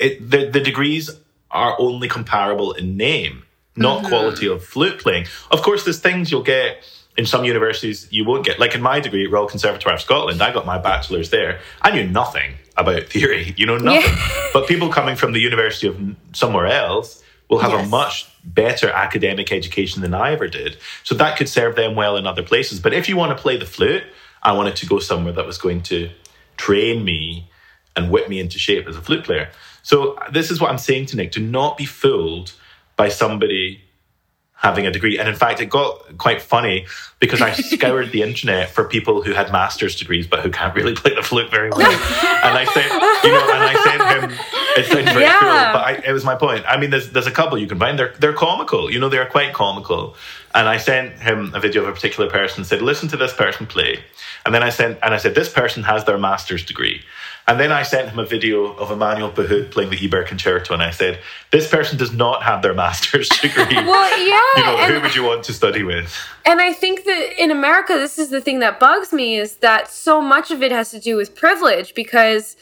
it, 0.00 0.30
the, 0.30 0.48
the 0.50 0.60
degrees 0.60 1.10
are 1.50 1.76
only 1.78 2.08
comparable 2.08 2.72
in 2.72 2.96
name, 2.96 3.44
not 3.76 3.98
mm-hmm. 3.98 4.08
quality 4.08 4.48
of 4.48 4.64
flute 4.64 5.00
playing. 5.00 5.26
Of 5.50 5.62
course, 5.62 5.84
there's 5.84 6.00
things 6.00 6.30
you'll 6.30 6.42
get 6.42 6.84
in 7.16 7.26
some 7.26 7.44
universities 7.44 8.08
you 8.10 8.24
won't 8.24 8.44
get. 8.44 8.58
Like 8.58 8.74
in 8.74 8.82
my 8.82 9.00
degree 9.00 9.24
at 9.24 9.30
Royal 9.30 9.46
Conservatoire 9.46 9.94
of 9.94 10.00
Scotland, 10.00 10.42
I 10.42 10.52
got 10.52 10.64
my 10.64 10.78
bachelor's 10.78 11.30
there. 11.30 11.60
I 11.82 11.90
knew 11.90 12.06
nothing 12.06 12.54
about 12.76 13.04
theory, 13.04 13.54
you 13.56 13.66
know, 13.66 13.76
nothing. 13.76 14.14
But 14.52 14.68
people 14.68 14.88
coming 14.88 15.16
from 15.16 15.32
the 15.32 15.40
University 15.40 15.86
of 15.88 16.16
somewhere 16.32 16.66
else 16.66 17.22
will 17.48 17.58
have 17.58 17.72
a 17.72 17.84
much 17.88 18.28
better 18.44 18.88
academic 18.90 19.50
education 19.50 20.02
than 20.02 20.14
I 20.14 20.32
ever 20.32 20.46
did. 20.46 20.78
So 21.02 21.16
that 21.16 21.36
could 21.36 21.48
serve 21.48 21.74
them 21.74 21.96
well 21.96 22.16
in 22.16 22.26
other 22.26 22.44
places. 22.44 22.78
But 22.78 22.94
if 22.94 23.08
you 23.08 23.16
want 23.16 23.36
to 23.36 23.42
play 23.42 23.56
the 23.56 23.66
flute, 23.66 24.04
I 24.42 24.52
wanted 24.52 24.76
to 24.76 24.86
go 24.86 25.00
somewhere 25.00 25.32
that 25.32 25.46
was 25.46 25.58
going 25.58 25.82
to 25.82 26.10
train 26.56 27.04
me 27.04 27.50
and 27.96 28.10
whip 28.10 28.28
me 28.28 28.38
into 28.38 28.58
shape 28.58 28.86
as 28.86 28.96
a 28.96 29.02
flute 29.02 29.24
player. 29.24 29.50
So 29.90 30.16
this 30.30 30.52
is 30.52 30.60
what 30.60 30.70
I'm 30.70 30.78
saying 30.78 31.06
to 31.06 31.16
Nick: 31.16 31.32
do 31.32 31.40
not 31.40 31.76
be 31.76 31.84
fooled 31.84 32.52
by 32.94 33.08
somebody 33.08 33.80
having 34.54 34.86
a 34.86 34.90
degree. 34.92 35.18
And 35.18 35.28
in 35.28 35.34
fact, 35.34 35.58
it 35.60 35.66
got 35.70 36.16
quite 36.18 36.40
funny 36.40 36.86
because 37.18 37.40
I 37.40 37.50
scoured 37.74 38.12
the 38.12 38.22
internet 38.22 38.70
for 38.70 38.84
people 38.84 39.22
who 39.22 39.32
had 39.32 39.50
master's 39.50 39.96
degrees 39.96 40.26
but 40.28 40.40
who 40.44 40.50
can't 40.50 40.74
really 40.76 40.94
play 40.94 41.14
the 41.14 41.22
flute 41.22 41.50
very 41.50 41.70
well. 41.70 41.90
and 42.46 42.54
I 42.62 42.66
said, 42.66 42.88
you 43.24 43.32
know, 43.32 43.44
and 43.54 43.62
I 43.72 43.74
sent 43.88 44.02
him. 44.12 44.38
It 44.76 44.86
sounds 44.86 45.10
very 45.10 45.24
Yeah. 45.24 45.38
cruel, 45.38 45.72
but 45.74 45.82
I, 45.90 45.92
it 46.08 46.12
was 46.12 46.24
my 46.24 46.36
point. 46.36 46.62
I 46.68 46.76
mean, 46.78 46.90
there's 46.90 47.10
there's 47.10 47.26
a 47.26 47.32
couple 47.32 47.58
you 47.58 47.66
can 47.66 47.80
find. 47.80 47.98
They're 47.98 48.14
they're 48.20 48.38
comical. 48.46 48.92
You 48.92 49.00
know, 49.00 49.08
they're 49.08 49.26
quite 49.26 49.52
comical. 49.52 50.14
And 50.54 50.68
I 50.68 50.76
sent 50.76 51.18
him 51.28 51.52
a 51.52 51.60
video 51.60 51.82
of 51.82 51.88
a 51.88 51.92
particular 51.92 52.30
person. 52.30 52.64
Said, 52.64 52.80
listen 52.80 53.08
to 53.08 53.16
this 53.16 53.32
person 53.32 53.66
play. 53.66 53.92
And 54.46 54.54
then 54.54 54.62
I 54.62 54.70
sent 54.70 54.98
and 55.02 55.12
I 55.14 55.18
said, 55.18 55.34
this 55.34 55.48
person 55.60 55.82
has 55.82 56.04
their 56.04 56.18
master's 56.18 56.64
degree. 56.64 57.02
And 57.50 57.58
then 57.58 57.72
I 57.72 57.82
sent 57.82 58.08
him 58.08 58.18
a 58.20 58.24
video 58.24 58.74
of 58.76 58.92
Emmanuel 58.92 59.28
Pahud 59.28 59.72
playing 59.72 59.90
the 59.90 59.96
Ibert 59.96 60.26
Concerto, 60.26 60.72
and 60.72 60.80
I 60.80 60.92
said, 60.92 61.18
this 61.50 61.68
person 61.68 61.98
does 61.98 62.12
not 62.12 62.44
have 62.44 62.62
their 62.62 62.74
master's 62.74 63.28
degree. 63.42 63.74
Well, 63.74 64.18
yeah, 64.18 64.40
you 64.56 64.62
know, 64.64 64.78
and- 64.78 64.94
who 64.94 65.00
would 65.00 65.16
you 65.16 65.24
want 65.24 65.42
to 65.44 65.52
study 65.52 65.82
with? 65.82 66.16
And 66.46 66.60
I 66.60 66.72
think 66.72 67.02
that 67.06 67.42
in 67.42 67.50
America, 67.50 67.94
this 67.94 68.20
is 68.20 68.30
the 68.30 68.40
thing 68.40 68.60
that 68.60 68.78
bugs 68.78 69.12
me 69.12 69.34
is 69.34 69.56
that 69.56 69.90
so 69.90 70.20
much 70.20 70.52
of 70.52 70.62
it 70.62 70.70
has 70.70 70.92
to 70.92 71.00
do 71.00 71.16
with 71.16 71.34
privilege 71.34 71.92
because 71.92 72.56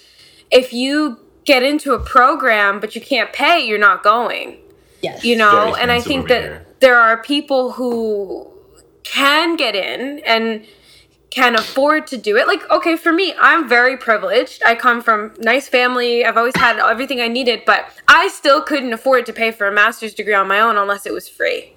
if 0.51 0.72
you 0.72 1.18
get 1.44 1.62
into 1.62 1.92
a 1.92 1.98
program 1.98 2.81
but 2.81 2.94
you 2.94 3.03
can't 3.03 3.31
pay, 3.35 3.61
you're 3.61 3.79
not 3.79 4.03
going. 4.03 4.57
Yes. 5.03 5.22
You 5.22 5.37
know, 5.37 5.74
and 5.74 5.92
I 5.92 6.01
think 6.01 6.29
that 6.29 6.42
here. 6.42 6.66
there 6.81 6.96
are 6.96 7.22
people 7.22 7.72
who 7.72 8.51
can 9.05 9.57
get 9.57 9.77
in 9.77 10.20
and 10.20 10.64
can 11.31 11.55
afford 11.55 12.07
to 12.09 12.17
do 12.17 12.37
it. 12.37 12.47
Like, 12.47 12.69
okay, 12.71 12.97
for 12.97 13.12
me, 13.12 13.35
I'm 13.38 13.69
very 13.69 13.97
privileged. 13.97 14.62
I 14.64 14.75
come 14.75 15.03
from 15.03 15.33
nice 15.38 15.69
family. 15.69 16.25
I've 16.25 16.37
always 16.37 16.57
had 16.57 16.79
everything 16.79 17.21
I 17.21 17.29
needed, 17.29 17.62
but 17.67 17.87
I 18.07 18.29
still 18.29 18.62
couldn't 18.62 18.93
afford 18.93 19.27
to 19.27 19.33
pay 19.33 19.51
for 19.51 19.67
a 19.67 19.73
master's 19.73 20.14
degree 20.14 20.35
on 20.35 20.49
my 20.49 20.61
own 20.61 20.77
unless 20.77 21.05
it 21.07 21.12
was 21.12 21.29
free 21.29 21.75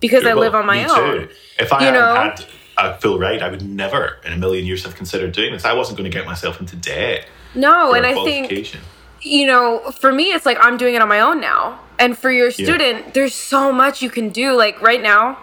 because 0.00 0.24
I 0.24 0.34
Well, 0.34 0.44
live 0.44 0.54
on 0.54 0.66
my 0.66 0.84
own. 0.84 1.28
Too. 1.28 1.28
If 1.58 1.72
I 1.72 1.86
You 1.86 1.92
know? 1.92 2.14
had 2.14 2.44
a 2.78 2.98
full 2.98 3.18
ride, 3.18 3.42
I 3.42 3.50
would 3.50 3.62
never 3.62 4.18
in 4.24 4.32
a 4.32 4.36
million 4.36 4.64
years 4.64 4.84
have 4.84 4.94
considered 4.94 5.32
doing 5.32 5.52
this. 5.52 5.64
I 5.64 5.74
wasn't 5.74 5.98
going 5.98 6.10
to 6.10 6.16
get 6.16 6.26
myself 6.26 6.58
into 6.60 6.76
debt. 6.76 7.26
No, 7.54 7.92
and 7.92 8.04
I 8.06 8.14
think 8.24 8.74
you 9.20 9.46
know, 9.46 9.90
for 9.98 10.12
me, 10.12 10.24
it's 10.32 10.44
like 10.44 10.58
I'm 10.60 10.76
doing 10.76 10.94
it 10.94 11.02
on 11.02 11.08
my 11.08 11.20
own 11.20 11.40
now. 11.40 11.80
And 11.98 12.16
for 12.18 12.30
your 12.30 12.50
student, 12.50 13.14
there's 13.14 13.34
so 13.34 13.72
much 13.72 14.02
you 14.02 14.10
can 14.10 14.28
do. 14.28 14.54
Like 14.54 14.80
right 14.82 15.00
now, 15.02 15.38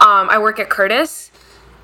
um, 0.00 0.30
I 0.30 0.38
work 0.38 0.58
at 0.58 0.70
Curtis 0.70 1.23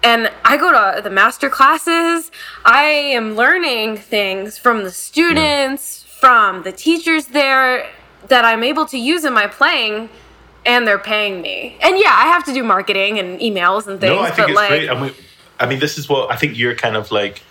and 0.02 0.30
I 0.44 0.56
go 0.56 0.70
to 0.72 1.02
the 1.02 1.10
master 1.10 1.48
classes. 1.48 2.30
I 2.64 2.84
am 2.84 3.36
learning 3.36 3.96
things 3.96 4.58
from 4.58 4.84
the 4.84 4.90
students, 4.90 6.04
from 6.20 6.62
the 6.62 6.72
teachers 6.72 7.26
there 7.26 7.88
that 8.28 8.44
I'm 8.44 8.62
able 8.62 8.86
to 8.86 8.98
use 8.98 9.24
in 9.24 9.32
my 9.32 9.46
playing. 9.46 10.08
And 10.66 10.86
they're 10.86 10.98
paying 10.98 11.40
me, 11.40 11.78
and 11.80 11.96
yeah, 11.96 12.12
I 12.12 12.26
have 12.26 12.44
to 12.44 12.52
do 12.52 12.62
marketing 12.62 13.18
and 13.18 13.40
emails 13.40 13.86
and 13.86 13.98
things. 13.98 14.12
No, 14.12 14.20
I 14.20 14.30
think 14.30 14.36
but 14.36 14.50
it's 14.50 14.56
like, 14.56 14.68
great. 14.68 14.88
And 14.90 15.00
we, 15.00 15.14
I 15.58 15.64
mean, 15.64 15.78
this 15.78 15.96
is 15.96 16.06
what 16.06 16.30
I 16.30 16.36
think 16.36 16.58
you're 16.58 16.74
kind 16.74 16.96
of 16.96 17.10
like 17.10 17.42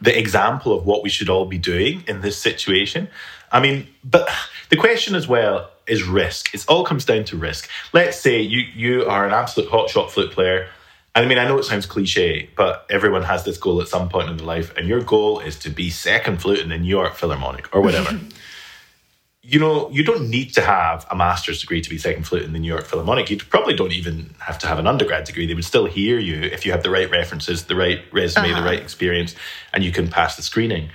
the 0.00 0.18
example 0.18 0.72
of 0.72 0.86
what 0.86 1.02
we 1.02 1.10
should 1.10 1.28
all 1.28 1.44
be 1.44 1.58
doing 1.58 2.04
in 2.08 2.22
this 2.22 2.38
situation. 2.38 3.08
I 3.52 3.60
mean, 3.60 3.86
but 4.02 4.30
the 4.70 4.76
question 4.76 5.14
as 5.14 5.28
well 5.28 5.70
is 5.86 6.04
risk. 6.04 6.54
It 6.54 6.64
all 6.68 6.84
comes 6.84 7.04
down 7.04 7.24
to 7.24 7.36
risk. 7.36 7.68
Let's 7.92 8.18
say 8.18 8.40
you 8.40 8.60
you 8.74 9.04
are 9.04 9.26
an 9.26 9.34
absolute 9.34 9.70
hotshot 9.70 10.08
flute 10.10 10.32
player. 10.32 10.68
I 11.14 11.26
mean, 11.26 11.38
I 11.38 11.48
know 11.48 11.58
it 11.58 11.64
sounds 11.64 11.86
cliche, 11.86 12.48
but 12.56 12.86
everyone 12.90 13.22
has 13.22 13.44
this 13.44 13.58
goal 13.58 13.80
at 13.80 13.88
some 13.88 14.08
point 14.08 14.30
in 14.30 14.36
their 14.36 14.46
life, 14.46 14.76
and 14.76 14.86
your 14.86 15.02
goal 15.02 15.40
is 15.40 15.58
to 15.60 15.70
be 15.70 15.90
second 15.90 16.40
flute 16.40 16.60
in 16.60 16.68
the 16.68 16.78
New 16.78 16.88
York 16.88 17.16
Philharmonic 17.16 17.74
or 17.74 17.80
whatever. 17.80 18.20
you 19.48 19.58
know, 19.58 19.88
you 19.90 20.04
don't 20.04 20.28
need 20.28 20.52
to 20.52 20.60
have 20.60 21.06
a 21.10 21.16
master's 21.16 21.60
degree 21.62 21.80
to 21.80 21.88
be 21.88 21.96
second 21.96 22.24
flute 22.24 22.42
in 22.42 22.52
the 22.52 22.58
New 22.58 22.68
York 22.68 22.84
Philharmonic. 22.84 23.30
You 23.30 23.38
probably 23.38 23.74
don't 23.74 23.92
even 23.92 24.34
have 24.40 24.58
to 24.58 24.66
have 24.66 24.78
an 24.78 24.86
undergrad 24.86 25.24
degree. 25.24 25.46
They 25.46 25.54
would 25.54 25.64
still 25.64 25.86
hear 25.86 26.18
you 26.18 26.42
if 26.42 26.66
you 26.66 26.72
have 26.72 26.82
the 26.82 26.90
right 26.90 27.10
references, 27.10 27.64
the 27.64 27.74
right 27.74 28.02
resume, 28.12 28.48
the 28.48 28.56
uh-huh. 28.56 28.66
right 28.66 28.78
experience, 28.78 29.34
and 29.72 29.82
you 29.82 29.90
can 29.90 30.08
pass 30.08 30.36
the 30.36 30.42
screening. 30.42 30.90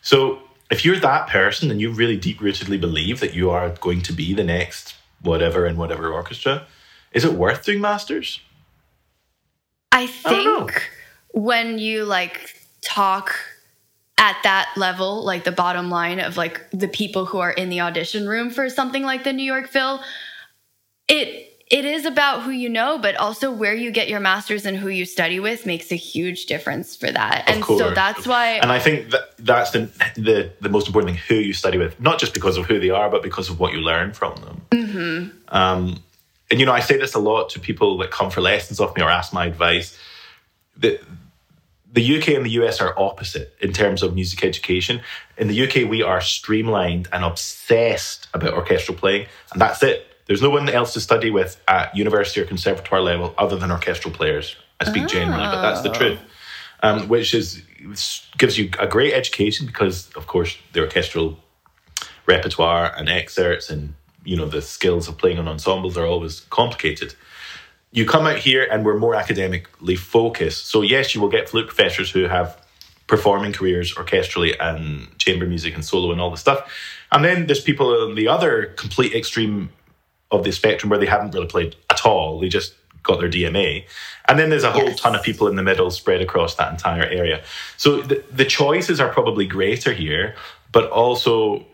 So 0.00 0.38
if 0.70 0.86
you're 0.86 0.98
that 1.00 1.28
person 1.28 1.70
and 1.70 1.82
you 1.82 1.90
really 1.90 2.16
deep 2.16 2.40
rootedly 2.40 2.80
believe 2.80 3.20
that 3.20 3.34
you 3.34 3.50
are 3.50 3.68
going 3.70 4.00
to 4.02 4.14
be 4.14 4.32
the 4.32 4.44
next 4.44 4.94
whatever 5.20 5.66
in 5.66 5.76
whatever 5.76 6.10
orchestra, 6.10 6.66
is 7.12 7.26
it 7.26 7.34
worth 7.34 7.64
doing 7.66 7.82
masters? 7.82 8.40
I 9.92 10.06
think 10.06 10.90
when 11.32 11.78
you 11.78 12.04
like 12.04 12.54
talk 12.80 13.34
at 14.18 14.36
that 14.42 14.70
level, 14.76 15.24
like 15.24 15.44
the 15.44 15.52
bottom 15.52 15.90
line 15.90 16.20
of 16.20 16.36
like 16.36 16.68
the 16.72 16.88
people 16.88 17.24
who 17.24 17.38
are 17.38 17.52
in 17.52 17.70
the 17.70 17.80
audition 17.80 18.28
room 18.28 18.50
for 18.50 18.68
something 18.68 19.02
like 19.02 19.24
the 19.24 19.32
New 19.32 19.44
York 19.44 19.68
Phil, 19.68 20.00
it 21.08 21.48
it 21.70 21.84
is 21.84 22.06
about 22.06 22.42
who 22.42 22.50
you 22.50 22.68
know, 22.68 22.98
but 22.98 23.14
also 23.16 23.50
where 23.50 23.74
you 23.74 23.90
get 23.90 24.08
your 24.08 24.20
masters 24.20 24.64
and 24.64 24.76
who 24.76 24.88
you 24.88 25.04
study 25.04 25.38
with 25.38 25.66
makes 25.66 25.92
a 25.92 25.96
huge 25.96 26.46
difference 26.46 26.96
for 26.96 27.10
that. 27.10 27.48
Of 27.48 27.54
and 27.54 27.62
course. 27.62 27.80
so 27.80 27.90
that's 27.90 28.26
why 28.26 28.52
And 28.52 28.72
I 28.72 28.78
think 28.78 29.10
that 29.10 29.36
that's 29.38 29.70
the, 29.72 29.90
the 30.16 30.50
the 30.60 30.68
most 30.68 30.86
important 30.86 31.12
thing: 31.14 31.22
who 31.28 31.34
you 31.36 31.52
study 31.52 31.78
with, 31.78 32.00
not 32.00 32.18
just 32.18 32.34
because 32.34 32.56
of 32.56 32.66
who 32.66 32.80
they 32.80 32.90
are, 32.90 33.10
but 33.10 33.22
because 33.22 33.50
of 33.50 33.60
what 33.60 33.72
you 33.72 33.80
learn 33.80 34.12
from 34.12 34.34
them. 34.36 34.62
Mm-hmm. 34.70 35.54
Um, 35.54 36.02
and 36.50 36.60
you 36.60 36.66
know, 36.66 36.72
I 36.72 36.80
say 36.80 36.96
this 36.96 37.14
a 37.14 37.18
lot 37.18 37.50
to 37.50 37.60
people 37.60 37.98
that 37.98 38.10
come 38.10 38.30
for 38.30 38.40
lessons 38.40 38.80
off 38.80 38.96
me 38.96 39.02
or 39.02 39.10
ask 39.10 39.32
my 39.32 39.46
advice. 39.46 39.98
The 40.76 41.00
the 41.90 42.18
UK 42.18 42.28
and 42.28 42.44
the 42.44 42.50
US 42.50 42.80
are 42.80 42.98
opposite 42.98 43.54
in 43.60 43.72
terms 43.72 44.02
of 44.02 44.14
music 44.14 44.44
education. 44.44 45.00
In 45.36 45.48
the 45.48 45.62
UK, 45.66 45.88
we 45.88 46.02
are 46.02 46.20
streamlined 46.20 47.08
and 47.12 47.24
obsessed 47.24 48.28
about 48.34 48.54
orchestral 48.54 48.96
playing, 48.96 49.26
and 49.52 49.60
that's 49.60 49.82
it. 49.82 50.06
There's 50.26 50.42
no 50.42 50.50
one 50.50 50.68
else 50.68 50.92
to 50.92 51.00
study 51.00 51.30
with 51.30 51.60
at 51.66 51.96
university 51.96 52.40
or 52.40 52.44
conservatoire 52.44 53.00
level 53.00 53.34
other 53.38 53.56
than 53.56 53.70
orchestral 53.70 54.12
players. 54.12 54.56
I 54.78 54.84
speak 54.84 55.08
generally, 55.08 55.42
but 55.42 55.62
that's 55.62 55.80
the 55.80 55.90
truth. 55.90 56.20
Um, 56.80 57.08
which 57.08 57.34
is 57.34 57.62
gives 58.36 58.58
you 58.58 58.70
a 58.78 58.86
great 58.86 59.12
education 59.12 59.66
because, 59.66 60.10
of 60.14 60.26
course, 60.26 60.56
the 60.72 60.80
orchestral 60.80 61.38
repertoire 62.26 62.92
and 62.96 63.08
excerpts 63.08 63.70
and 63.70 63.94
you 64.28 64.36
know 64.36 64.46
the 64.46 64.62
skills 64.62 65.08
of 65.08 65.14
playing 65.22 65.38
on 65.38 65.48
ensembles 65.48 65.96
are 65.96 66.06
always 66.06 66.40
complicated 66.50 67.14
you 67.90 68.04
come 68.04 68.26
out 68.26 68.38
here 68.38 68.66
and 68.70 68.84
we're 68.84 68.98
more 68.98 69.14
academically 69.14 69.96
focused. 69.96 70.66
So 70.68 70.82
yes, 70.82 71.14
you 71.14 71.20
will 71.20 71.30
get 71.30 71.48
flute 71.48 71.66
professors 71.66 72.10
who 72.10 72.24
have 72.24 72.60
performing 73.06 73.52
careers 73.52 73.94
orchestrally 73.94 74.54
and 74.60 75.16
chamber 75.18 75.46
music 75.46 75.74
and 75.74 75.84
solo 75.84 76.12
and 76.12 76.20
all 76.20 76.30
the 76.30 76.36
stuff. 76.36 76.70
And 77.10 77.24
then 77.24 77.46
there's 77.46 77.62
people 77.62 77.88
on 78.02 78.14
the 78.14 78.28
other 78.28 78.66
complete 78.76 79.14
extreme 79.14 79.70
of 80.30 80.44
the 80.44 80.52
spectrum 80.52 80.90
where 80.90 80.98
they 80.98 81.06
haven't 81.06 81.32
really 81.34 81.46
played 81.46 81.76
at 81.88 82.04
all. 82.04 82.38
They 82.38 82.50
just 82.50 82.74
got 83.02 83.20
their 83.20 83.30
DMA. 83.30 83.86
And 84.26 84.38
then 84.38 84.50
there's 84.50 84.64
a 84.64 84.72
whole 84.72 84.90
Yes. 84.90 85.00
ton 85.00 85.14
of 85.14 85.22
people 85.22 85.48
in 85.48 85.56
the 85.56 85.62
middle 85.62 85.90
spread 85.90 86.20
across 86.20 86.56
that 86.56 86.70
entire 86.70 87.04
area. 87.04 87.42
So 87.78 88.02
the, 88.02 88.22
the 88.30 88.44
choices 88.44 89.00
are 89.00 89.08
probably 89.08 89.46
greater 89.46 89.94
here, 89.94 90.34
but 90.72 90.90
also 90.90 91.64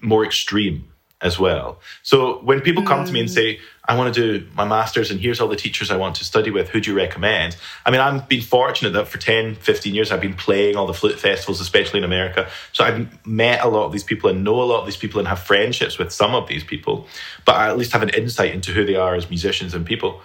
more 0.00 0.24
extreme 0.24 0.88
as 1.20 1.38
well. 1.38 1.80
So 2.02 2.38
when 2.40 2.60
people 2.60 2.84
come 2.84 3.04
to 3.04 3.12
me 3.12 3.20
and 3.20 3.28
mm. 3.28 3.32
say, 3.32 3.60
I 3.84 3.96
want 3.96 4.14
to 4.14 4.38
do 4.38 4.46
my 4.54 4.64
master's 4.64 5.10
and 5.10 5.18
here's 5.18 5.40
all 5.40 5.48
the 5.48 5.56
teachers 5.56 5.90
I 5.90 5.96
want 5.96 6.16
to 6.16 6.24
study 6.24 6.50
with, 6.50 6.68
who 6.68 6.80
do 6.80 6.90
you 6.90 6.96
recommend? 6.96 7.56
I 7.84 7.90
mean, 7.90 8.00
I've 8.00 8.28
been 8.28 8.42
fortunate 8.42 8.90
that 8.90 9.08
for 9.08 9.18
10, 9.18 9.56
15 9.56 9.94
years, 9.94 10.12
I've 10.12 10.20
been 10.20 10.34
playing 10.34 10.76
all 10.76 10.86
the 10.86 10.94
flute 10.94 11.18
festivals, 11.18 11.60
especially 11.60 11.98
in 11.98 12.04
America. 12.04 12.48
So 12.72 12.84
I've 12.84 13.26
met 13.26 13.64
a 13.64 13.68
lot 13.68 13.86
of 13.86 13.92
these 13.92 14.04
people 14.04 14.30
and 14.30 14.44
know 14.44 14.60
a 14.60 14.64
lot 14.64 14.80
of 14.80 14.86
these 14.86 14.96
people 14.96 15.18
and 15.18 15.26
have 15.26 15.40
friendships 15.40 15.98
with 15.98 16.12
some 16.12 16.34
of 16.34 16.46
these 16.48 16.62
people, 16.62 17.08
but 17.44 17.56
I 17.56 17.68
at 17.68 17.78
least 17.78 17.92
have 17.92 18.02
an 18.02 18.10
insight 18.10 18.54
into 18.54 18.72
who 18.72 18.84
they 18.84 18.96
are 18.96 19.14
as 19.14 19.28
musicians 19.28 19.74
and 19.74 19.84
people. 19.84 20.20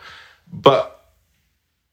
But 0.52 1.03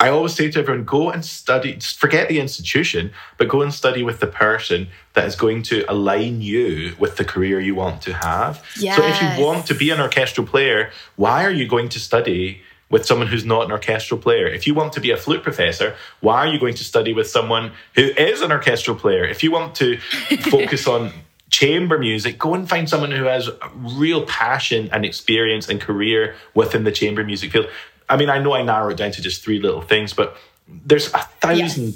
I 0.00 0.08
always 0.08 0.34
say 0.34 0.50
to 0.50 0.60
everyone, 0.60 0.84
go 0.84 1.10
and 1.10 1.22
study, 1.22 1.78
forget 1.78 2.30
the 2.30 2.40
institution, 2.40 3.12
but 3.36 3.48
go 3.48 3.60
and 3.60 3.72
study 3.72 4.02
with 4.02 4.18
the 4.18 4.26
person 4.26 4.88
that 5.12 5.26
is 5.26 5.36
going 5.36 5.62
to 5.64 5.84
align 5.92 6.40
you 6.40 6.96
with 6.98 7.18
the 7.18 7.24
career 7.24 7.60
you 7.60 7.74
want 7.74 8.00
to 8.02 8.14
have. 8.14 8.64
So 8.96 9.02
if 9.04 9.20
you 9.20 9.44
want 9.44 9.66
to 9.66 9.74
be 9.74 9.90
an 9.90 10.00
orchestral 10.00 10.46
player, 10.46 10.90
why 11.16 11.44
are 11.44 11.50
you 11.50 11.68
going 11.68 11.90
to 11.90 12.00
study 12.00 12.62
with 12.88 13.04
someone 13.04 13.28
who's 13.28 13.44
not 13.44 13.66
an 13.66 13.72
orchestral 13.72 14.18
player? 14.18 14.46
If 14.46 14.66
you 14.66 14.72
want 14.72 14.94
to 14.94 15.00
be 15.00 15.10
a 15.10 15.18
flute 15.18 15.42
professor, 15.42 15.94
why 16.20 16.46
are 16.46 16.48
you 16.48 16.58
going 16.58 16.74
to 16.76 16.84
study 16.84 17.12
with 17.12 17.28
someone 17.28 17.72
who 17.94 18.02
is 18.02 18.40
an 18.40 18.50
orchestral 18.50 18.96
player? 18.96 19.24
If 19.24 19.42
you 19.42 19.50
want 19.50 19.74
to 19.76 19.98
focus 20.50 20.86
on 20.86 21.12
chamber 21.50 21.98
music, 21.98 22.38
go 22.38 22.54
and 22.54 22.68
find 22.68 22.88
someone 22.88 23.10
who 23.10 23.24
has 23.24 23.50
real 23.74 24.24
passion 24.24 24.88
and 24.92 25.04
experience 25.04 25.68
and 25.68 25.80
career 25.80 26.36
within 26.54 26.84
the 26.84 26.92
chamber 26.92 27.24
music 27.24 27.52
field. 27.52 27.68
I 28.10 28.16
mean, 28.16 28.28
I 28.28 28.38
know 28.38 28.52
I 28.52 28.62
narrow 28.62 28.90
it 28.90 28.96
down 28.96 29.12
to 29.12 29.22
just 29.22 29.42
three 29.42 29.60
little 29.60 29.80
things, 29.80 30.12
but 30.12 30.36
there's 30.68 31.06
a 31.14 31.18
thousand 31.40 31.94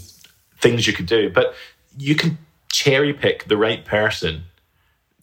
things 0.60 0.86
you 0.86 0.92
could 0.92 1.06
do. 1.06 1.28
But 1.28 1.54
you 1.98 2.14
can 2.14 2.38
cherry 2.72 3.12
pick 3.12 3.44
the 3.44 3.56
right 3.56 3.84
person 3.84 4.44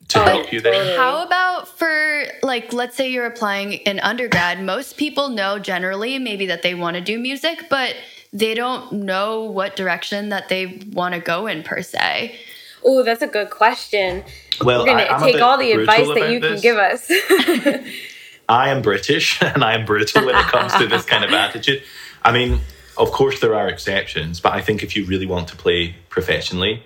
to 0.09 0.21
Oh, 0.21 0.23
help 0.25 0.51
you 0.51 0.61
there. 0.61 0.97
How 0.97 1.25
about 1.25 1.67
for 1.67 2.25
like 2.43 2.73
let's 2.73 2.95
say 2.95 3.09
you're 3.09 3.25
applying 3.25 3.73
in 3.73 3.99
undergrad, 4.01 4.61
most 4.61 4.97
people 4.97 5.29
know 5.29 5.57
generally 5.57 6.19
maybe 6.19 6.45
that 6.47 6.61
they 6.61 6.75
want 6.75 6.95
to 6.95 7.01
do 7.01 7.17
music, 7.17 7.67
but 7.69 7.95
they 8.33 8.53
don't 8.53 8.91
know 8.91 9.43
what 9.43 9.75
direction 9.75 10.29
that 10.29 10.49
they 10.49 10.81
want 10.91 11.15
to 11.15 11.21
go 11.21 11.47
in 11.47 11.63
per 11.63 11.81
se. 11.81 12.37
Oh, 12.83 13.03
that's 13.03 13.21
a 13.21 13.27
good 13.27 13.49
question. 13.49 14.23
Well, 14.63 14.81
We're 14.81 14.87
gonna 14.87 15.03
I, 15.03 15.15
am 15.15 15.21
take 15.21 15.41
all 15.41 15.57
the 15.57 15.71
advice 15.71 16.07
that 16.07 16.17
about 16.17 16.31
you 16.31 16.39
can 16.41 16.59
give 16.59 16.77
us. 16.77 17.09
I 18.51 18.67
am 18.69 18.81
British 18.81 19.41
and 19.41 19.63
I 19.63 19.73
am 19.75 19.85
brutal 19.85 20.25
when 20.25 20.35
it 20.35 20.45
comes 20.45 20.73
to 20.75 20.85
this 20.85 21.05
kind 21.05 21.23
of 21.23 21.31
attitude. 21.45 21.83
I 22.21 22.33
mean, 22.33 22.59
of 22.97 23.11
course, 23.11 23.39
there 23.39 23.55
are 23.55 23.69
exceptions, 23.69 24.41
but 24.41 24.51
I 24.51 24.61
think 24.61 24.83
if 24.83 24.95
you 24.95 25.05
really 25.05 25.25
want 25.25 25.47
to 25.47 25.55
play 25.55 25.95
professionally, 26.09 26.83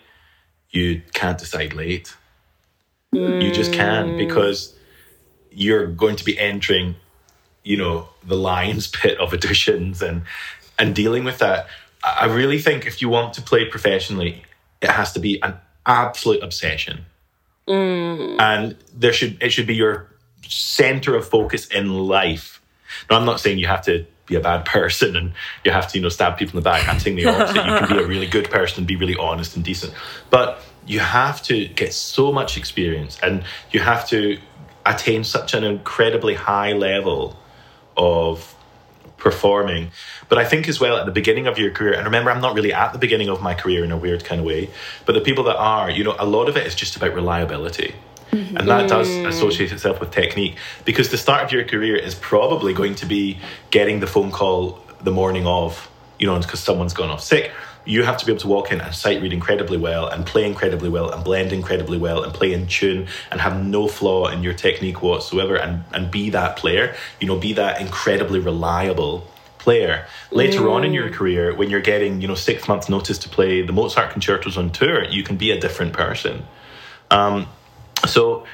you 0.69 1.01
can't 1.13 1.39
decide 1.39 1.73
late. 1.73 2.15
You 3.11 3.49
just 3.51 3.71
can't 3.71 4.09
mm. 4.09 4.17
because 4.17 4.75
you're 5.49 5.87
going 5.87 6.17
to 6.17 6.25
be 6.25 6.37
entering, 6.37 6.95
you 7.63 7.77
know, 7.77 8.09
the 8.23 8.35
lion's 8.35 8.87
pit 8.99 9.17
of 9.19 9.31
auditions 9.31 10.01
and 10.01 10.23
and 10.77 10.93
dealing 10.93 11.23
with 11.23 11.39
that. 11.39 11.67
I 12.03 12.25
really 12.25 12.59
think 12.59 12.85
if 12.85 13.01
you 13.01 13.09
want 13.09 13.33
to 13.35 13.41
play 13.41 13.65
professionally, 13.65 14.43
it 14.81 14.89
has 14.89 15.13
to 15.13 15.19
be 15.19 15.41
an 15.41 15.55
absolute 15.85 16.43
obsession, 16.43 17.05
mm. 17.67 18.39
and 18.39 18.75
there 18.93 19.13
should 19.13 19.41
it 19.41 19.51
should 19.51 19.65
be 19.65 19.75
your 19.75 20.14
center 20.49 21.15
of 21.15 21.27
focus 21.27 21.67
in 21.67 21.89
life. 21.89 22.61
Now, 23.09 23.17
I'm 23.17 23.25
not 23.25 23.39
saying 23.39 23.59
you 23.59 23.67
have 23.67 23.83
to 23.83 24.05
be 24.25 24.35
a 24.35 24.39
bad 24.39 24.65
person 24.65 25.15
and 25.15 25.33
you 25.63 25.71
have 25.71 25.87
to, 25.91 25.97
you 25.97 26.01
know, 26.01 26.09
stab 26.09 26.37
people 26.37 26.57
in 26.57 26.63
the 26.63 26.69
back. 26.69 26.87
I'm 26.87 26.99
saying 26.99 27.15
the 27.15 27.27
opposite. 27.27 27.55
you 27.55 27.61
can 27.61 27.97
be 27.97 28.03
a 28.03 28.07
really 28.15 28.27
good 28.27 28.49
person 28.49 28.79
and 28.79 28.87
be 28.87 28.95
really 28.95 29.15
honest 29.15 29.55
and 29.55 29.63
decent. 29.63 29.93
But 30.29 30.61
you 30.85 30.99
have 30.99 31.41
to 31.43 31.67
get 31.67 31.93
so 31.93 32.31
much 32.31 32.57
experience 32.57 33.19
and 33.21 33.43
you 33.71 33.79
have 33.79 34.07
to 34.09 34.39
attain 34.85 35.23
such 35.23 35.53
an 35.53 35.63
incredibly 35.63 36.35
high 36.35 36.73
level 36.73 37.37
of 37.97 38.55
performing. 39.17 39.91
But 40.29 40.37
I 40.37 40.45
think 40.45 40.67
as 40.67 40.79
well 40.79 40.97
at 40.97 41.05
the 41.05 41.11
beginning 41.11 41.47
of 41.47 41.57
your 41.57 41.71
career, 41.71 41.93
and 41.93 42.05
remember, 42.05 42.29
I'm 42.29 42.41
not 42.41 42.53
really 42.53 42.73
at 42.73 42.93
the 42.93 42.99
beginning 42.99 43.29
of 43.29 43.41
my 43.41 43.55
career 43.55 43.83
in 43.83 43.91
a 43.91 43.97
weird 43.97 44.23
kind 44.23 44.41
of 44.41 44.45
way, 44.45 44.69
but 45.05 45.13
the 45.13 45.21
people 45.21 45.43
that 45.45 45.55
are, 45.55 45.89
you 45.89 46.03
know, 46.03 46.15
a 46.19 46.25
lot 46.25 46.47
of 46.47 46.57
it 46.57 46.67
is 46.67 46.75
just 46.75 46.95
about 46.95 47.13
reliability. 47.13 47.95
And 48.35 48.67
that 48.67 48.89
does 48.89 49.09
associate 49.09 49.71
itself 49.71 49.99
with 49.99 50.11
technique 50.11 50.57
because 50.83 51.09
the 51.09 51.17
start 51.17 51.43
of 51.43 51.51
your 51.51 51.63
career 51.63 51.95
is 51.95 52.15
probably 52.15 52.73
going 52.73 52.95
to 52.95 53.05
be 53.05 53.39
getting 53.71 53.99
the 53.99 54.07
phone 54.07 54.31
call 54.31 54.79
the 55.01 55.11
morning 55.11 55.45
of, 55.45 55.89
you 56.19 56.27
know, 56.27 56.37
because 56.39 56.59
someone's 56.59 56.93
gone 56.93 57.09
off 57.09 57.21
sick. 57.21 57.51
You 57.87 58.03
have 58.03 58.17
to 58.17 58.25
be 58.25 58.31
able 58.31 58.41
to 58.41 58.47
walk 58.47 58.71
in 58.71 58.81
and 58.81 58.95
sight 58.95 59.21
read 59.21 59.31
incredibly 59.31 59.77
well 59.77 60.07
and 60.07 60.25
play 60.25 60.45
incredibly 60.45 60.89
well 60.89 61.11
and 61.11 61.23
blend 61.23 61.53
incredibly 61.53 61.99
well 61.99 62.23
and 62.23 62.33
play 62.33 62.51
in 62.51 62.65
tune 62.65 63.07
and 63.31 63.39
have 63.39 63.63
no 63.63 63.87
flaw 63.87 64.27
in 64.27 64.41
your 64.41 64.53
technique 64.53 65.03
whatsoever 65.03 65.55
and, 65.55 65.83
and 65.93 66.09
be 66.09 66.31
that 66.31 66.57
player, 66.57 66.95
you 67.19 67.27
know, 67.27 67.37
be 67.37 67.53
that 67.53 67.79
incredibly 67.79 68.39
reliable 68.39 69.27
player. 69.59 70.05
Later 70.31 70.69
on 70.69 70.83
in 70.83 70.93
your 70.93 71.09
career, 71.09 71.53
when 71.55 71.69
you're 71.69 71.81
getting, 71.81 72.21
you 72.21 72.27
know, 72.27 72.35
six 72.35 72.67
months 72.67 72.89
notice 72.89 73.17
to 73.19 73.29
play 73.29 73.61
the 73.61 73.73
Mozart 73.73 74.11
concertos 74.11 74.57
on 74.57 74.71
tour, 74.71 75.03
you 75.05 75.23
can 75.23 75.37
be 75.37 75.51
a 75.51 75.59
different 75.59 75.93
person. 75.93 76.43
Um, 77.11 77.47
so 78.05 78.45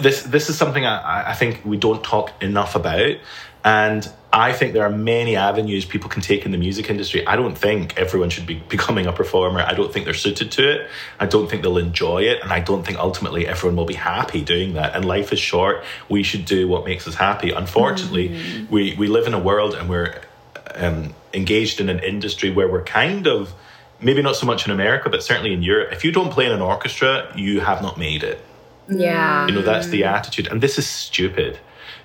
this 0.00 0.22
this 0.22 0.48
is 0.50 0.56
something 0.56 0.84
I, 0.84 1.30
I 1.30 1.34
think 1.34 1.62
we 1.64 1.76
don't 1.76 2.02
talk 2.02 2.32
enough 2.42 2.74
about, 2.74 3.16
and 3.64 4.08
I 4.32 4.52
think 4.52 4.74
there 4.74 4.84
are 4.84 4.90
many 4.90 5.36
avenues 5.36 5.84
people 5.84 6.10
can 6.10 6.20
take 6.20 6.44
in 6.44 6.50
the 6.50 6.58
music 6.58 6.90
industry. 6.90 7.26
I 7.26 7.36
don't 7.36 7.56
think 7.56 7.96
everyone 7.96 8.30
should 8.30 8.46
be 8.46 8.54
becoming 8.68 9.06
a 9.06 9.12
performer. 9.12 9.60
I 9.60 9.74
don't 9.74 9.92
think 9.92 10.04
they're 10.04 10.14
suited 10.14 10.50
to 10.52 10.70
it. 10.70 10.90
I 11.18 11.26
don't 11.26 11.48
think 11.48 11.62
they'll 11.62 11.78
enjoy 11.78 12.22
it, 12.22 12.42
and 12.42 12.52
I 12.52 12.60
don't 12.60 12.84
think 12.84 12.98
ultimately 12.98 13.46
everyone 13.46 13.76
will 13.76 13.86
be 13.86 13.94
happy 13.94 14.42
doing 14.42 14.74
that. 14.74 14.94
And 14.94 15.04
life 15.04 15.32
is 15.32 15.38
short. 15.38 15.84
We 16.08 16.22
should 16.22 16.44
do 16.44 16.68
what 16.68 16.84
makes 16.84 17.06
us 17.06 17.14
happy. 17.14 17.50
Unfortunately, 17.50 18.66
we 18.70 18.94
we 18.96 19.06
live 19.06 19.26
in 19.26 19.34
a 19.34 19.40
world 19.40 19.74
and 19.74 19.88
we're 19.88 20.20
um, 20.74 21.14
engaged 21.32 21.80
in 21.80 21.88
an 21.88 22.00
industry 22.00 22.50
where 22.50 22.68
we're 22.68 22.84
kind 22.84 23.26
of 23.26 23.54
maybe 24.00 24.20
not 24.20 24.36
so 24.36 24.46
much 24.46 24.66
in 24.66 24.72
America, 24.72 25.08
but 25.08 25.22
certainly 25.22 25.52
in 25.52 25.62
Europe. 25.62 25.92
If 25.92 26.04
you 26.04 26.12
don't 26.12 26.30
play 26.30 26.46
in 26.46 26.52
an 26.52 26.60
orchestra, 26.60 27.32
you 27.34 27.60
have 27.60 27.80
not 27.82 27.96
made 27.96 28.22
it. 28.22 28.44
Yeah. 28.88 29.46
You 29.46 29.54
know, 29.54 29.62
that's 29.62 29.88
the 29.88 30.04
attitude. 30.04 30.46
And 30.48 30.60
this 30.62 30.78
is 30.78 30.86
stupid. 30.86 31.58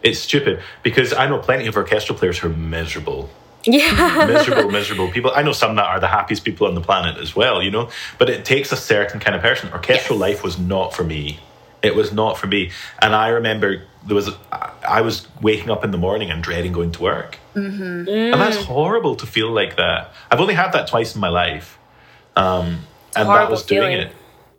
It's 0.04 0.20
stupid 0.20 0.62
because 0.84 1.14
I 1.14 1.28
know 1.28 1.38
plenty 1.38 1.68
of 1.68 1.76
orchestral 1.78 2.18
players 2.18 2.40
who 2.40 2.48
are 2.50 2.54
miserable. 2.54 3.30
Yeah. 3.66 4.26
Miserable, 4.28 4.72
miserable 4.80 5.12
people. 5.12 5.32
I 5.36 5.44
know 5.44 5.52
some 5.54 5.76
that 5.76 5.86
are 5.86 6.00
the 6.00 6.08
happiest 6.08 6.44
people 6.44 6.66
on 6.68 6.74
the 6.74 6.82
planet 6.82 7.18
as 7.18 7.36
well, 7.36 7.62
you 7.62 7.70
know, 7.70 7.90
but 8.18 8.30
it 8.30 8.44
takes 8.46 8.72
a 8.72 8.78
certain 8.78 9.20
kind 9.20 9.36
of 9.36 9.42
person. 9.44 9.72
Orchestral 9.72 10.18
Yes. 10.18 10.22
life 10.30 10.44
was 10.44 10.58
not 10.58 10.96
for 10.96 11.04
me. 11.04 11.40
It 11.84 11.96
was 11.96 12.12
not 12.12 12.38
for 12.38 12.48
me. 12.48 12.72
And 13.00 13.16
I 13.16 13.30
remember 13.30 13.84
there 14.06 14.16
was, 14.16 14.30
I 14.88 15.02
was 15.02 15.28
waking 15.42 15.70
up 15.70 15.84
in 15.84 15.92
the 15.92 15.98
morning 15.98 16.30
and 16.32 16.44
dreading 16.44 16.72
going 16.72 16.92
to 16.94 17.02
work. 17.02 17.38
And 17.56 18.08
that's 18.34 18.58
horrible 18.58 19.16
to 19.18 19.26
feel 19.28 19.52
like 19.52 19.78
that. 19.78 20.12
I've 20.32 20.40
only 20.40 20.54
had 20.56 20.72
that 20.74 20.88
twice 20.88 21.14
in 21.16 21.22
my 21.22 21.30
life. 21.30 21.78
Um, 22.36 22.86
and 23.16 23.28
that 23.30 23.50
was 23.52 23.64
doing 23.64 23.82
feeling. 23.92 24.08
it. 24.08 24.14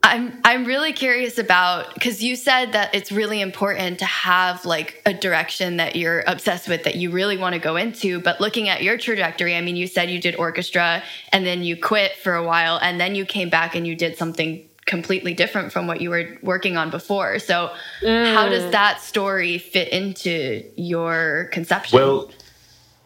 I'm 0.05 0.41
I'm 0.45 0.65
really 0.65 0.93
curious 0.93 1.39
about 1.39 1.95
because 1.95 2.23
you 2.23 2.35
said 2.35 2.73
that 2.73 2.95
it's 2.95 3.13
really 3.13 3.41
important 3.41 4.01
to 4.01 4.05
have 4.05 4.65
like 4.65 5.01
a 5.07 5.15
direction 5.15 5.77
that 5.77 5.95
you're 5.95 6.25
obsessed 6.27 6.69
with 6.69 6.85
that 6.85 6.97
you 6.97 7.11
really 7.11 7.39
want 7.39 7.55
to 7.55 7.61
go 7.61 7.77
into. 7.77 8.21
But 8.21 8.41
looking 8.41 8.69
at 8.69 8.83
your 8.83 8.99
trajectory, 8.99 9.57
I 9.57 9.61
mean, 9.61 9.77
you 9.77 9.87
said 9.87 10.11
you 10.11 10.21
did 10.21 10.35
orchestra 10.37 11.05
and 11.33 11.47
then 11.47 11.63
you 11.63 11.77
quit 11.77 12.17
for 12.17 12.35
a 12.35 12.45
while 12.45 12.79
and 12.83 13.01
then 13.01 13.15
you 13.15 13.25
came 13.25 13.49
back 13.49 13.77
and 13.77 13.87
you 13.87 13.95
did 13.95 14.17
something 14.17 14.69
completely 14.87 15.35
different 15.35 15.73
from 15.73 15.87
what 15.87 16.01
you 16.01 16.11
were 16.11 16.37
working 16.43 16.77
on 16.77 16.91
before. 16.91 17.39
So 17.39 17.69
how 18.03 18.49
does 18.49 18.65
mm. 18.65 18.73
that 18.73 19.01
story 19.01 19.59
fit 19.59 19.89
into 19.89 20.65
your 20.77 21.49
conception? 21.53 21.99
Well, 21.99 22.31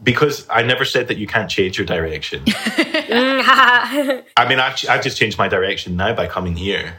because 0.03 0.47
I 0.51 0.63
never 0.63 0.85
said 0.85 1.09
that 1.09 1.17
you 1.17 1.27
can't 1.27 1.51
change 1.51 1.79
your 1.79 1.87
direction. 1.87 2.43
I 2.47 4.23
mean, 4.49 4.59
I've, 4.61 4.85
I've 4.89 5.03
just 5.03 5.17
changed 5.17 5.39
my 5.39 5.49
direction 5.49 5.97
now 5.97 6.15
by 6.15 6.27
coming 6.27 6.57
here. 6.57 6.97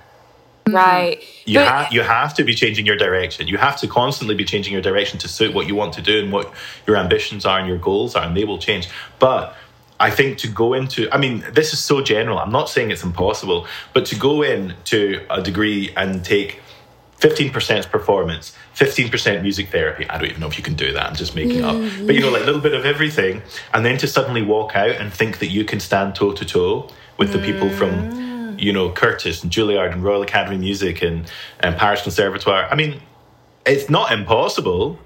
Right. 0.68 1.24
You 1.46 1.60
But- 1.60 1.68
have 1.68 1.94
you 1.94 2.02
have 2.02 2.34
to 2.36 2.44
be 2.44 2.54
changing 2.54 2.86
your 2.86 2.98
direction. 2.98 3.48
You 3.48 3.58
have 3.58 3.78
to 3.82 3.88
constantly 3.88 4.36
be 4.36 4.44
changing 4.44 4.74
your 4.74 4.82
direction 4.82 5.18
to 5.20 5.28
suit 5.28 5.54
what 5.54 5.68
you 5.68 5.76
want 5.76 5.94
to 5.94 6.02
do 6.02 6.20
and 6.22 6.32
what 6.32 6.52
your 6.86 6.98
ambitions 6.98 7.46
are 7.46 7.60
and 7.60 7.68
your 7.68 7.78
goals 7.78 8.16
are, 8.16 8.26
and 8.26 8.36
they 8.36 8.44
will 8.44 8.58
change. 8.58 8.90
But 9.20 9.56
I 10.00 10.12
think 10.12 10.38
to 10.40 10.48
go 10.50 10.74
into, 10.74 11.10
I 11.14 11.18
mean, 11.18 11.44
this 11.54 11.72
is 11.74 11.80
so 11.80 12.02
general. 12.02 12.38
I'm 12.38 12.52
not 12.52 12.70
saying 12.70 12.92
it's 12.92 13.04
impossible, 13.04 13.66
but 13.94 14.06
to 14.08 14.16
go 14.16 14.42
into 14.44 15.26
a 15.30 15.42
degree 15.42 15.92
and 15.96 16.24
take 16.24 16.60
15% 17.20 17.90
performance, 17.90 18.54
15% 18.78 19.42
music 19.42 19.70
therapy. 19.70 20.08
I 20.08 20.20
don't 20.20 20.30
even 20.30 20.40
know 20.40 20.48
if 20.48 20.58
you 20.58 20.64
can 20.64 20.76
do 20.76 20.94
that. 20.94 21.08
I'm 21.08 21.16
just 21.16 21.34
making 21.36 21.64
up. 21.64 21.76
Mm-hmm. 21.76 22.06
But 22.06 22.14
you 22.14 22.22
know, 22.22 22.30
like 22.30 22.44
a 22.44 22.46
little 22.46 22.62
bit 22.62 22.76
of 22.76 22.86
everything. 22.86 23.42
And 23.74 23.84
then 23.84 23.98
to 23.98 24.08
suddenly 24.08 24.44
walk 24.44 24.76
out 24.76 24.92
and 24.92 25.12
think 25.12 25.40
that 25.40 25.48
you 25.48 25.66
can 25.66 25.80
stand 25.80 26.14
toe 26.14 26.32
to 26.34 26.46
toe 26.46 26.88
with 27.18 27.32
the 27.32 27.40
people 27.40 27.72
from, 27.72 27.90
mm. 27.90 28.60
you 28.62 28.72
know, 28.72 28.92
Curtis 28.92 29.42
and 29.42 29.52
Juilliard 29.52 29.92
and 29.92 30.04
Royal 30.04 30.22
Academy 30.22 30.58
of 30.58 30.62
Music 30.62 31.02
and, 31.02 31.30
and 31.60 31.76
Paris 31.76 32.04
Conservatoire. 32.04 32.68
I 32.70 32.76
mean, 32.76 33.02
it's 33.66 33.90
not 33.90 34.12
impossible, 34.12 35.00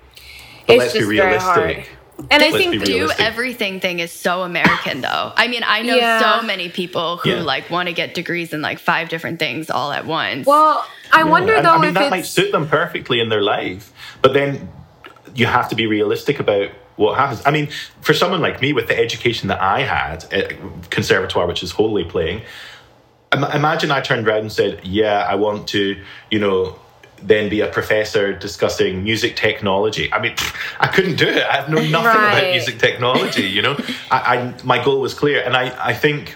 but 0.68 0.76
It's 0.76 0.80
let's 0.80 0.94
be 0.94 1.00
just 1.00 1.12
very 1.12 1.38
hard. 1.38 1.66
realistic. 1.66 1.90
And 2.30 2.44
I 2.44 2.52
think 2.52 2.72
be 2.74 2.80
do 2.86 3.10
everything 3.18 3.80
thing 3.80 4.00
is 4.00 4.12
so 4.12 4.44
American 4.44 5.02
though. 5.02 5.32
I 5.36 5.48
mean, 5.48 5.64
I 5.66 5.82
know 5.82 5.96
Yeah. 5.96 6.40
so 6.40 6.46
many 6.46 6.70
people 6.70 7.18
who 7.18 7.30
Yeah. 7.32 7.42
like 7.42 7.70
want 7.70 7.88
to 7.88 7.94
get 7.94 8.14
degrees 8.14 8.54
in 8.54 8.62
like 8.62 8.80
five 8.80 9.10
different 9.10 9.40
things 9.40 9.70
all 9.70 9.92
at 9.92 10.06
once. 10.06 10.46
well, 10.46 10.86
I 11.12 11.24
wonder 11.24 11.54
And, 11.56 11.66
though 11.66 11.72
I 11.72 11.78
mean, 11.78 11.88
if 11.90 11.94
that 11.96 12.04
it's 12.04 12.12
might 12.12 12.26
suit 12.26 12.52
them 12.52 12.68
perfectly 12.68 13.20
in 13.20 13.30
their 13.30 13.42
life, 13.42 13.92
but 14.22 14.34
then 14.34 14.70
you 15.34 15.46
have 15.46 15.70
to 15.70 15.76
be 15.76 15.88
realistic 15.88 16.40
about 16.40 16.70
what 16.98 17.18
happens. 17.18 17.42
I 17.46 17.52
mean, 17.52 17.70
for 18.02 18.14
someone 18.14 18.42
like 18.42 18.62
me 18.62 18.74
with 18.74 18.88
the 18.88 18.98
education 18.98 19.48
that 19.48 19.62
I 19.62 19.82
had 19.82 20.26
at 20.34 20.54
conservatoire, 20.90 21.48
which 21.48 21.64
is 21.64 21.72
wholly 21.72 22.04
playing, 22.04 22.42
imagine 23.34 23.92
I 23.92 24.02
turned 24.02 24.28
around 24.28 24.40
and 24.42 24.52
said, 24.52 24.82
"Yeah, 24.84 25.26
I 25.28 25.36
want 25.36 25.68
to," 25.70 25.98
you 26.30 26.40
know. 26.40 26.76
Then 27.24 27.50
be 27.50 27.62
a 27.62 27.68
professor 27.68 28.34
discussing 28.34 29.04
music 29.04 29.36
technology. 29.36 30.12
I 30.12 30.20
mean, 30.20 30.36
I 30.80 30.88
couldn't 30.88 31.18
do 31.18 31.28
it. 31.28 31.44
I 31.48 31.68
know 31.68 31.78
nothing 31.90 31.92
about 32.22 32.52
music 32.52 32.80
technology. 32.80 33.44
You 33.44 33.62
know, 33.62 33.78
I, 34.10 34.38
I 34.38 34.54
my 34.64 34.84
goal 34.84 35.00
was 35.02 35.14
clear, 35.14 35.42
and 35.44 35.56
I 35.56 35.90
I 35.90 35.94
think 35.94 36.36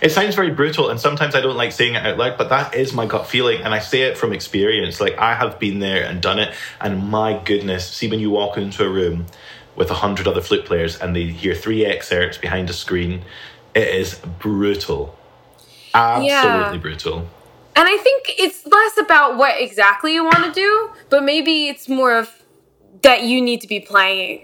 it 0.00 0.12
sounds 0.12 0.34
very 0.34 0.50
brutal, 0.50 0.88
and 0.90 0.98
sometimes 1.00 1.34
I 1.34 1.40
don't 1.40 1.56
like 1.56 1.72
saying 1.72 1.96
it 1.96 2.06
out 2.06 2.16
loud, 2.16 2.38
but 2.38 2.48
that 2.48 2.74
is 2.74 2.92
my 2.92 3.04
gut 3.04 3.26
feeling, 3.26 3.60
and 3.62 3.74
I 3.74 3.78
say 3.80 4.02
it 4.02 4.16
from 4.16 4.32
experience. 4.32 5.00
Like 5.00 5.18
I 5.18 5.34
have 5.34 5.58
been 5.58 5.80
there 5.80 6.04
and 6.04 6.22
done 6.22 6.38
it, 6.38 6.54
and 6.80 7.10
my 7.10 7.38
goodness, 7.44 7.86
see 7.86 8.08
when 8.08 8.20
you 8.20 8.30
walk 8.30 8.56
into 8.56 8.84
a 8.84 8.88
room 8.88 9.26
with 9.74 9.90
a 9.90 9.94
hundred 9.94 10.26
other 10.26 10.40
flute 10.40 10.64
players 10.64 10.96
and 10.98 11.14
they 11.14 11.24
hear 11.24 11.54
three 11.54 11.84
excerpts 11.84 12.38
behind 12.38 12.70
a 12.70 12.72
screen, 12.72 13.22
it 13.74 13.88
is 13.88 14.14
brutal, 14.38 15.14
absolutely 15.92 16.28
Yeah. 16.76 16.80
brutal. 16.80 17.28
And 17.76 17.86
I 17.86 17.96
think 17.98 18.32
it's 18.38 18.66
less 18.66 18.96
about 18.98 19.36
what 19.36 19.60
exactly 19.60 20.14
you 20.14 20.24
want 20.24 20.44
to 20.44 20.50
do, 20.52 20.90
but 21.10 21.22
maybe 21.22 21.68
it's 21.68 21.88
more 21.88 22.16
of 22.16 22.42
that 23.02 23.22
you 23.24 23.40
need 23.42 23.60
to 23.60 23.68
be 23.68 23.80
playing. 23.80 24.42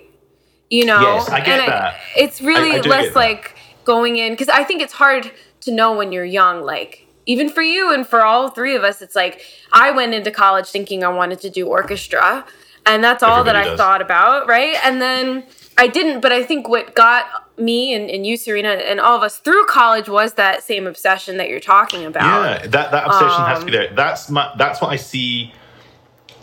You 0.69 0.85
know? 0.85 1.01
Yes, 1.01 1.29
I 1.29 1.39
get 1.41 1.61
and 1.61 1.73
that. 1.73 1.97
it's 2.17 2.41
really 2.43 2.73
I- 2.73 2.77
I 2.79 2.81
less 2.81 3.15
like 3.17 3.57
going 3.85 4.17
in 4.17 4.33
because 4.33 4.49
I 4.49 4.65
think 4.65 4.81
it's 4.83 4.93
hard 4.93 5.31
to 5.63 5.73
know 5.73 5.93
when 5.97 6.13
you're 6.13 6.25
young. 6.25 6.63
Like 6.63 7.07
even 7.27 7.49
for 7.49 7.63
you 7.63 7.93
and 7.93 8.07
for 8.07 8.23
all 8.23 8.49
three 8.51 8.77
of 8.77 8.85
us, 8.85 9.01
it's 9.03 9.17
like 9.17 9.43
I 9.73 9.91
went 9.91 10.13
into 10.15 10.31
college 10.31 10.69
thinking 10.69 11.03
I 11.03 11.09
wanted 11.09 11.41
to 11.41 11.51
do 11.51 11.67
orchestra, 11.69 12.45
and 12.87 13.03
that's 13.03 13.23
all 13.23 13.45
that 13.45 13.57
I 13.57 13.65
does. 13.65 13.79
thought 13.79 14.03
about, 14.03 14.47
right? 14.49 14.77
And 14.85 15.01
then 15.01 15.45
I 15.79 15.89
didn't. 15.89 16.21
But 16.21 16.33
I 16.33 16.43
think 16.43 16.69
what 16.69 16.95
got 16.95 17.27
me 17.59 17.95
and, 17.95 18.11
and 18.11 18.27
you, 18.27 18.37
Serena, 18.37 18.71
and 18.71 18.99
all 19.01 19.17
of 19.17 19.23
us 19.23 19.39
through 19.39 19.67
college 19.67 20.09
was 20.09 20.35
that 20.35 20.63
same 20.63 20.87
obsession 20.87 21.37
that 21.37 21.49
you're 21.51 21.61
talking 21.61 22.05
about. 22.05 22.25
Yeah, 22.63 22.67
that, 22.69 22.91
that 22.91 23.07
obsession 23.07 23.45
has 23.45 23.59
to 23.61 23.65
be 23.67 23.77
Um, 23.77 23.85
there. 23.85 23.95
That's 23.95 24.31
my 24.31 24.53
that's 24.57 24.81
what 24.81 24.91
I 24.93 24.97
see 24.97 25.53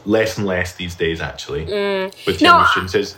less 0.05 0.37
and 0.37 0.45
less 0.47 0.75
these 0.75 0.95
days, 0.95 1.19
actually, 1.21 1.65
with 1.65 1.73
Mm. 1.73 2.41
No, 2.41 2.47
younger 2.49 2.65
I- 2.65 2.71
students. 2.71 2.95
Is 2.95 3.17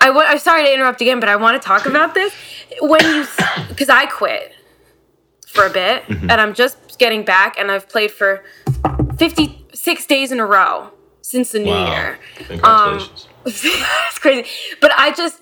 I 0.00 0.08
wa- 0.10 0.24
I'm 0.26 0.38
sorry 0.38 0.64
to 0.64 0.72
interrupt 0.72 1.00
again, 1.02 1.20
but 1.20 1.28
I 1.28 1.36
want 1.36 1.60
to 1.60 1.66
talk 1.66 1.84
about 1.86 2.14
this 2.14 2.32
when 2.80 3.04
you 3.14 3.26
because 3.68 3.88
I 4.02 4.06
quit 4.06 4.54
for 5.46 5.66
a 5.66 5.70
bit 5.70 6.04
Mm-hmm. 6.04 6.30
and 6.30 6.40
I'm 6.40 6.54
just 6.54 6.98
getting 6.98 7.22
back 7.24 7.58
and 7.58 7.70
I've 7.70 7.86
played 7.88 8.10
for 8.10 8.42
56 9.18 10.06
days 10.06 10.32
in 10.32 10.40
a 10.40 10.46
row 10.46 10.90
since 11.22 11.52
the 11.52 11.58
new 11.58 11.70
wow, 11.70 11.90
year. 11.92 12.18
congratulations. 12.36 13.28
it's 13.46 14.18
crazy. 14.18 14.48
But 14.80 14.92
I 14.96 15.12
just 15.12 15.40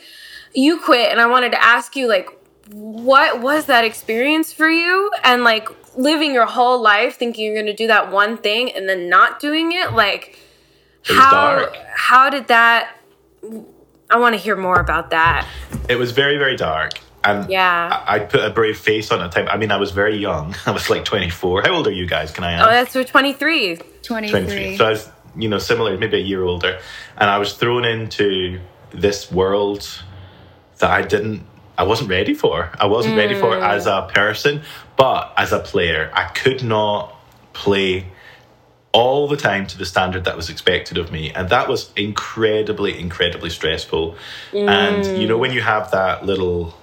you 0.58 0.80
quit 0.80 1.10
and 1.10 1.20
I 1.20 1.26
wanted 1.26 1.52
to 1.52 1.62
ask 1.62 1.94
you 1.96 2.08
like 2.08 2.28
what 2.70 3.40
was 3.40 3.66
that 3.66 3.84
experience 3.84 4.52
for 4.52 4.68
you 4.68 5.10
and 5.24 5.44
like 5.44 5.68
living 5.96 6.34
your 6.34 6.46
whole 6.46 6.82
life 6.82 7.16
thinking 7.16 7.44
you're 7.44 7.54
going 7.54 7.66
to 7.66 7.72
do 7.74 7.86
that 7.86 8.10
one 8.12 8.36
thing 8.36 8.72
and 8.72 8.88
then 8.88 9.08
not 9.08 9.40
doing 9.40 9.72
it 9.72 9.92
like 9.92 10.38
It 11.08 11.14
how 11.14 11.30
dark. 11.30 11.76
how 11.94 12.30
did 12.30 12.48
that 12.48 12.94
I 14.10 14.18
want 14.18 14.34
to 14.34 14.40
hear 14.40 14.56
more 14.56 14.80
about 14.80 15.10
that. 15.10 15.46
It 15.88 15.96
was 15.96 16.12
very, 16.12 16.38
very 16.38 16.56
dark. 16.56 16.92
And 17.24 17.50
Yeah. 17.50 18.04
I, 18.06 18.16
I 18.16 18.18
put 18.20 18.40
a 18.40 18.50
brave 18.50 18.78
face 18.78 19.10
on 19.10 19.20
it 19.20 19.24
at 19.24 19.32
the 19.32 19.40
time. 19.40 19.48
I 19.48 19.56
mean, 19.58 19.70
I 19.70 19.76
was 19.76 19.90
very 19.90 20.16
young. 20.16 20.54
I 20.66 20.70
was 20.70 20.88
like 20.88 21.04
24. 21.04 21.62
How 21.62 21.74
old 21.74 21.86
are 21.86 21.92
you 21.92 22.06
guys? 22.06 22.30
Can 22.30 22.44
I 22.44 22.54
oh, 22.54 22.56
ask? 22.56 22.66
Oh, 22.66 22.70
that's 22.70 22.92
for 22.94 23.04
23. 23.04 23.76
23. 24.02 24.30
23. 24.30 24.76
So 24.76 24.86
I 24.86 24.90
was, 24.90 25.10
you 25.36 25.48
know, 25.48 25.58
similar, 25.58 25.96
maybe 25.98 26.16
a 26.16 26.20
year 26.22 26.42
older. 26.42 26.78
And 27.18 27.28
I 27.28 27.38
was 27.38 27.54
thrown 27.54 27.84
into 27.84 28.60
this 28.90 29.30
world 29.30 30.02
that 30.78 30.90
I 30.90 31.02
didn't, 31.02 31.44
I 31.76 31.84
wasn't 31.84 32.10
ready 32.10 32.34
for. 32.34 32.70
I 32.78 32.86
wasn't 32.86 33.16
ready 33.16 33.34
for 33.34 33.56
as 33.56 33.86
a 33.86 33.90
mm. 33.90 34.14
person, 34.14 34.62
but 34.96 35.32
as 35.36 35.52
a 35.52 35.60
player, 35.60 36.10
I 36.12 36.24
could 36.24 36.62
not 36.62 37.14
play 37.52 38.06
all 38.92 39.28
the 39.28 39.36
time 39.36 39.66
to 39.66 39.78
the 39.78 39.84
standard 39.84 40.24
that 40.24 40.36
was 40.36 40.48
expected 40.48 40.98
of 40.98 41.12
me. 41.12 41.30
And 41.32 41.50
that 41.50 41.68
was 41.68 41.92
incredibly, 41.94 42.98
incredibly 42.98 43.50
stressful. 43.50 44.16
And, 44.52 45.20
you 45.20 45.28
know, 45.28 45.38
when 45.38 45.52
you 45.52 45.60
have 45.60 45.90
that 45.90 46.24
little 46.24 46.74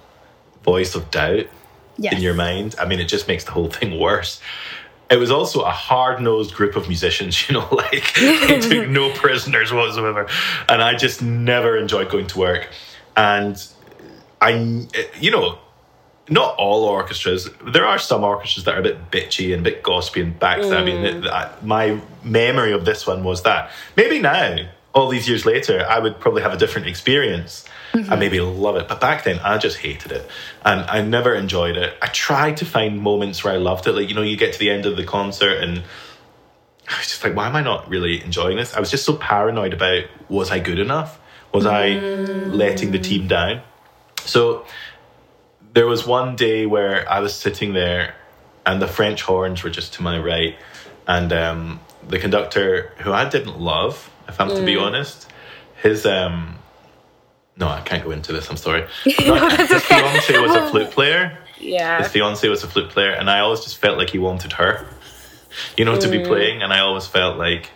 voice 0.63 0.95
of 0.95 1.11
doubt 1.11 1.47
Yes. 1.97 2.13
in 2.13 2.21
your 2.21 2.33
mind. 2.33 2.75
I 2.79 2.85
mean, 2.85 2.99
it 2.99 3.05
just 3.05 3.27
makes 3.27 3.45
the 3.45 3.51
whole 3.51 3.69
thing 3.69 3.99
worse. 3.99 4.41
It 5.09 5.17
was 5.17 5.31
also 5.31 5.61
a 5.61 5.71
hard 5.71 6.19
nosed 6.21 6.53
group 6.53 6.75
of 6.75 6.87
musicians, 6.87 7.47
you 7.47 7.53
know, 7.53 7.67
like 7.71 8.13
they 8.15 8.59
took 8.59 8.89
no 8.89 9.11
prisoners 9.15 9.71
whatsoever. 9.71 10.27
And 10.67 10.81
I 10.81 10.95
just 10.95 11.21
never 11.21 11.77
enjoyed 11.77 12.09
going 12.09 12.27
to 12.27 12.39
work. 12.39 12.69
And 13.15 13.65
I, 14.45 14.87
you 15.19 15.31
know, 15.31 15.57
not 16.29 16.55
all 16.57 16.83
orchestras. 16.85 17.49
There 17.65 17.85
are 17.85 17.97
some 17.97 18.23
orchestras 18.23 18.65
that 18.65 18.75
are 18.75 18.79
a 18.79 18.83
bit 18.83 19.11
bitchy 19.11 19.53
and 19.53 19.65
a 19.65 19.69
bit 19.69 19.83
gossipy 19.83 20.21
and 20.21 20.39
th- 20.39 20.59
mm. 20.59 21.21
th- 21.21 21.63
my 21.63 21.99
memory 22.23 22.71
of 22.71 22.85
this 22.85 23.05
one 23.05 23.23
was 23.23 23.43
that. 23.43 23.71
Maybe 23.95 24.19
now, 24.19 24.57
all 24.93 25.09
these 25.09 25.27
years 25.27 25.45
later, 25.45 25.85
I 25.87 25.99
would 25.99 26.19
probably 26.19 26.41
have 26.41 26.53
a 26.53 26.57
different 26.57 26.87
experience. 26.87 27.65
Mm-hmm. 27.93 28.11
I 28.11 28.15
maybe 28.15 28.39
love 28.39 28.75
it, 28.75 28.87
but 28.87 28.99
back 28.99 29.23
then 29.23 29.39
I 29.39 29.57
just 29.57 29.77
hated 29.77 30.11
it, 30.11 30.29
and 30.63 30.81
I 30.81 31.01
never 31.01 31.33
enjoyed 31.33 31.77
it. 31.77 31.93
I 32.01 32.07
tried 32.07 32.57
to 32.57 32.65
find 32.65 32.99
moments 32.99 33.43
where 33.43 33.53
I 33.53 33.57
loved 33.57 33.87
it, 33.87 33.93
like 33.93 34.09
you 34.09 34.15
know, 34.15 34.21
you 34.21 34.37
get 34.37 34.53
to 34.53 34.59
the 34.59 34.69
end 34.69 34.85
of 34.85 34.97
the 34.97 35.05
concert 35.05 35.63
and 35.63 35.83
I 36.87 36.97
was 36.97 37.07
just 37.07 37.23
like, 37.23 37.35
why 37.35 37.47
am 37.47 37.55
I 37.55 37.61
not 37.61 37.89
really 37.89 38.23
enjoying 38.23 38.57
this? 38.57 38.73
I 38.75 38.79
was 38.79 38.91
just 38.91 39.05
so 39.05 39.15
paranoid 39.15 39.73
about 39.73 40.03
was 40.29 40.51
I 40.51 40.59
good 40.59 40.79
enough? 40.79 41.19
Was 41.51 41.65
I 41.65 41.91
mm. 41.91 42.53
letting 42.53 42.91
the 42.91 42.99
team 42.99 43.27
down? 43.27 43.61
So 44.25 44.65
there 45.73 45.87
was 45.87 46.05
one 46.05 46.35
day 46.35 46.65
where 46.65 47.09
I 47.09 47.19
was 47.19 47.33
sitting 47.33 47.73
there 47.73 48.15
and 48.65 48.81
the 48.81 48.87
French 48.87 49.21
horns 49.21 49.63
were 49.63 49.69
just 49.69 49.93
to 49.93 50.03
my 50.03 50.17
right. 50.19 50.55
And 51.07 51.31
um, 51.31 51.79
the 52.07 52.19
conductor, 52.19 52.93
who 52.99 53.11
I 53.11 53.29
didn't 53.29 53.59
love, 53.59 54.09
if 54.27 54.39
I'm 54.39 54.49
to 54.49 54.65
be 54.65 54.75
honest, 54.75 55.31
his. 55.81 56.05
Um, 56.05 56.55
no, 57.57 57.69
I 57.69 57.79
can't 57.81 58.03
go 58.03 58.11
into 58.11 58.33
this, 58.33 58.49
I'm 58.49 58.57
sorry. 58.57 58.85
His 59.05 59.15
fiance 59.15 60.37
was 60.39 60.53
a 60.53 60.69
flute 60.69 60.91
player. 60.91 61.37
Yeah. 61.57 61.99
His 61.99 62.11
fiance 62.11 62.45
was 62.49 62.65
a 62.65 62.67
flute 62.67 62.89
player, 62.89 63.11
and 63.11 63.29
I 63.29 63.39
always 63.39 63.61
just 63.61 63.77
felt 63.77 63.97
like 63.97 64.09
he 64.09 64.17
wanted 64.17 64.51
her, 64.53 64.85
you 65.77 65.85
know, 65.85 65.97
to 65.97 66.09
be 66.09 66.21
playing. 66.21 66.63
And 66.63 66.73
I 66.73 66.79
always 66.79 67.07
felt 67.07 67.37
like 67.37 67.69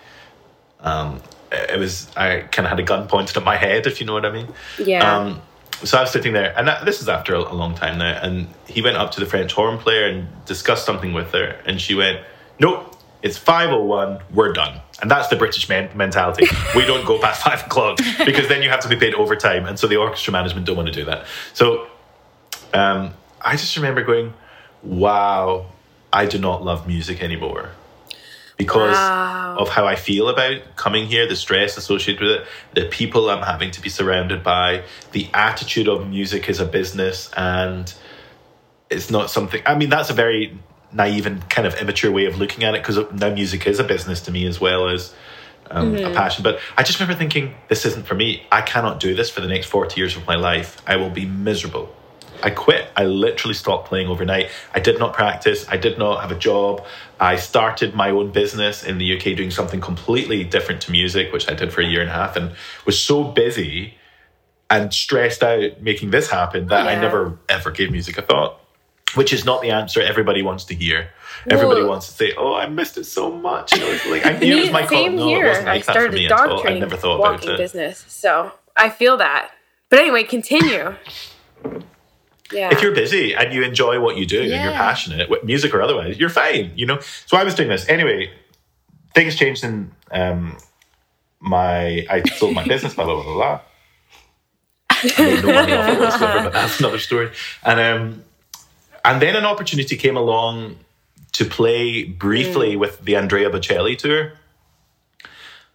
um, 0.81 1.21
it 1.49 1.79
was, 1.79 2.11
I 2.17 2.41
kind 2.41 2.65
of 2.65 2.71
had 2.71 2.79
a 2.79 2.83
gun 2.83 3.07
pointed 3.07 3.37
at 3.37 3.45
my 3.45 3.55
head, 3.55 3.87
if 3.87 4.01
you 4.01 4.05
know 4.05 4.11
what 4.11 4.25
I 4.25 4.31
mean. 4.31 4.49
Yeah. 4.83 5.17
Um, 5.17 5.41
so 5.83 5.97
I 5.97 6.01
was 6.01 6.11
sitting 6.11 6.33
there, 6.33 6.53
and 6.57 6.67
that, 6.67 6.85
this 6.85 7.01
is 7.01 7.09
after 7.09 7.33
a, 7.35 7.39
a 7.39 7.53
long 7.53 7.75
time 7.75 7.97
now. 7.97 8.19
And 8.21 8.47
he 8.67 8.81
went 8.81 8.97
up 8.97 9.11
to 9.11 9.19
the 9.19 9.25
French 9.25 9.53
horn 9.53 9.77
player 9.77 10.07
and 10.07 10.27
discussed 10.45 10.85
something 10.85 11.13
with 11.13 11.31
her, 11.31 11.59
and 11.65 11.79
she 11.79 11.95
went, 11.95 12.21
"Nope, 12.59 12.95
it's 13.21 13.37
five 13.37 13.69
oh 13.71 13.83
one. 13.83 14.19
We're 14.33 14.53
done." 14.53 14.81
And 15.01 15.09
that's 15.09 15.29
the 15.29 15.35
British 15.35 15.69
men- 15.69 15.89
mentality. 15.95 16.47
we 16.75 16.85
don't 16.85 17.05
go 17.05 17.19
past 17.19 17.43
five 17.43 17.65
o'clock 17.65 17.99
because 18.25 18.49
then 18.49 18.61
you 18.61 18.69
have 18.69 18.81
to 18.81 18.89
be 18.89 18.95
paid 18.95 19.13
overtime, 19.13 19.65
and 19.65 19.79
so 19.79 19.87
the 19.87 19.95
orchestra 19.97 20.33
management 20.33 20.65
don't 20.65 20.75
want 20.77 20.87
to 20.87 20.93
do 20.93 21.05
that. 21.05 21.25
So 21.53 21.87
um, 22.73 23.13
I 23.41 23.53
just 23.53 23.75
remember 23.77 24.03
going, 24.03 24.33
"Wow, 24.83 25.67
I 26.11 26.25
do 26.25 26.37
not 26.37 26.63
love 26.63 26.87
music 26.87 27.23
anymore." 27.23 27.71
Because 28.59 28.97
Wow. 28.97 29.55
of 29.57 29.69
how 29.69 29.87
I 29.87 29.95
feel 29.95 30.29
about 30.29 30.75
coming 30.75 31.07
here, 31.07 31.27
the 31.27 31.35
stress 31.35 31.77
associated 31.77 32.21
with 32.21 32.31
it, 32.31 32.47
the 32.73 32.85
people 32.85 33.29
I'm 33.29 33.41
having 33.41 33.71
to 33.71 33.81
be 33.81 33.89
surrounded 33.89 34.43
by, 34.43 34.83
the 35.13 35.27
attitude 35.33 35.87
of 35.87 36.07
music 36.07 36.47
as 36.49 36.59
a 36.59 36.65
business, 36.65 37.31
and 37.35 37.91
it's 38.89 39.09
not 39.09 39.31
something. 39.31 39.61
I 39.65 39.75
mean, 39.75 39.89
that's 39.89 40.09
a 40.09 40.13
very 40.13 40.59
naive 40.91 41.25
and 41.25 41.49
kind 41.49 41.65
of 41.67 41.75
immature 41.81 42.11
way 42.11 42.25
of 42.25 42.37
looking 42.37 42.63
at 42.63 42.75
it 42.75 42.85
because 42.85 42.99
now 43.13 43.33
music 43.33 43.65
is 43.65 43.79
a 43.79 43.83
business 43.83 44.21
to 44.21 44.31
me 44.31 44.45
as 44.45 44.59
well 44.59 44.89
as 44.89 45.13
um, 45.71 45.95
a 45.95 46.11
passion. 46.13 46.43
But 46.43 46.59
I 46.77 46.83
just 46.83 46.99
remember 46.99 47.17
thinking, 47.17 47.55
this 47.69 47.85
isn't 47.85 48.07
for 48.07 48.15
me. 48.15 48.45
I 48.51 48.61
cannot 48.61 48.99
do 48.99 49.15
this 49.15 49.29
for 49.29 49.41
the 49.41 49.47
next 49.47 49.67
40 49.67 49.99
years 49.99 50.17
of 50.17 50.25
my 50.27 50.35
life. 50.35 50.81
I 50.85 50.97
will 50.97 51.11
be 51.11 51.25
miserable. 51.25 51.95
I 52.43 52.49
quit. 52.49 52.87
I 52.95 53.05
literally 53.05 53.53
stopped 53.53 53.87
playing 53.87 54.07
overnight. 54.07 54.49
I 54.73 54.79
did 54.79 54.99
not 54.99 55.13
practice. 55.13 55.65
I 55.69 55.77
did 55.77 55.97
not 55.97 56.21
have 56.21 56.31
a 56.31 56.39
job. 56.39 56.85
I 57.19 57.35
started 57.35 57.93
my 57.95 58.09
own 58.11 58.31
business 58.31 58.83
in 58.83 58.97
the 58.97 59.17
UK 59.17 59.35
doing 59.35 59.51
something 59.51 59.81
completely 59.81 60.43
different 60.43 60.81
to 60.81 60.91
music, 60.91 61.31
which 61.33 61.49
I 61.49 61.53
did 61.53 61.73
for 61.73 61.81
a 61.81 61.85
year 61.85 62.01
and 62.01 62.09
a 62.09 62.13
half 62.13 62.35
and 62.35 62.51
was 62.85 62.99
so 62.99 63.23
busy 63.23 63.95
and 64.69 64.93
stressed 64.93 65.43
out 65.43 65.81
making 65.81 66.11
this 66.11 66.29
happen 66.29 66.67
that 66.67 66.87
I 66.87 66.95
never 66.99 67.37
ever 67.49 67.71
gave 67.71 67.91
music 67.91 68.17
a 68.17 68.21
thought. 68.21 68.59
Which 69.15 69.33
is 69.33 69.43
not 69.43 69.63
the 69.63 69.71
answer 69.71 70.01
everybody 70.01 70.43
wants 70.43 70.65
to 70.65 70.75
hear. 70.75 71.09
Everybody 71.49 71.81
Well- 71.81 71.89
wants 71.89 72.05
to 72.07 72.13
say, 72.13 72.33
"Oh, 72.37 72.53
I 72.53 72.67
missed 72.67 72.95
it 72.95 73.05
so 73.05 73.31
much." 73.31 73.73
You 73.73 73.79
know, 73.79 73.87
it's 73.87 74.05
like 74.05 74.23
I 74.25 74.33
knew 74.33 74.57
it 74.57 74.61
was 74.61 74.71
my 74.71 74.85
call. 74.85 75.09
No, 75.09 75.27
here. 75.27 75.45
it 75.45 75.47
wasn't 75.49 75.67
I 75.67 75.71
like 75.73 75.85
that 75.85 75.95
for 75.95 76.09
me 76.11 76.27
dog 76.27 76.49
all. 76.51 76.67
I 76.67 76.77
never 76.77 76.95
thought 76.95 77.19
about 77.19 77.43
it. 77.43 77.57
business, 77.57 78.05
so 78.07 78.51
I 78.77 78.89
feel 78.89 79.17
that. 79.17 79.49
But 79.89 79.97
anyway, 79.99 80.23
continue. 80.23 80.93
Yeah. 82.51 82.69
if 82.71 82.81
you're 82.81 82.95
busy 82.95 83.35
and 83.35 83.53
you 83.53 83.63
enjoy 83.63 83.99
what 83.99 84.17
you 84.17 84.25
do 84.25 84.41
and 84.41 84.49
you're 84.49 84.73
passionate, 84.73 85.29
music 85.45 85.73
or 85.73 85.81
otherwise, 85.81 86.17
you're 86.17 86.29
fine. 86.29 86.71
You 86.75 86.85
know. 86.85 86.99
So 87.25 87.37
I 87.37 87.43
was 87.43 87.55
doing 87.55 87.69
this 87.69 87.87
anyway. 87.87 88.31
Things 89.13 89.35
changed 89.35 89.63
in 89.63 89.91
um, 90.11 90.57
my. 91.39 92.05
I 92.09 92.23
sold 92.37 92.55
my 92.55 92.65
business. 92.67 92.93
Blah 92.93 93.05
blah 93.05 93.15
blah 93.15 93.23
blah. 93.23 93.33
blah. 93.33 93.61
I 94.89 95.23
made 95.23 95.43
no 95.43 95.53
money 95.53 95.73
off 95.73 95.89
it 95.89 95.99
whatsoever, 95.99 96.43
but 96.43 96.53
that's 96.53 96.79
another 96.79 96.99
story. 96.99 97.31
And 97.63 97.79
um, 97.79 98.23
and 99.05 99.21
then 99.21 99.35
an 99.35 99.45
opportunity 99.45 99.95
came 99.95 100.17
along 100.17 100.77
to 101.33 101.45
play 101.45 102.03
briefly 102.03 102.75
with 102.75 103.03
the 103.05 103.15
Andrea 103.15 103.49
Bocelli 103.49 103.97
tour. 103.97 104.33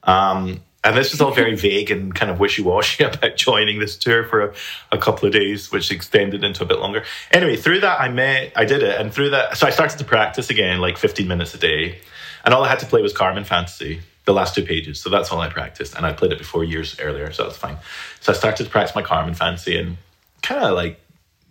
Um, 0.03 0.61
and 0.85 0.97
this 0.97 1.13
was 1.13 1.21
all 1.21 1.33
very 1.33 1.57
vague 1.57 1.91
and 1.91 2.15
kind 2.15 2.31
of 2.31 2.39
wishy-washy 2.39 3.05
about 3.05 3.37
joining 3.37 3.81
this 3.81 3.97
tour 3.97 4.25
for 4.25 4.43
a, 4.43 4.55
a 4.93 4.99
couple 4.99 5.27
of 5.27 5.33
days, 5.33 5.73
which 5.73 5.91
extended 5.91 6.45
into 6.45 6.63
a 6.63 6.67
bit 6.67 6.79
longer. 6.79 7.05
Anyway, 7.31 7.57
through 7.57 7.81
that 7.81 8.01
I 8.01 8.09
met, 8.09 8.53
I 8.55 8.65
did 8.65 8.83
it, 8.83 9.01
and 9.01 9.13
through 9.13 9.31
that, 9.31 9.57
so 9.57 9.67
I 9.67 9.71
started 9.71 9.99
to 9.99 10.05
practice 10.05 10.51
again, 10.51 10.81
like 10.81 10.99
15 10.99 11.27
minutes 11.27 11.55
a 11.55 11.59
day, 11.59 11.99
and 12.45 12.53
all 12.53 12.63
I 12.63 12.69
had 12.69 12.79
to 12.81 12.87
play 12.87 13.01
was 13.01 13.13
Carmen 13.13 13.45
Fantasy, 13.45 14.03
the 14.27 14.35
last 14.35 14.55
two 14.55 14.65
pages. 14.65 15.01
So 15.01 15.09
that's 15.11 15.33
all 15.33 15.41
I 15.41 15.49
practiced, 15.49 15.95
and 15.97 16.05
I 16.05 16.13
played 16.13 16.33
it 16.33 16.39
before 16.39 16.63
years 16.63 17.01
earlier, 17.01 17.33
so 17.33 17.45
that's 17.45 17.57
fine. 17.57 17.79
So 18.21 18.33
I 18.33 18.37
started 18.37 18.65
to 18.65 18.71
practice 18.71 18.95
my 18.95 19.03
Carmen 19.03 19.35
Fantasy, 19.35 19.79
and 19.79 19.97
kind 20.43 20.63
of 20.63 20.75
like 20.75 21.01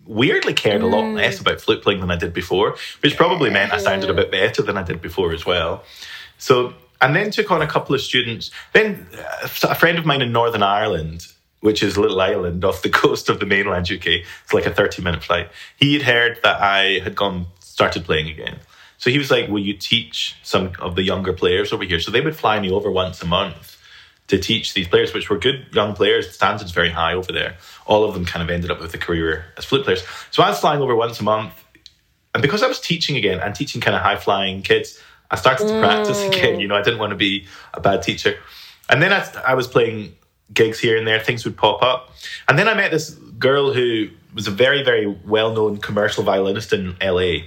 weirdly 0.06 0.52
cared 0.52 0.82
a 0.82 0.86
lot 0.86 1.02
mm. 1.02 1.14
less 1.14 1.40
about 1.40 1.60
flute 1.60 1.82
playing 1.82 2.00
than 2.00 2.10
I 2.10 2.16
did 2.16 2.32
before, 2.32 2.76
which 3.00 3.16
probably 3.16 3.50
meant 3.50 3.72
I 3.72 3.78
sounded 3.78 4.10
a 4.10 4.14
bit 4.14 4.30
better 4.30 4.62
than 4.62 4.76
I 4.76 4.82
did 4.82 5.00
before 5.00 5.32
as 5.32 5.46
well. 5.46 5.82
So, 6.38 6.74
and 7.00 7.14
then 7.14 7.30
took 7.30 7.50
on 7.50 7.62
a 7.62 7.66
couple 7.66 7.94
of 7.94 8.00
students. 8.00 8.50
Then 8.72 9.06
uh, 9.14 9.48
a 9.64 9.74
friend 9.74 9.98
of 9.98 10.06
mine 10.06 10.22
in 10.22 10.32
Northern 10.32 10.62
Ireland, 10.62 11.26
which 11.60 11.82
is 11.82 11.96
a 11.96 12.00
little 12.00 12.20
island 12.20 12.64
off 12.64 12.82
the 12.82 12.90
coast 13.02 13.28
of 13.28 13.40
the 13.40 13.46
mainland 13.46 13.90
UK, 13.90 14.06
it's 14.06 14.52
like 14.52 14.66
a 14.66 14.74
30 14.74 15.02
minute 15.02 15.22
flight. 15.22 15.48
He 15.76 15.94
had 15.94 16.02
heard 16.02 16.38
that 16.42 16.60
I 16.60 17.00
had 17.00 17.14
gone, 17.14 17.46
started 17.60 18.04
playing 18.04 18.28
again. 18.28 18.58
So 18.98 19.10
he 19.10 19.18
was 19.18 19.30
like, 19.30 19.48
Will 19.48 19.60
you 19.60 19.74
teach 19.74 20.36
some 20.42 20.72
of 20.80 20.96
the 20.96 21.02
younger 21.02 21.32
players 21.32 21.72
over 21.72 21.84
here? 21.84 22.00
So 22.00 22.10
they 22.10 22.20
would 22.20 22.36
fly 22.36 22.58
me 22.60 22.70
over 22.70 22.90
once 22.90 23.22
a 23.22 23.26
month 23.26 23.76
to 24.28 24.38
teach 24.38 24.74
these 24.74 24.88
players, 24.88 25.12
which 25.12 25.28
were 25.28 25.38
good 25.38 25.66
young 25.72 25.94
players. 25.94 26.26
The 26.26 26.32
standard's 26.32 26.72
very 26.72 26.90
high 26.90 27.12
over 27.12 27.30
there. 27.30 27.56
All 27.86 28.04
of 28.04 28.14
them 28.14 28.24
kind 28.24 28.42
of 28.42 28.48
ended 28.48 28.70
up 28.70 28.80
with 28.80 28.94
a 28.94 28.98
career 28.98 29.44
as 29.58 29.64
flute 29.64 29.84
players. 29.84 30.02
So 30.30 30.42
I 30.42 30.48
was 30.48 30.58
flying 30.58 30.80
over 30.80 30.96
once 30.96 31.20
a 31.20 31.24
month. 31.24 31.52
And 32.32 32.42
because 32.42 32.62
I 32.62 32.66
was 32.66 32.80
teaching 32.80 33.16
again 33.16 33.38
and 33.40 33.54
teaching 33.54 33.80
kind 33.80 33.94
of 33.94 34.02
high 34.02 34.16
flying 34.16 34.62
kids, 34.62 35.00
I 35.34 35.36
started 35.36 35.66
to 35.66 35.80
practice 35.80 36.20
mm. 36.22 36.28
again. 36.28 36.60
You 36.60 36.68
know, 36.68 36.76
I 36.76 36.82
didn't 36.82 37.00
want 37.00 37.10
to 37.10 37.16
be 37.16 37.46
a 37.74 37.80
bad 37.80 38.02
teacher. 38.02 38.36
and 38.88 39.02
then 39.02 39.12
I, 39.12 39.26
I 39.44 39.54
was 39.54 39.66
playing 39.66 40.14
gigs 40.52 40.78
here 40.78 40.96
and 40.96 41.04
there. 41.08 41.18
Things 41.18 41.44
would 41.44 41.56
pop 41.56 41.82
up, 41.82 42.10
and 42.48 42.56
then 42.56 42.68
I 42.68 42.74
met 42.74 42.92
this 42.92 43.10
girl 43.10 43.72
who 43.72 44.08
was 44.32 44.46
a 44.46 44.52
very 44.52 44.84
very 44.84 45.08
well 45.26 45.52
known 45.52 45.78
commercial 45.78 46.22
violinist 46.22 46.72
in 46.72 46.96
LA. 47.02 47.46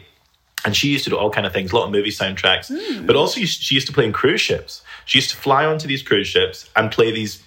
And 0.65 0.75
she 0.75 0.89
used 0.89 1.05
to 1.05 1.11
do 1.11 1.17
all 1.17 1.29
kind 1.29 1.45
of 1.45 1.53
things, 1.53 1.71
a 1.71 1.75
lot 1.75 1.85
of 1.85 1.91
movie 1.91 2.09
soundtracks, 2.09 2.69
mm. 2.69 3.05
but 3.05 3.15
also 3.15 3.39
she 3.39 3.75
used 3.75 3.87
to 3.87 3.93
play 3.93 4.03
in 4.05 4.11
cruise 4.11 4.41
ships. 4.41 4.81
She 5.05 5.19
used 5.19 5.29
to 5.29 5.37
fly 5.37 5.63
onto 5.65 5.87
these 5.87 6.01
cruise 6.01 6.27
ships 6.27 6.69
and 6.75 6.91
play 6.91 7.11
these 7.11 7.41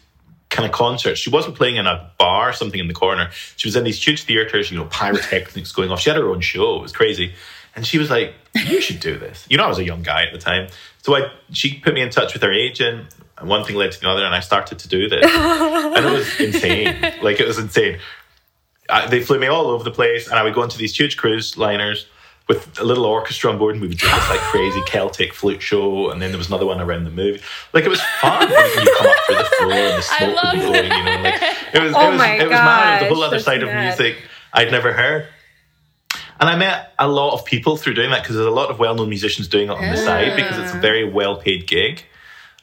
kind 0.49 0.64
of 0.64 0.72
concerts. 0.72 1.20
She 1.20 1.28
wasn't 1.28 1.57
playing 1.57 1.76
in 1.76 1.86
a 1.86 2.11
bar 2.18 2.51
or 2.51 2.53
something 2.53 2.80
in 2.80 2.88
the 2.88 2.95
corner. 2.95 3.30
She 3.57 3.68
was 3.68 3.76
in 3.76 3.84
these 3.84 4.03
huge 4.03 4.22
theaters, 4.22 4.70
you 4.70 4.78
know, 4.78 4.86
pyrotechnics 4.86 5.72
going 5.72 5.91
off. 5.91 6.01
She 6.01 6.09
had 6.09 6.16
her 6.16 6.30
own 6.30 6.41
show. 6.41 6.76
It 6.76 6.82
was 6.82 6.93
crazy. 6.93 7.34
And 7.80 7.86
she 7.86 7.96
was 7.96 8.10
like, 8.10 8.34
"You 8.54 8.78
should 8.78 9.00
do 9.00 9.18
this." 9.18 9.46
You 9.48 9.56
know, 9.56 9.64
I 9.64 9.68
was 9.68 9.78
a 9.78 9.84
young 9.84 10.02
guy 10.02 10.24
at 10.24 10.34
the 10.34 10.38
time, 10.38 10.68
so 11.00 11.16
I 11.16 11.30
she 11.50 11.78
put 11.78 11.94
me 11.94 12.02
in 12.02 12.10
touch 12.10 12.34
with 12.34 12.42
her 12.42 12.52
agent. 12.52 13.06
And 13.38 13.48
one 13.48 13.64
thing 13.64 13.74
led 13.74 13.90
to 13.92 13.98
the 13.98 14.06
other, 14.06 14.22
and 14.22 14.34
I 14.34 14.40
started 14.40 14.78
to 14.80 14.86
do 14.86 15.08
this, 15.08 15.24
and 15.24 16.04
it 16.04 16.12
was 16.12 16.38
insane. 16.46 17.00
Like 17.22 17.40
it 17.40 17.46
was 17.46 17.56
insane. 17.58 17.98
I, 18.90 19.06
they 19.06 19.22
flew 19.22 19.38
me 19.38 19.46
all 19.46 19.68
over 19.68 19.82
the 19.82 19.90
place, 19.90 20.28
and 20.28 20.38
I 20.38 20.42
would 20.42 20.52
go 20.52 20.62
into 20.62 20.76
these 20.76 20.94
huge 20.94 21.16
cruise 21.16 21.56
liners 21.56 22.06
with 22.48 22.78
a 22.78 22.84
little 22.84 23.06
orchestra 23.06 23.50
on 23.50 23.56
board, 23.56 23.76
and 23.76 23.80
we 23.80 23.88
would 23.88 23.96
do 23.96 24.06
this 24.06 24.28
like 24.28 24.40
crazy 24.40 24.82
Celtic 24.86 25.32
flute 25.32 25.62
show, 25.62 26.10
and 26.10 26.20
then 26.20 26.32
there 26.32 26.36
was 26.38 26.48
another 26.48 26.66
one 26.66 26.82
around 26.82 27.04
the 27.04 27.10
movie. 27.10 27.40
Like 27.72 27.84
it 27.84 27.88
was 27.88 28.02
fun. 28.20 28.46
you 28.46 28.56
come 28.98 29.06
up 29.06 29.16
through 29.24 29.36
the 29.36 29.44
floor 29.58 29.72
and 29.72 29.96
the 29.96 30.02
smoke 30.18 30.44
would 30.44 30.52
be 30.52 30.60
going. 30.60 30.84
You 30.84 31.04
know, 31.04 31.22
like 31.22 31.42
it 31.72 31.82
was. 31.82 31.94
Oh 31.96 32.10
it 32.10 32.12
was. 32.12 32.20
it 32.42 32.44
was 32.44 32.50
mad. 32.50 33.02
It 33.02 33.04
was 33.04 33.10
a 33.10 33.14
whole 33.14 33.24
other 33.24 33.38
side 33.40 33.62
of 33.62 33.70
music 33.72 34.16
I'd 34.52 34.70
never 34.70 34.92
heard. 34.92 35.26
And 36.41 36.49
I 36.49 36.57
met 36.57 36.95
a 36.99 37.07
lot 37.07 37.34
of 37.34 37.45
people 37.45 37.76
through 37.76 37.95
doing 37.95 38.11
that 38.11 38.22
because 38.22 38.36
there's 38.36 38.49
a 38.49 38.51
lot 38.51 38.70
of 38.70 38.78
well-known 38.78 39.11
musicians 39.11 39.47
doing 39.47 39.68
it 39.68 39.72
on 39.72 39.91
the 39.91 39.97
side 39.97 40.34
because 40.36 40.59
it's 40.59 40.74
a 40.74 40.78
very 40.78 41.05
well-paid 41.05 41.66
gig. 41.66 42.03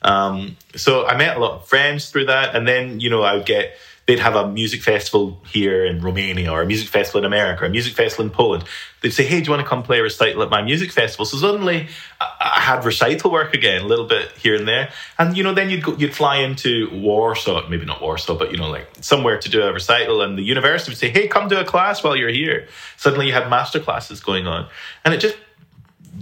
Um, 0.02 0.58
so 0.76 1.06
I 1.06 1.16
met 1.16 1.38
a 1.38 1.40
lot 1.40 1.52
of 1.52 1.68
friends 1.68 2.10
through 2.10 2.26
that, 2.26 2.56
and 2.56 2.68
then 2.68 3.00
you 3.00 3.10
know 3.10 3.22
I 3.22 3.36
would 3.36 3.46
get 3.46 3.74
they'd 4.08 4.20
have 4.20 4.36
a 4.36 4.48
music 4.48 4.82
festival 4.82 5.40
here 5.46 5.86
in 5.86 6.02
Romania 6.02 6.50
or 6.50 6.62
a 6.62 6.66
music 6.66 6.88
festival 6.88 7.20
in 7.20 7.26
America, 7.26 7.64
or 7.64 7.68
a 7.68 7.70
music 7.70 7.94
festival 7.94 8.26
in 8.26 8.32
Poland. 8.32 8.64
They'd 9.02 9.12
say, 9.12 9.26
"Hey, 9.26 9.42
do 9.42 9.46
you 9.46 9.52
want 9.52 9.62
to 9.62 9.68
come 9.68 9.84
play 9.84 10.00
a 10.00 10.04
recital 10.04 10.42
at 10.42 10.50
my 10.50 10.62
music 10.62 10.92
festival?" 10.92 11.26
So 11.26 11.38
suddenly 11.38 11.90
I, 12.20 12.62
had 12.62 12.84
recital 12.86 13.32
work 13.32 13.54
again, 13.54 13.82
a 13.82 13.86
little 13.86 14.06
bit 14.06 14.32
here 14.32 14.56
and 14.56 14.68
there, 14.68 14.92
and 15.20 15.38
you 15.38 15.44
know 15.44 15.54
then 15.54 15.70
you'd 15.70 15.84
go, 15.84 15.96
you'd 15.98 16.16
fly 16.16 16.38
into 16.38 16.90
Warsaw, 16.92 17.68
maybe 17.70 17.86
not 17.86 18.02
Warsaw, 18.02 18.38
but 18.38 18.52
you 18.52 18.58
know 18.58 18.70
like 18.70 18.88
somewhere 19.02 19.38
to 19.40 19.50
do 19.50 19.62
a 19.62 19.74
recital, 19.74 20.22
and 20.22 20.38
the 20.38 20.44
university 20.44 20.92
would 20.92 20.98
say, 20.98 21.10
"Hey, 21.10 21.28
come 21.28 21.50
do 21.50 21.58
a 21.58 21.66
class 21.66 22.02
while 22.04 22.16
you're 22.16 22.30
here." 22.30 22.68
Suddenly 22.96 23.28
you 23.28 23.34
had 23.34 23.50
master 23.50 23.80
classes 23.80 24.22
going 24.22 24.48
on, 24.48 24.68
and 25.04 25.14
it 25.14 25.20
just 25.20 25.38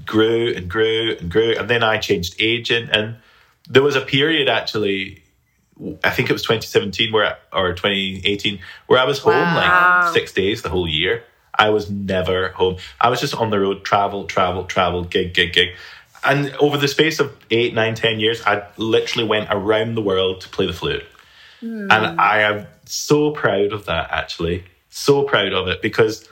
grew 0.06 0.54
and 0.56 0.68
grew 0.68 1.16
and 1.20 1.30
grew. 1.32 1.56
And 1.56 1.70
then 1.70 1.84
I 1.84 2.00
changed 2.00 2.36
agent, 2.40 2.90
and 2.92 3.18
there 3.70 3.84
was 3.84 3.96
a 3.96 4.02
period 4.02 4.50
actually. 4.50 5.22
I 6.04 6.10
think 6.10 6.30
it 6.30 6.34
was 6.34 6.42
2017 6.44 7.12
where 7.12 7.38
or 7.52 7.74
2018 7.74 8.60
where 8.88 9.00
I 9.00 9.04
was 9.06 9.20
home 9.20 9.34
Wow. 9.34 10.02
like 10.04 10.14
six 10.14 10.32
days 10.32 10.62
the 10.62 10.70
whole 10.70 10.88
year. 10.88 11.24
I 11.58 11.70
was 11.70 11.90
never 11.90 12.50
home. 12.50 12.78
I 13.00 13.10
was 13.10 13.20
just 13.22 13.34
on 13.36 13.50
the 13.50 13.60
road, 13.60 13.84
travel, 13.86 14.26
travel, 14.26 14.66
travel, 14.66 15.04
gig, 15.04 15.34
gig, 15.34 15.54
gig. 15.54 15.70
And 16.24 16.54
over 16.56 16.78
the 16.78 16.88
space 16.88 17.20
of 17.20 17.36
eight, 17.52 17.74
nine, 17.74 17.96
ten 17.96 18.20
years, 18.20 18.42
I 18.46 18.64
literally 18.78 19.28
went 19.28 19.48
around 19.52 19.96
the 19.96 20.02
world 20.02 20.42
to 20.42 20.50
play 20.50 20.66
the 20.66 20.74
flute. 20.74 21.04
Hmm. 21.60 21.92
And 21.92 22.20
I 22.20 22.40
am 22.42 22.68
so 22.86 23.32
proud 23.32 23.72
of 23.74 23.86
that, 23.86 24.12
actually. 24.12 24.66
So 24.90 25.24
proud 25.24 25.54
of 25.54 25.68
it 25.68 25.82
because 25.82 26.28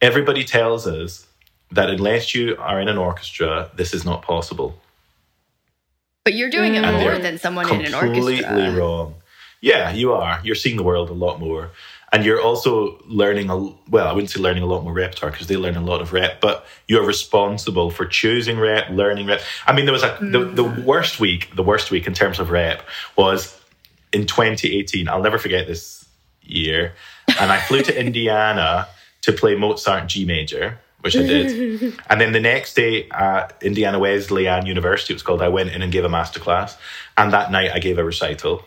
everybody 0.00 0.44
tells 0.44 0.86
us 0.86 1.26
that 1.72 1.90
unless 1.90 2.34
you 2.34 2.56
are 2.58 2.80
in 2.80 2.88
an 2.88 2.98
orchestra, 2.98 3.70
this 3.74 3.92
is 3.92 4.04
not 4.04 4.22
possible. 4.22 4.80
But 6.24 6.34
you're 6.34 6.50
doing 6.50 6.74
it 6.74 6.84
And 6.84 6.96
more 7.02 7.18
than 7.18 7.38
someone 7.38 7.66
in 7.68 7.84
an 7.84 7.94
orchestra. 7.94 8.14
completely 8.14 8.68
wrong. 8.70 9.16
Yeah, 9.60 9.92
you 9.92 10.12
are. 10.12 10.40
You're 10.42 10.54
seeing 10.54 10.76
the 10.76 10.82
world 10.82 11.10
a 11.10 11.14
lot 11.14 11.38
more. 11.38 11.70
And 12.12 12.24
you're 12.24 12.40
also 12.40 13.02
learning 13.06 13.50
a 13.50 13.56
well, 13.90 14.06
I 14.06 14.12
wouldn't 14.12 14.30
say 14.30 14.40
learning 14.40 14.62
a 14.62 14.66
lot 14.66 14.84
more 14.84 14.92
repertoire 14.92 15.32
because 15.32 15.48
they 15.48 15.56
learn 15.56 15.76
a 15.76 15.82
lot 15.82 16.00
of 16.00 16.12
rep, 16.12 16.40
but 16.40 16.64
you're 16.86 17.04
responsible 17.04 17.90
for 17.90 18.06
choosing 18.06 18.58
rep, 18.58 18.88
learning 18.90 19.26
rep. 19.26 19.42
I 19.66 19.72
mean, 19.74 19.84
there 19.84 19.92
was 19.92 20.04
a 20.04 20.16
the, 20.20 20.44
the 20.44 20.64
mm. 20.64 20.84
worst 20.84 21.18
week, 21.18 21.50
the 21.56 21.62
worst 21.62 21.90
week 21.90 22.06
in 22.06 22.14
terms 22.14 22.38
of 22.38 22.50
rep 22.50 22.82
was 23.16 23.60
in 24.12 24.26
2018. 24.26 25.08
I'll 25.08 25.22
never 25.22 25.38
forget 25.38 25.66
this 25.66 26.06
year. 26.42 26.94
And 27.40 27.50
I 27.50 27.60
flew 27.60 27.82
to 27.82 28.00
Indiana 28.06 28.86
to 29.22 29.32
play 29.32 29.56
Mozart 29.56 30.06
G 30.06 30.24
major, 30.24 30.78
which 31.04 31.16
I 31.16 31.22
did. 31.22 32.00
and 32.08 32.18
then 32.18 32.32
the 32.32 32.40
next 32.40 32.74
day 32.74 33.08
at 33.10 33.62
Indiana 33.62 33.98
Wesleyan 33.98 34.64
University, 34.64 35.12
it 35.12 35.16
was 35.16 35.22
called, 35.22 35.42
I 35.42 35.48
went 35.48 35.68
in 35.70 35.82
and 35.82 35.92
gave 35.92 36.04
a 36.04 36.08
masterclass. 36.08 36.76
And 37.18 37.30
that 37.34 37.52
night 37.52 37.72
I 37.74 37.78
gave 37.78 37.98
a 37.98 38.04
recital. 38.04 38.64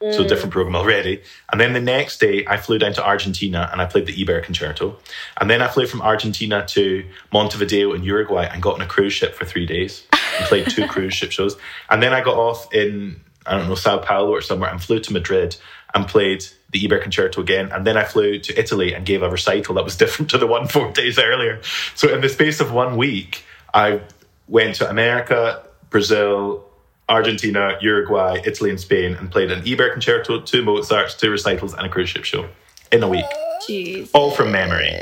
So 0.00 0.06
a 0.06 0.24
mm. 0.24 0.28
different 0.28 0.52
program 0.52 0.76
already. 0.76 1.22
And 1.50 1.60
then 1.60 1.72
the 1.72 1.80
next 1.80 2.18
day 2.18 2.46
I 2.46 2.58
flew 2.58 2.78
down 2.78 2.92
to 2.94 3.06
Argentina 3.06 3.68
and 3.72 3.80
I 3.80 3.86
played 3.86 4.06
the 4.06 4.12
Ibert 4.12 4.42
Concerto. 4.42 4.96
And 5.38 5.48
then 5.50 5.62
I 5.62 5.68
flew 5.68 5.86
from 5.86 6.02
Argentina 6.02 6.66
to 6.68 7.04
Montevideo 7.32 7.92
in 7.94 8.02
Uruguay 8.02 8.46
and 8.50 8.62
got 8.62 8.74
on 8.74 8.82
a 8.82 8.86
cruise 8.86 9.14
ship 9.14 9.34
for 9.34 9.46
three 9.46 9.64
days 9.64 10.06
and 10.12 10.46
played 10.46 10.68
two 10.68 10.86
cruise 10.88 11.14
ship 11.14 11.32
shows. 11.32 11.56
And 11.88 12.02
then 12.02 12.12
I 12.12 12.22
got 12.22 12.36
off 12.36 12.72
in, 12.74 13.20
I 13.46 13.56
don't 13.56 13.68
know, 13.68 13.74
Sao 13.74 13.98
Paulo 13.98 14.32
or 14.32 14.42
somewhere 14.42 14.70
and 14.70 14.82
flew 14.82 15.00
to 15.00 15.12
Madrid 15.14 15.56
and 15.96 16.06
played 16.06 16.44
the 16.72 16.86
Ibert 16.86 17.02
Concerto 17.02 17.40
again. 17.40 17.72
And 17.72 17.86
then 17.86 17.96
I 17.96 18.04
flew 18.04 18.38
to 18.38 18.60
Italy 18.60 18.92
and 18.92 19.06
gave 19.06 19.22
a 19.22 19.30
recital 19.30 19.74
that 19.76 19.84
was 19.84 19.96
different 20.02 20.30
to 20.30 20.38
the 20.38 20.46
one 20.46 20.68
four 20.68 20.92
days 20.92 21.18
earlier. 21.18 21.60
So 21.94 22.12
in 22.12 22.20
the 22.20 22.28
space 22.28 22.60
of 22.60 22.70
one 22.70 22.96
week, 22.96 23.42
I 23.72 24.02
went 24.46 24.76
to 24.76 24.88
America, 24.88 25.62
Brazil, 25.88 26.64
Argentina, 27.08 27.78
Uruguay, 27.80 28.42
Italy, 28.44 28.70
and 28.70 28.78
Spain, 28.78 29.14
and 29.14 29.30
played 29.30 29.50
an 29.50 29.62
Ibert 29.62 29.92
concerto, 29.92 30.40
two 30.40 30.62
Mozarts, 30.62 31.14
two 31.14 31.30
recitals, 31.30 31.72
and 31.72 31.86
a 31.86 31.88
cruise 31.88 32.10
ship 32.10 32.24
show 32.24 32.48
in 32.92 33.02
a 33.02 33.08
week, 33.08 33.24
Jeez. 33.66 34.10
all 34.12 34.30
from 34.30 34.52
memory. 34.52 34.92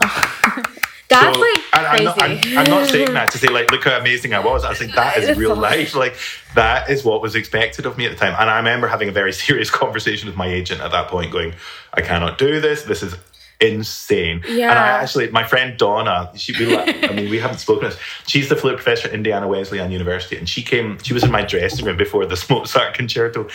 That's 1.10 1.36
So- 1.36 1.40
like 1.42 1.56
and 1.72 1.86
I'm 1.86 2.04
not, 2.04 2.22
I'm, 2.22 2.58
I'm 2.58 2.70
not 2.70 2.88
saying 2.88 3.12
that 3.14 3.30
to 3.32 3.38
say 3.38 3.48
like, 3.48 3.70
look 3.70 3.84
how 3.84 3.98
amazing 3.98 4.32
I 4.34 4.40
was. 4.40 4.64
I 4.64 4.70
was 4.70 4.80
like, 4.80 4.94
that 4.94 5.18
is 5.18 5.36
real 5.36 5.54
life. 5.54 5.94
Like 5.94 6.16
that 6.54 6.88
is 6.90 7.04
what 7.04 7.20
was 7.22 7.34
expected 7.34 7.84
of 7.86 7.98
me 7.98 8.06
at 8.06 8.12
the 8.12 8.16
time. 8.18 8.34
And 8.38 8.48
I 8.50 8.56
remember 8.56 8.86
having 8.88 9.08
a 9.08 9.12
very 9.12 9.32
serious 9.44 9.70
conversation 9.70 10.26
with 10.28 10.36
my 10.36 10.46
agent 10.46 10.80
at 10.80 10.90
that 10.92 11.08
point, 11.08 11.30
going, 11.32 11.52
I 11.94 12.00
cannot 12.00 12.38
do 12.38 12.60
this. 12.60 12.84
This 12.84 13.02
is 13.02 13.14
insane. 13.60 14.42
Yeah. 14.48 14.70
And 14.70 14.78
I 14.78 14.88
actually, 15.02 15.30
my 15.30 15.44
friend 15.44 15.76
Donna, 15.78 16.32
she, 16.34 16.52
we, 16.58 16.74
like- 16.74 17.04
I 17.10 17.12
mean, 17.12 17.30
we 17.30 17.38
haven't 17.38 17.58
spoken. 17.58 17.90
This. 17.90 17.98
She's 18.26 18.48
the 18.48 18.56
flute 18.56 18.76
professor 18.76 19.08
at 19.08 19.14
Indiana 19.14 19.46
Wesleyan 19.48 19.90
University, 19.90 20.36
and 20.36 20.48
she 20.48 20.62
came. 20.62 20.98
She 21.02 21.12
was 21.14 21.24
in 21.24 21.30
my 21.30 21.42
dressing 21.42 21.84
room 21.84 21.96
before 21.96 22.24
the 22.26 22.42
Mozart 22.50 22.94
concerto, 22.94 23.48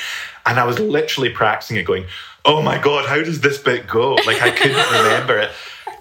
and 0.46 0.60
I 0.60 0.66
was 0.66 0.80
literally 0.80 1.30
practicing 1.30 1.78
it, 1.78 1.84
going, 1.86 2.06
"Oh 2.46 2.62
my 2.62 2.78
god, 2.78 3.08
how 3.08 3.18
does 3.24 3.42
this 3.42 3.58
bit 3.58 3.88
go?" 3.88 4.14
Like 4.28 4.42
I 4.42 4.52
couldn't 4.52 4.78
remember 4.92 5.40
it. 5.40 5.52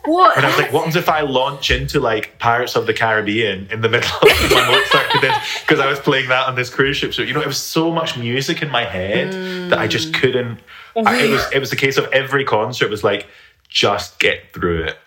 What? 0.05 0.37
And 0.37 0.45
I 0.45 0.51
was 0.51 0.59
like, 0.59 0.73
what 0.73 0.81
happens 0.81 0.97
if 0.97 1.09
I 1.09 1.21
launch 1.21 1.71
into 1.71 1.99
like 1.99 2.39
Pirates 2.39 2.77
of 2.77 2.87
the 2.87 2.93
Caribbean 2.93 3.69
in 3.71 3.81
the 3.81 3.89
middle 3.89 4.11
of 4.23 4.51
my 4.51 4.71
Mozart 4.71 5.07
because 5.61 5.81
I 5.81 5.89
was 5.89 5.99
playing 5.99 6.29
that 6.29 6.47
on 6.47 6.57
this 6.57 6.69
cruise 6.69 6.99
ship. 6.99 7.15
So 7.15 7.23
you 7.23 7.33
know, 7.33 7.41
it 7.41 7.47
was 7.47 7.61
so 7.61 7.91
much 7.91 8.19
music 8.19 8.63
in 8.63 8.71
my 8.71 8.85
head 8.85 9.71
that 9.71 9.79
I 9.79 9.87
just 9.87 10.13
couldn't. 10.13 10.61
I, 10.97 11.23
it 11.23 11.31
was 11.31 11.53
it 11.53 11.59
was 11.59 11.73
a 11.73 11.77
case 11.77 11.97
of 11.97 12.05
every 12.13 12.45
concert 12.45 12.91
was 12.91 13.03
like, 13.03 13.27
just 13.69 14.21
get 14.21 14.53
through 14.53 14.85
it. 14.85 14.99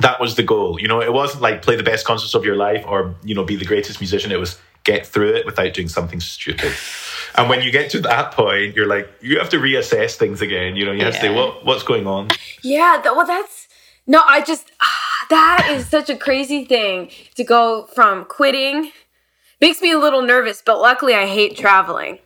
That 0.00 0.20
was 0.20 0.34
the 0.34 0.42
goal. 0.42 0.80
You 0.80 0.88
know, 0.88 1.00
it 1.00 1.12
wasn't 1.12 1.42
like 1.42 1.62
play 1.62 1.76
the 1.76 1.84
best 1.84 2.04
concerts 2.04 2.34
of 2.34 2.44
your 2.44 2.56
life 2.56 2.84
or 2.86 3.14
you 3.22 3.34
know 3.34 3.44
be 3.44 3.54
the 3.54 3.64
greatest 3.64 4.00
musician. 4.00 4.32
It 4.32 4.40
was 4.40 4.58
get 4.82 5.06
through 5.06 5.34
it 5.34 5.46
without 5.46 5.72
doing 5.72 5.88
something 5.88 6.20
stupid. 6.20 6.72
And 7.36 7.48
when 7.48 7.62
you 7.62 7.72
get 7.72 7.90
to 7.92 8.00
that 8.00 8.32
point, 8.32 8.76
you're 8.76 8.86
like, 8.86 9.08
you 9.20 9.38
have 9.38 9.48
to 9.48 9.56
reassess 9.56 10.14
things 10.14 10.40
again. 10.40 10.76
You 10.76 10.86
know, 10.86 10.92
you 10.92 11.04
have 11.04 11.14
to 11.14 11.20
say, 11.20 11.34
what 11.34 11.64
what's 11.64 11.82
going 11.82 12.06
on? 12.06 12.28
Yeah, 12.62 13.00
that, 13.02 13.16
well, 13.16 13.26
that's 13.26 13.53
no. 14.06 14.22
I 14.26 14.40
just 14.40 14.70
ah, 14.80 15.26
that 15.30 15.68
is 15.72 15.88
such 15.88 16.10
a 16.10 16.16
crazy 16.16 16.64
thing 16.64 17.10
to 17.36 17.44
go 17.44 17.86
from 17.94 18.24
quitting. 18.24 18.92
Makes 19.60 19.80
me 19.80 19.92
a 19.92 19.98
little 19.98 20.22
nervous, 20.22 20.62
but 20.64 20.80
luckily 20.80 21.14
I 21.14 21.26
hate 21.26 21.56
traveling. 21.56 22.18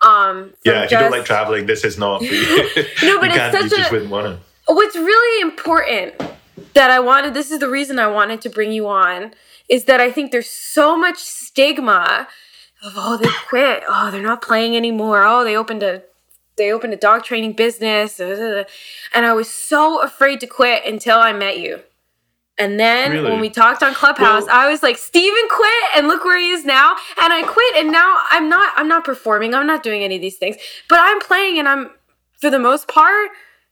Um, 0.00 0.54
Yeah, 0.64 0.84
if 0.84 0.90
you 0.90 0.98
don't 0.98 1.10
like 1.10 1.24
traveling, 1.24 1.66
this 1.66 1.84
is 1.84 1.98
not 1.98 2.20
for 2.20 2.24
you. 2.26 2.56
No, 3.02 3.20
but 3.20 3.30
you 3.30 3.34
it's 3.34 3.36
can't, 3.36 3.54
you 3.64 3.68
such 3.68 3.78
just 3.78 3.90
a- 3.90 3.94
wouldn't 3.94 4.10
want 4.10 4.26
to. 4.26 4.72
What's 4.72 4.96
really 4.96 5.42
important 5.42 6.14
that 6.74 6.90
I 6.90 7.00
wanted. 7.00 7.34
This 7.34 7.50
is 7.50 7.58
the 7.58 7.68
reason 7.68 7.98
I 7.98 8.06
wanted 8.06 8.40
to 8.42 8.48
bring 8.50 8.72
you 8.72 8.86
on. 8.88 9.32
Is 9.68 9.84
that 9.84 10.00
I 10.00 10.10
think 10.10 10.30
there's 10.32 10.48
so 10.50 10.96
much 10.96 11.18
stigma 11.18 12.28
of 12.82 12.92
oh 12.96 13.16
they 13.16 13.28
quit 13.48 13.82
oh 13.88 14.10
they're 14.10 14.22
not 14.22 14.40
playing 14.40 14.76
anymore 14.76 15.24
oh 15.24 15.42
they 15.42 15.56
opened 15.56 15.82
a 15.82 16.02
they 16.58 16.70
opened 16.70 16.92
a 16.92 16.96
dog 16.96 17.24
training 17.24 17.54
business 17.54 18.20
and 18.20 18.66
I 19.14 19.32
was 19.32 19.48
so 19.48 20.02
afraid 20.02 20.40
to 20.40 20.46
quit 20.46 20.84
until 20.84 21.18
I 21.18 21.32
met 21.32 21.58
you. 21.58 21.80
And 22.60 22.78
then 22.78 23.12
Really? 23.12 23.30
when 23.30 23.40
we 23.40 23.50
talked 23.50 23.82
on 23.84 23.94
Clubhouse, 23.94 24.46
Well- 24.46 24.56
I 24.56 24.68
was 24.68 24.82
like, 24.82 24.98
Stephen 24.98 25.48
quit 25.48 25.84
and 25.96 26.08
look 26.08 26.24
where 26.24 26.38
he 26.40 26.50
is 26.50 26.64
now. 26.64 26.96
And 27.22 27.32
I 27.32 27.42
quit 27.44 27.76
and 27.76 27.90
now 27.92 28.16
I'm 28.30 28.48
not 28.48 28.72
I'm 28.76 28.88
not 28.88 29.04
performing. 29.04 29.54
I'm 29.54 29.66
not 29.66 29.82
doing 29.84 30.02
any 30.02 30.16
of 30.16 30.20
these 30.20 30.36
things. 30.38 30.56
But 30.88 30.98
I'm 31.00 31.20
playing 31.20 31.58
and 31.60 31.68
I'm 31.68 31.90
for 32.40 32.50
the 32.50 32.58
most 32.58 32.88
part 32.88 33.30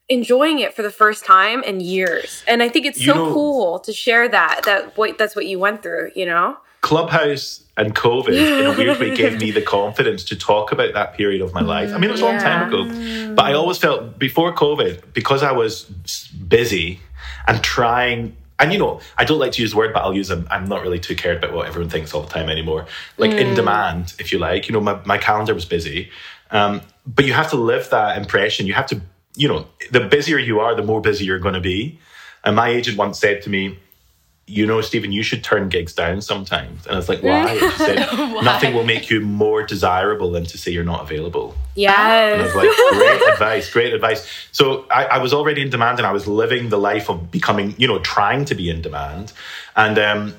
enjoying 0.08 0.60
it 0.60 0.72
for 0.72 0.82
the 0.82 0.90
first 0.92 1.24
time 1.24 1.64
in 1.64 1.80
years. 1.80 2.44
And 2.46 2.62
I 2.62 2.68
think 2.68 2.86
it's 2.86 3.04
so 3.04 3.14
know- 3.14 3.32
cool 3.34 3.80
to 3.80 3.92
share 3.92 4.28
that 4.28 4.62
that 4.64 4.96
what 4.96 5.18
that's 5.18 5.34
what 5.34 5.46
you 5.46 5.58
went 5.58 5.82
through, 5.82 6.12
you 6.14 6.24
know? 6.24 6.56
Clubhouse 6.80 7.64
and 7.76 7.94
COVID 7.94 8.60
in 8.60 8.66
a 8.66 8.76
weird 8.76 8.98
way 8.98 9.14
gave 9.14 9.38
me 9.40 9.50
the 9.58 9.62
confidence 9.62 10.24
to 10.24 10.36
talk 10.36 10.72
about 10.72 10.94
that 10.94 11.14
period 11.14 11.42
of 11.42 11.52
my 11.52 11.60
life. 11.60 11.92
I 11.92 11.98
mean, 11.98 12.08
it 12.08 12.12
was 12.12 12.22
a 12.22 12.24
long 12.24 12.38
time 12.38 12.68
ago, 12.68 13.34
but 13.34 13.44
I 13.44 13.52
always 13.52 13.78
felt 13.78 14.18
before 14.18 14.54
COVID, 14.54 15.12
because 15.12 15.42
I 15.42 15.52
was 15.52 15.84
busy 15.84 17.00
and 17.46 17.62
trying. 17.62 18.36
And 18.58 18.72
you 18.72 18.78
know, 18.78 19.00
I 19.18 19.24
don't 19.24 19.38
like 19.38 19.52
to 19.52 19.62
use 19.62 19.72
the 19.72 19.76
word, 19.76 19.92
but 19.92 20.02
I'll 20.02 20.14
use 20.14 20.28
them. 20.28 20.48
I'm 20.50 20.66
not 20.66 20.82
really 20.82 20.98
too 20.98 21.14
cared 21.14 21.36
about 21.36 21.52
what 21.52 21.66
everyone 21.66 21.90
thinks 21.90 22.14
all 22.14 22.22
the 22.22 22.30
time 22.30 22.48
anymore. 22.48 22.86
Like 23.18 23.32
in 23.32 23.54
demand, 23.54 24.14
if 24.18 24.32
you 24.32 24.38
like. 24.38 24.66
You 24.68 24.72
know, 24.72 24.80
my, 24.80 24.98
my 25.04 25.18
calendar 25.18 25.52
was 25.52 25.66
busy. 25.66 26.10
Um, 26.50 26.80
but 27.06 27.26
you 27.26 27.34
have 27.34 27.50
to 27.50 27.56
live 27.56 27.90
that 27.90 28.16
impression. 28.16 28.66
You 28.66 28.72
have 28.72 28.86
to, 28.86 29.02
you 29.34 29.48
know, 29.48 29.66
the 29.90 30.00
busier 30.00 30.38
you 30.38 30.60
are, 30.60 30.74
the 30.74 30.82
more 30.82 31.02
busy 31.02 31.26
you're 31.26 31.38
going 31.38 31.54
to 31.54 31.60
be. 31.60 31.98
And 32.44 32.56
my 32.56 32.70
agent 32.70 32.96
once 32.96 33.18
said 33.18 33.42
to 33.42 33.50
me, 33.50 33.78
you 34.48 34.64
know, 34.64 34.80
Stephen, 34.80 35.10
you 35.10 35.24
should 35.24 35.42
turn 35.42 35.68
gigs 35.68 35.92
down 35.92 36.20
sometimes. 36.20 36.86
And 36.86 36.94
I 36.94 36.96
was 36.96 37.08
like, 37.08 37.22
why? 37.22 37.58
Said, 37.76 37.96
nothing 38.44 38.74
will 38.74 38.84
make 38.84 39.10
you 39.10 39.20
more 39.20 39.64
desirable 39.64 40.30
than 40.30 40.44
to 40.46 40.56
say 40.56 40.70
you're 40.70 40.84
not 40.84 41.02
available. 41.02 41.56
Yeah. 41.74 42.32
And 42.32 42.42
I 42.42 42.44
was 42.44 42.54
like, 42.54 42.70
great 42.92 43.32
advice, 43.32 43.72
great 43.72 43.92
advice. 43.92 44.26
So 44.52 44.86
I, 44.88 45.04
I 45.06 45.18
was 45.18 45.34
already 45.34 45.62
in 45.62 45.70
demand 45.70 45.98
and 45.98 46.06
I 46.06 46.12
was 46.12 46.28
living 46.28 46.68
the 46.68 46.78
life 46.78 47.10
of 47.10 47.30
becoming, 47.30 47.74
you 47.76 47.88
know, 47.88 47.98
trying 47.98 48.44
to 48.44 48.54
be 48.54 48.70
in 48.70 48.82
demand. 48.82 49.32
And 49.74 49.98
um, 49.98 50.34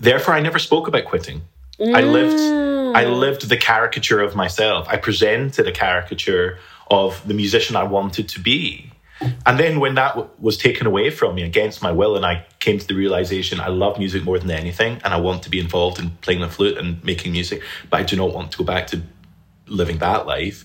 therefore, 0.00 0.32
I 0.32 0.40
never 0.40 0.58
spoke 0.58 0.88
about 0.88 1.04
quitting. 1.04 1.42
I 1.80 2.02
lived, 2.02 2.96
I 2.96 3.04
lived 3.04 3.48
the 3.48 3.56
caricature 3.56 4.20
of 4.20 4.36
myself. 4.36 4.86
I 4.88 4.96
presented 4.96 5.66
a 5.66 5.72
caricature 5.72 6.60
of 6.88 7.26
the 7.26 7.34
musician 7.34 7.74
I 7.74 7.82
wanted 7.82 8.28
to 8.28 8.40
be. 8.40 8.92
And 9.46 9.58
then 9.58 9.80
when 9.80 9.94
that 9.94 10.14
w- 10.14 10.30
was 10.38 10.56
taken 10.56 10.86
away 10.86 11.10
from 11.10 11.34
me 11.34 11.42
against 11.42 11.82
my 11.82 11.92
will, 11.92 12.16
and 12.16 12.24
I 12.24 12.46
came 12.60 12.78
to 12.78 12.86
the 12.86 12.94
realization 12.94 13.60
I 13.60 13.68
love 13.68 13.98
music 13.98 14.24
more 14.24 14.38
than 14.38 14.50
anything, 14.50 15.00
and 15.04 15.14
I 15.14 15.18
want 15.18 15.42
to 15.44 15.50
be 15.50 15.60
involved 15.60 15.98
in 15.98 16.10
playing 16.20 16.40
the 16.40 16.48
flute 16.48 16.78
and 16.78 17.02
making 17.04 17.32
music, 17.32 17.62
but 17.90 18.00
I 18.00 18.02
do 18.02 18.16
not 18.16 18.32
want 18.32 18.52
to 18.52 18.58
go 18.58 18.64
back 18.64 18.86
to 18.88 19.02
living 19.66 19.98
that 19.98 20.26
life, 20.26 20.64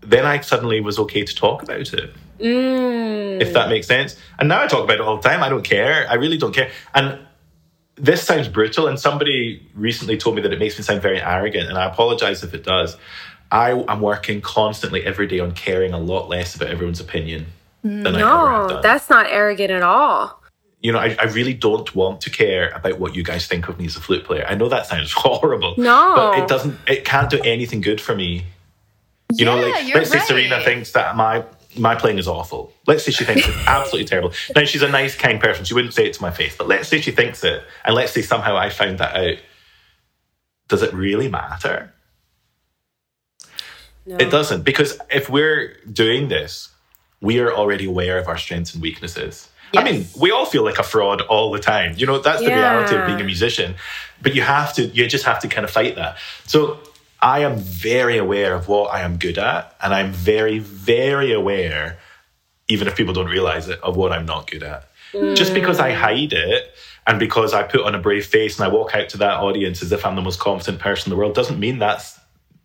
then 0.00 0.26
I 0.26 0.40
suddenly 0.40 0.80
was 0.80 0.98
okay 0.98 1.24
to 1.24 1.34
talk 1.34 1.62
about 1.62 1.92
it. 1.92 2.14
Mm. 2.38 3.40
If 3.40 3.52
that 3.54 3.68
makes 3.68 3.86
sense. 3.86 4.16
And 4.38 4.48
now 4.48 4.62
I 4.62 4.66
talk 4.66 4.84
about 4.84 4.96
it 4.96 5.00
all 5.00 5.16
the 5.16 5.28
time. 5.28 5.42
I 5.42 5.48
don't 5.48 5.64
care. 5.64 6.06
I 6.10 6.14
really 6.14 6.36
don't 6.36 6.54
care. 6.54 6.70
And 6.94 7.18
this 7.96 8.22
sounds 8.22 8.48
brutal. 8.48 8.86
And 8.86 8.98
somebody 8.98 9.66
recently 9.74 10.16
told 10.16 10.36
me 10.36 10.42
that 10.42 10.52
it 10.52 10.58
makes 10.58 10.76
me 10.76 10.84
sound 10.84 11.00
very 11.00 11.20
arrogant. 11.20 11.68
And 11.68 11.78
I 11.78 11.86
apologize 11.86 12.42
if 12.42 12.52
it 12.52 12.64
does. 12.64 12.96
I 13.50 13.70
am 13.70 14.00
working 14.00 14.40
constantly 14.40 15.04
every 15.04 15.26
day 15.26 15.38
on 15.38 15.52
caring 15.52 15.92
a 15.92 15.98
lot 15.98 16.28
less 16.28 16.56
about 16.56 16.68
everyone's 16.68 17.00
opinion 17.00 17.46
than 17.84 18.06
I 18.06 18.08
ever 18.08 18.18
have 18.18 18.70
No, 18.70 18.80
that's 18.82 19.08
not 19.10 19.26
arrogant 19.28 19.70
at 19.70 19.82
all. 19.82 20.42
you 20.80 20.90
know, 20.92 20.98
I, 20.98 21.16
I 21.20 21.24
really 21.26 21.54
don't 21.54 21.94
want 21.94 22.20
to 22.22 22.30
care 22.30 22.70
about 22.70 22.98
what 22.98 23.14
you 23.14 23.22
guys 23.22 23.46
think 23.46 23.68
of 23.68 23.78
me 23.78 23.86
as 23.86 23.96
a 23.96 24.00
flute 24.00 24.24
player. 24.24 24.44
I 24.48 24.54
know 24.54 24.68
that 24.68 24.86
sounds 24.86 25.12
horrible. 25.16 25.74
No. 25.78 26.14
But 26.16 26.38
it 26.42 26.48
doesn't, 26.48 26.78
it 26.88 27.04
can't 27.04 27.30
do 27.30 27.40
anything 27.42 27.80
good 27.80 28.00
for 28.00 28.14
me. 28.16 28.44
You 29.32 29.44
know, 29.46 29.56
like, 29.58 29.94
let's 29.94 30.10
say 30.10 30.18
Serena 30.20 30.60
thinks 30.62 30.92
that 30.92 31.16
my 31.16 31.44
my 31.76 31.96
playing 31.96 32.18
is 32.18 32.28
awful. 32.28 32.72
Let's 32.86 33.04
say 33.04 33.10
she 33.10 33.24
thinks 33.24 33.48
it's 33.48 33.56
absolutely 33.66 34.06
terrible. 34.06 34.32
Now, 34.54 34.62
she's 34.64 34.82
a 34.82 34.88
nice, 34.88 35.16
kind 35.16 35.40
person. 35.40 35.64
She 35.64 35.74
wouldn't 35.74 35.92
say 35.92 36.06
it 36.06 36.12
to 36.14 36.22
my 36.22 36.30
face, 36.30 36.54
but 36.56 36.68
let's 36.68 36.86
say 36.88 37.00
she 37.00 37.10
thinks 37.10 37.42
it. 37.42 37.64
And 37.84 37.96
let's 37.96 38.12
say 38.12 38.22
somehow 38.22 38.56
I 38.56 38.68
found 38.70 38.98
that 38.98 39.16
out. 39.16 39.38
Does 40.68 40.82
it 40.82 40.92
really 40.94 41.28
matter? 41.28 41.92
No. 44.06 44.16
It 44.16 44.30
doesn't. 44.30 44.62
Because 44.64 44.98
if 45.10 45.28
we're 45.28 45.76
doing 45.92 46.28
this, 46.28 46.68
we 47.24 47.40
are 47.40 47.52
already 47.52 47.86
aware 47.86 48.18
of 48.18 48.28
our 48.28 48.36
strengths 48.36 48.74
and 48.74 48.82
weaknesses. 48.82 49.48
I 49.76 49.82
mean, 49.82 50.06
we 50.20 50.30
all 50.30 50.46
feel 50.46 50.62
like 50.62 50.78
a 50.78 50.84
fraud 50.84 51.20
all 51.22 51.50
the 51.50 51.58
time. 51.58 51.94
You 51.96 52.06
know, 52.06 52.20
that's 52.20 52.40
the 52.40 52.46
reality 52.46 52.94
of 52.94 53.06
being 53.06 53.20
a 53.20 53.24
musician. 53.24 53.74
But 54.22 54.34
you 54.36 54.42
have 54.42 54.72
to, 54.74 54.86
you 54.86 55.08
just 55.08 55.24
have 55.24 55.40
to 55.40 55.48
kind 55.48 55.64
of 55.64 55.70
fight 55.70 55.96
that. 55.96 56.16
So 56.46 56.78
I 57.20 57.40
am 57.40 57.56
very 57.56 58.18
aware 58.18 58.54
of 58.54 58.68
what 58.68 58.94
I 58.94 59.00
am 59.00 59.16
good 59.16 59.36
at. 59.36 59.74
And 59.82 59.92
I'm 59.92 60.12
very, 60.12 60.60
very 60.60 61.32
aware, 61.32 61.98
even 62.68 62.86
if 62.86 62.94
people 62.94 63.14
don't 63.14 63.26
realize 63.26 63.68
it, 63.68 63.80
of 63.82 63.96
what 63.96 64.12
I'm 64.12 64.26
not 64.26 64.48
good 64.48 64.62
at. 64.62 64.88
Just 65.12 65.50
mm. 65.50 65.54
because 65.54 65.80
I 65.80 65.92
hide 65.92 66.32
it 66.32 66.72
and 67.06 67.18
because 67.18 67.52
I 67.52 67.64
put 67.64 67.80
on 67.80 67.96
a 67.96 67.98
brave 67.98 68.26
face 68.26 68.58
and 68.58 68.64
I 68.64 68.68
walk 68.72 68.94
out 68.94 69.08
to 69.10 69.16
that 69.18 69.38
audience 69.40 69.82
as 69.82 69.90
if 69.90 70.06
I'm 70.06 70.14
the 70.14 70.22
most 70.22 70.38
competent 70.38 70.78
person 70.78 71.08
in 71.08 71.16
the 71.16 71.18
world 71.18 71.34
doesn't 71.34 71.58
mean 71.58 71.80
that's, 71.80 72.18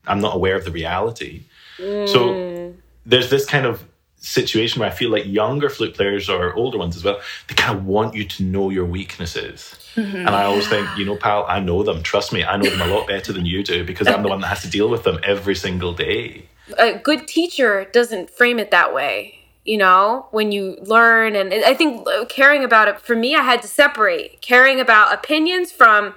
I'm 0.05 0.20
not 0.20 0.36
aware 0.36 0.55
of 0.55 0.64
the 0.66 0.72
reality. 0.72 1.45
So 1.78 2.30
mm. 2.30 2.76
there's 3.05 3.30
this 3.32 3.45
kind 3.45 3.66
of 3.66 3.84
situation 4.20 4.80
where 4.80 4.90
I 4.90 4.94
feel 4.94 5.10
like 5.10 5.26
younger 5.26 5.70
flute 5.70 5.96
players 5.96 6.30
or 6.30 6.54
older 6.54 6.78
ones 6.78 6.96
as 6.96 7.04
well, 7.04 7.20
they 7.48 7.56
kind 7.56 7.78
of 7.78 7.86
want 7.86 8.14
you 8.16 8.26
to 8.26 8.44
know 8.44 8.70
your 8.70 8.86
weaknesses. 8.86 9.76
Mm-hmm. 9.96 10.18
And 10.18 10.30
I 10.30 10.44
always 10.44 10.68
think, 10.68 10.88
you 10.98 11.06
know, 11.06 11.16
pal, 11.16 11.46
I 11.48 11.60
know 11.60 11.84
them. 11.84 12.04
Trust 12.04 12.34
me, 12.34 12.44
I 12.44 12.58
know 12.58 12.70
them 12.70 12.82
a 12.82 12.94
lot 12.94 13.08
better 13.08 13.32
than 13.34 13.46
you 13.46 13.64
do 13.64 13.84
because 13.84 14.08
I'm 14.08 14.22
the 14.22 14.30
one 14.30 14.42
that 14.42 14.48
has 14.48 14.62
to 14.64 14.70
deal 14.70 14.90
with 14.90 15.04
them 15.04 15.20
every 15.24 15.56
single 15.56 15.94
day. 15.94 16.48
a 16.78 16.98
good 17.00 17.28
teacher 17.28 17.88
doesn't 17.94 18.30
frame 18.30 18.60
it 18.60 18.70
that 18.72 18.94
way 18.94 19.36
you 19.66 19.78
know 19.78 20.28
when 20.32 20.52
you 20.54 20.78
learn 20.96 21.36
and 21.36 21.52
i 21.66 21.74
think 21.74 22.08
uh, 22.08 22.24
caring 22.26 22.64
about 22.64 22.88
it 22.88 22.98
for 23.00 23.16
me 23.16 23.36
i 23.36 23.42
had 23.42 23.60
to 23.62 23.68
separate 23.68 24.40
caring 24.42 24.80
about 24.80 25.12
opinions 25.14 25.70
from 25.72 26.14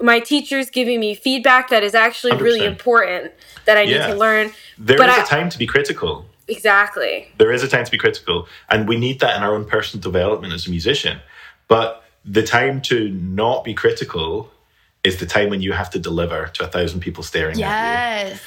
my 0.00 0.18
teachers 0.18 0.68
giving 0.70 0.98
me 0.98 1.14
feedback 1.14 1.68
that 1.70 1.82
is 1.84 1.94
actually 1.94 2.34
really 2.36 2.60
100%. 2.60 2.66
important 2.66 3.30
that 3.66 3.76
i 3.76 3.84
need 3.84 4.02
to 4.10 4.14
learn 4.14 4.50
There 4.78 4.96
is 4.96 5.00
But 5.00 5.10
a 5.10 5.22
I- 5.22 5.24
time 5.24 5.48
to 5.50 5.58
be 5.58 5.66
critical. 5.66 6.26
Exactly 6.56 7.28
There 7.38 7.52
is 7.52 7.62
a 7.62 7.68
time 7.68 7.84
to 7.84 7.90
be 7.90 7.98
critical, 7.98 8.46
and 8.70 8.86
we 8.88 8.96
need 8.96 9.20
that 9.20 9.36
in 9.36 9.42
our 9.42 9.54
own 9.54 9.64
personal 9.64 10.02
development 10.02 10.52
as 10.52 10.66
a 10.66 10.70
musician. 10.70 11.20
But 11.68 12.04
the 12.24 12.42
time 12.42 12.80
to 12.82 13.08
not 13.08 13.64
be 13.64 13.74
critical 13.74 14.50
is 15.04 15.16
the 15.18 15.26
time 15.26 15.50
when 15.50 15.60
you 15.60 15.72
have 15.72 15.90
to 15.90 15.98
deliver 15.98 16.46
to 16.54 16.64
a 16.64 16.68
thousand 16.68 17.00
people 17.00 17.24
staring 17.24 17.54
at 17.54 17.58
you. 17.58 17.64
Yes. 17.64 18.40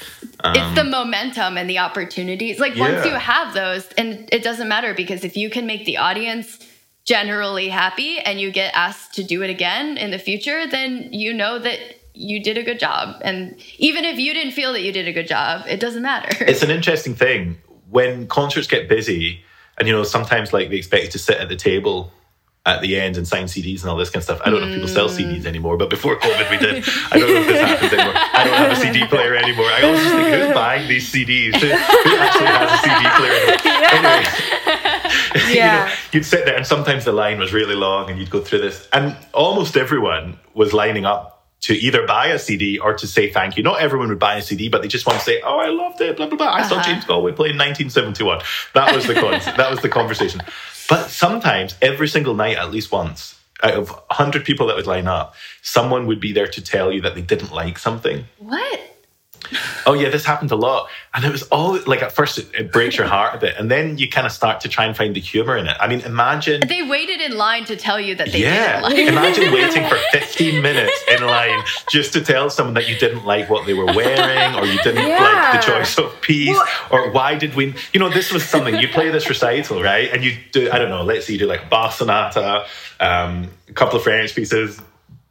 it's 0.44 0.74
the 0.74 0.84
momentum 0.84 1.58
and 1.58 1.68
the 1.68 1.78
opportunities. 1.78 2.58
Like 2.58 2.76
once 2.76 2.98
Um, 2.98 3.04
yeah. 3.04 3.12
you 3.12 3.18
have 3.18 3.54
those, 3.54 3.86
and 3.98 4.28
it 4.32 4.42
doesn't 4.42 4.68
matter 4.68 4.94
because 4.94 5.22
if 5.24 5.36
you 5.36 5.50
can 5.50 5.66
make 5.66 5.84
the 5.84 5.98
audience 5.98 6.58
generally 7.04 7.68
happy 7.68 8.18
and 8.18 8.40
you 8.40 8.50
get 8.50 8.74
asked 8.74 9.14
to 9.14 9.22
do 9.22 9.42
it 9.42 9.50
again 9.50 9.96
in 9.98 10.10
the 10.10 10.18
future, 10.18 10.66
then 10.66 11.12
you 11.12 11.32
know 11.34 11.58
that 11.58 11.78
you 12.14 12.42
did 12.42 12.56
a 12.56 12.62
good 12.62 12.80
job. 12.80 13.20
And 13.22 13.56
even 13.78 14.04
if 14.06 14.18
you 14.18 14.32
didn't 14.32 14.52
feel 14.52 14.72
that 14.72 14.82
you 14.82 14.92
did 14.92 15.06
a 15.06 15.12
good 15.12 15.28
job, 15.28 15.66
it 15.68 15.78
doesn't 15.78 16.02
matter. 16.02 16.30
it's 16.40 16.62
an 16.62 16.70
interesting 16.70 17.14
thing 17.14 17.58
when 17.90 18.26
concerts 18.26 18.66
get 18.66 18.88
busy 18.88 19.44
and 19.78 19.86
you 19.86 19.94
know 19.94 20.02
sometimes 20.02 20.52
like 20.52 20.70
they 20.70 20.76
expect 20.76 21.04
you 21.04 21.10
to 21.10 21.18
sit 21.18 21.38
at 21.38 21.48
the 21.48 21.56
table 21.56 22.12
at 22.66 22.80
the 22.80 22.98
end 22.98 23.16
and 23.16 23.26
sign 23.26 23.44
CDs 23.44 23.82
and 23.82 23.90
all 23.90 23.96
this 23.96 24.10
kind 24.10 24.16
of 24.16 24.24
stuff. 24.24 24.40
I 24.44 24.50
don't 24.50 24.60
know 24.60 24.66
if 24.66 24.74
people 24.74 24.88
sell 24.88 25.08
CDs 25.08 25.42
mm. 25.42 25.46
anymore, 25.46 25.76
but 25.76 25.88
before 25.88 26.16
COVID 26.16 26.50
we 26.50 26.58
did. 26.58 26.84
I 27.12 27.18
don't 27.18 27.32
know 27.32 27.40
if 27.40 27.46
this 27.46 27.60
happens 27.60 27.92
anymore. 27.92 28.14
I 28.16 28.44
don't 28.44 28.56
have 28.56 28.72
a 28.72 28.76
CD 28.76 29.06
player 29.06 29.36
anymore. 29.36 29.66
I 29.66 29.82
always 29.82 30.02
think, 30.02 30.28
who's 30.34 30.52
buying 30.52 30.88
these 30.88 31.10
CDs? 31.10 31.54
Who, 31.54 31.68
who 31.68 32.16
actually 32.18 32.46
has 32.46 32.72
a 32.72 32.82
CD 32.82 33.08
player? 33.16 33.56
Anyway, 33.86 34.24
you 35.54 35.60
know, 35.60 35.88
you'd 36.12 36.24
sit 36.24 36.44
there 36.44 36.56
and 36.56 36.66
sometimes 36.66 37.04
the 37.04 37.12
line 37.12 37.38
was 37.38 37.52
really 37.52 37.76
long 37.76 38.10
and 38.10 38.18
you'd 38.18 38.30
go 38.30 38.40
through 38.40 38.60
this. 38.60 38.88
And 38.92 39.16
almost 39.32 39.76
everyone 39.76 40.38
was 40.54 40.72
lining 40.72 41.04
up 41.04 41.35
to 41.62 41.74
either 41.74 42.06
buy 42.06 42.28
a 42.28 42.38
CD 42.38 42.78
or 42.78 42.94
to 42.94 43.06
say 43.06 43.30
thank 43.30 43.56
you. 43.56 43.62
Not 43.62 43.80
everyone 43.80 44.08
would 44.08 44.18
buy 44.18 44.36
a 44.36 44.42
CD, 44.42 44.68
but 44.68 44.82
they 44.82 44.88
just 44.88 45.06
want 45.06 45.18
to 45.18 45.24
say, 45.24 45.40
"Oh, 45.42 45.58
I 45.58 45.68
loved 45.68 46.00
it." 46.00 46.16
Blah 46.16 46.26
blah 46.28 46.36
blah. 46.36 46.52
I 46.52 46.62
saw 46.62 46.76
uh-huh. 46.76 46.84
James 46.84 47.04
Galway 47.04 47.32
play 47.32 47.50
in 47.50 47.56
1971. 47.56 48.42
That 48.74 48.94
was 48.94 49.06
the 49.06 49.14
con- 49.14 49.30
that 49.56 49.70
was 49.70 49.80
the 49.80 49.88
conversation. 49.88 50.42
But 50.88 51.08
sometimes, 51.08 51.74
every 51.82 52.08
single 52.08 52.34
night, 52.34 52.56
at 52.56 52.70
least 52.70 52.92
once, 52.92 53.38
out 53.62 53.74
of 53.74 53.90
100 53.90 54.44
people 54.44 54.68
that 54.68 54.76
would 54.76 54.86
line 54.86 55.08
up, 55.08 55.34
someone 55.62 56.06
would 56.06 56.20
be 56.20 56.32
there 56.32 56.46
to 56.46 56.62
tell 56.62 56.92
you 56.92 57.00
that 57.00 57.14
they 57.14 57.22
didn't 57.22 57.52
like 57.52 57.78
something. 57.78 58.24
what? 58.38 58.95
Oh 59.86 59.94
yeah, 59.94 60.08
this 60.08 60.24
happened 60.24 60.50
a 60.52 60.56
lot, 60.56 60.88
and 61.14 61.24
it 61.24 61.30
was 61.32 61.42
all 61.44 61.78
like 61.86 62.02
at 62.02 62.12
first 62.12 62.38
it, 62.38 62.46
it 62.54 62.72
breaks 62.72 62.96
your 62.96 63.06
heart 63.06 63.34
a 63.34 63.38
bit, 63.38 63.54
and 63.58 63.70
then 63.70 63.98
you 63.98 64.08
kind 64.08 64.26
of 64.26 64.32
start 64.32 64.60
to 64.62 64.68
try 64.68 64.84
and 64.84 64.96
find 64.96 65.14
the 65.14 65.20
humor 65.20 65.56
in 65.56 65.66
it. 65.66 65.76
I 65.80 65.86
mean, 65.86 66.00
imagine. 66.00 66.66
They 66.66 66.82
waited 66.82 67.20
in 67.20 67.36
line 67.36 67.64
to 67.66 67.76
tell 67.76 68.00
you 68.00 68.14
that 68.16 68.32
they 68.32 68.40
Yeah, 68.42 68.80
didn't 68.80 68.82
like 68.82 69.08
imagine 69.08 69.52
waiting 69.52 69.88
for 69.88 69.96
15 70.12 70.62
minutes 70.62 71.00
in 71.08 71.24
line 71.24 71.62
just 71.90 72.12
to 72.14 72.20
tell 72.20 72.50
someone 72.50 72.74
that 72.74 72.88
you 72.88 72.96
didn't 72.96 73.24
like 73.24 73.48
what 73.48 73.66
they 73.66 73.74
were 73.74 73.86
wearing 73.86 74.54
or 74.56 74.66
you 74.66 74.78
didn't 74.82 75.06
Yeah. 75.06 75.22
like 75.22 75.52
the 75.60 75.66
choice 75.72 75.96
of 75.98 76.20
piece 76.20 76.58
or 76.90 77.10
why 77.10 77.34
did 77.36 77.54
we, 77.54 77.74
you 77.92 78.00
know, 78.00 78.08
this 78.08 78.32
was 78.32 78.44
something, 78.44 78.74
you 78.76 78.88
play 78.88 79.10
this 79.10 79.28
recital, 79.28 79.82
right? 79.82 80.10
And 80.12 80.24
you 80.24 80.36
do, 80.52 80.70
I 80.70 80.78
don't 80.78 80.88
know, 80.90 81.02
let's 81.04 81.26
say 81.26 81.34
you 81.34 81.38
do 81.38 81.46
like 81.46 81.70
Bach 81.70 81.92
Sonata, 81.92 82.66
um, 83.00 83.48
a 83.68 83.72
couple 83.72 83.96
of 83.96 84.02
French 84.02 84.34
pieces, 84.34 84.80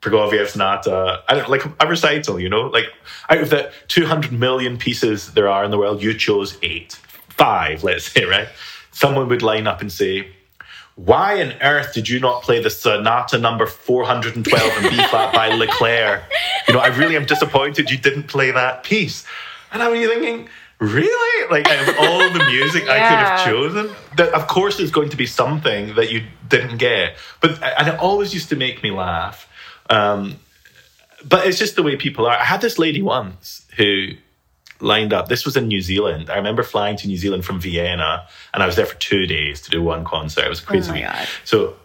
Prokofiev 0.05 0.47
Sonata, 0.47 0.95
uh, 0.95 1.21
I 1.27 1.33
don't 1.33 1.49
like 1.49 1.65
a 1.79 1.87
recital, 1.87 2.39
you 2.39 2.47
know, 2.47 2.67
like 2.67 2.85
out 3.27 3.39
of 3.39 3.49
the 3.49 3.71
200 3.87 4.31
million 4.31 4.77
pieces 4.77 5.33
there 5.33 5.47
are 5.47 5.65
in 5.65 5.71
the 5.71 5.79
world, 5.79 6.03
you 6.03 6.13
chose 6.13 6.57
eight, 6.61 6.93
five, 7.29 7.83
let's 7.83 8.11
say, 8.11 8.25
right? 8.25 8.47
Someone 8.91 9.27
would 9.29 9.41
line 9.41 9.65
up 9.65 9.81
and 9.81 9.91
say, 9.91 10.27
why 10.93 11.41
on 11.41 11.53
earth 11.61 11.93
did 11.93 12.07
you 12.07 12.19
not 12.19 12.43
play 12.43 12.61
the 12.61 12.69
sonata 12.69 13.39
number 13.39 13.65
412 13.65 14.85
in 14.85 14.89
B 14.91 14.95
flat 15.07 15.33
by 15.33 15.49
Leclair? 15.49 16.23
You 16.67 16.75
know, 16.75 16.79
I 16.79 16.87
really 16.87 17.15
am 17.15 17.25
disappointed 17.25 17.89
you 17.89 17.97
didn't 17.97 18.27
play 18.27 18.51
that 18.51 18.83
piece. 18.83 19.25
And 19.73 19.81
I 19.81 19.89
was 19.89 20.07
thinking, 20.07 20.47
really? 20.79 21.49
Like, 21.49 21.67
out 21.67 21.89
of 21.89 21.95
all 21.99 22.29
the 22.31 22.45
music 22.45 22.83
I 22.83 22.99
could 22.99 23.19
have 23.27 23.45
chosen, 23.45 23.89
that 24.17 24.33
of 24.33 24.47
course 24.47 24.77
there's 24.77 24.91
going 24.91 25.09
to 25.09 25.17
be 25.17 25.25
something 25.25 25.95
that 25.95 26.11
you 26.11 26.23
didn't 26.47 26.77
get. 26.77 27.17
But, 27.41 27.61
and 27.61 27.87
it 27.87 27.99
always 27.99 28.33
used 28.33 28.49
to 28.49 28.55
make 28.55 28.83
me 28.83 28.91
laugh. 28.91 29.49
Um, 29.89 30.39
but 31.27 31.47
it's 31.47 31.57
just 31.57 31.75
the 31.75 31.83
way 31.83 31.95
people 31.95 32.25
are. 32.25 32.38
I 32.38 32.43
had 32.43 32.61
this 32.61 32.77
lady 32.77 33.01
once 33.01 33.65
who 33.77 34.09
lined 34.79 35.13
up. 35.13 35.27
This 35.27 35.45
was 35.45 35.55
in 35.57 35.67
New 35.67 35.81
Zealand. 35.81 36.29
I 36.29 36.36
remember 36.36 36.63
flying 36.63 36.97
to 36.97 37.07
New 37.07 37.17
Zealand 37.17 37.45
from 37.45 37.59
Vienna, 37.59 38.27
and 38.53 38.61
I 38.61 38.65
was 38.65 38.75
there 38.75 38.86
for 38.86 38.95
two 38.95 39.25
days 39.25 39.61
to 39.61 39.71
do 39.71 39.81
one 39.81 40.03
concert. 40.03 40.45
It 40.45 40.49
was 40.49 40.59
crazy. 40.59 40.89
my 40.89 40.97
week. 40.97 41.05
God. 41.05 41.27
So, 41.43 41.75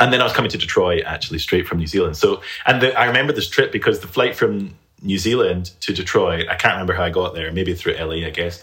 and 0.00 0.12
then 0.12 0.20
I 0.20 0.24
was 0.24 0.32
coming 0.32 0.50
to 0.50 0.58
Detroit 0.58 1.04
actually 1.04 1.40
straight 1.40 1.66
from 1.66 1.78
New 1.78 1.86
Zealand. 1.86 2.16
So, 2.16 2.42
and 2.66 2.80
the, 2.80 2.98
I 2.98 3.06
remember 3.06 3.32
this 3.32 3.48
trip 3.48 3.72
because 3.72 4.00
the 4.00 4.08
flight 4.08 4.36
from 4.36 4.74
New 5.02 5.18
Zealand 5.18 5.72
to 5.80 5.92
Detroit. 5.92 6.48
I 6.48 6.56
can't 6.56 6.74
remember 6.74 6.94
how 6.94 7.04
I 7.04 7.10
got 7.10 7.34
there. 7.34 7.52
Maybe 7.52 7.74
through 7.74 7.94
LA, 7.94 8.26
I 8.26 8.30
guess. 8.30 8.62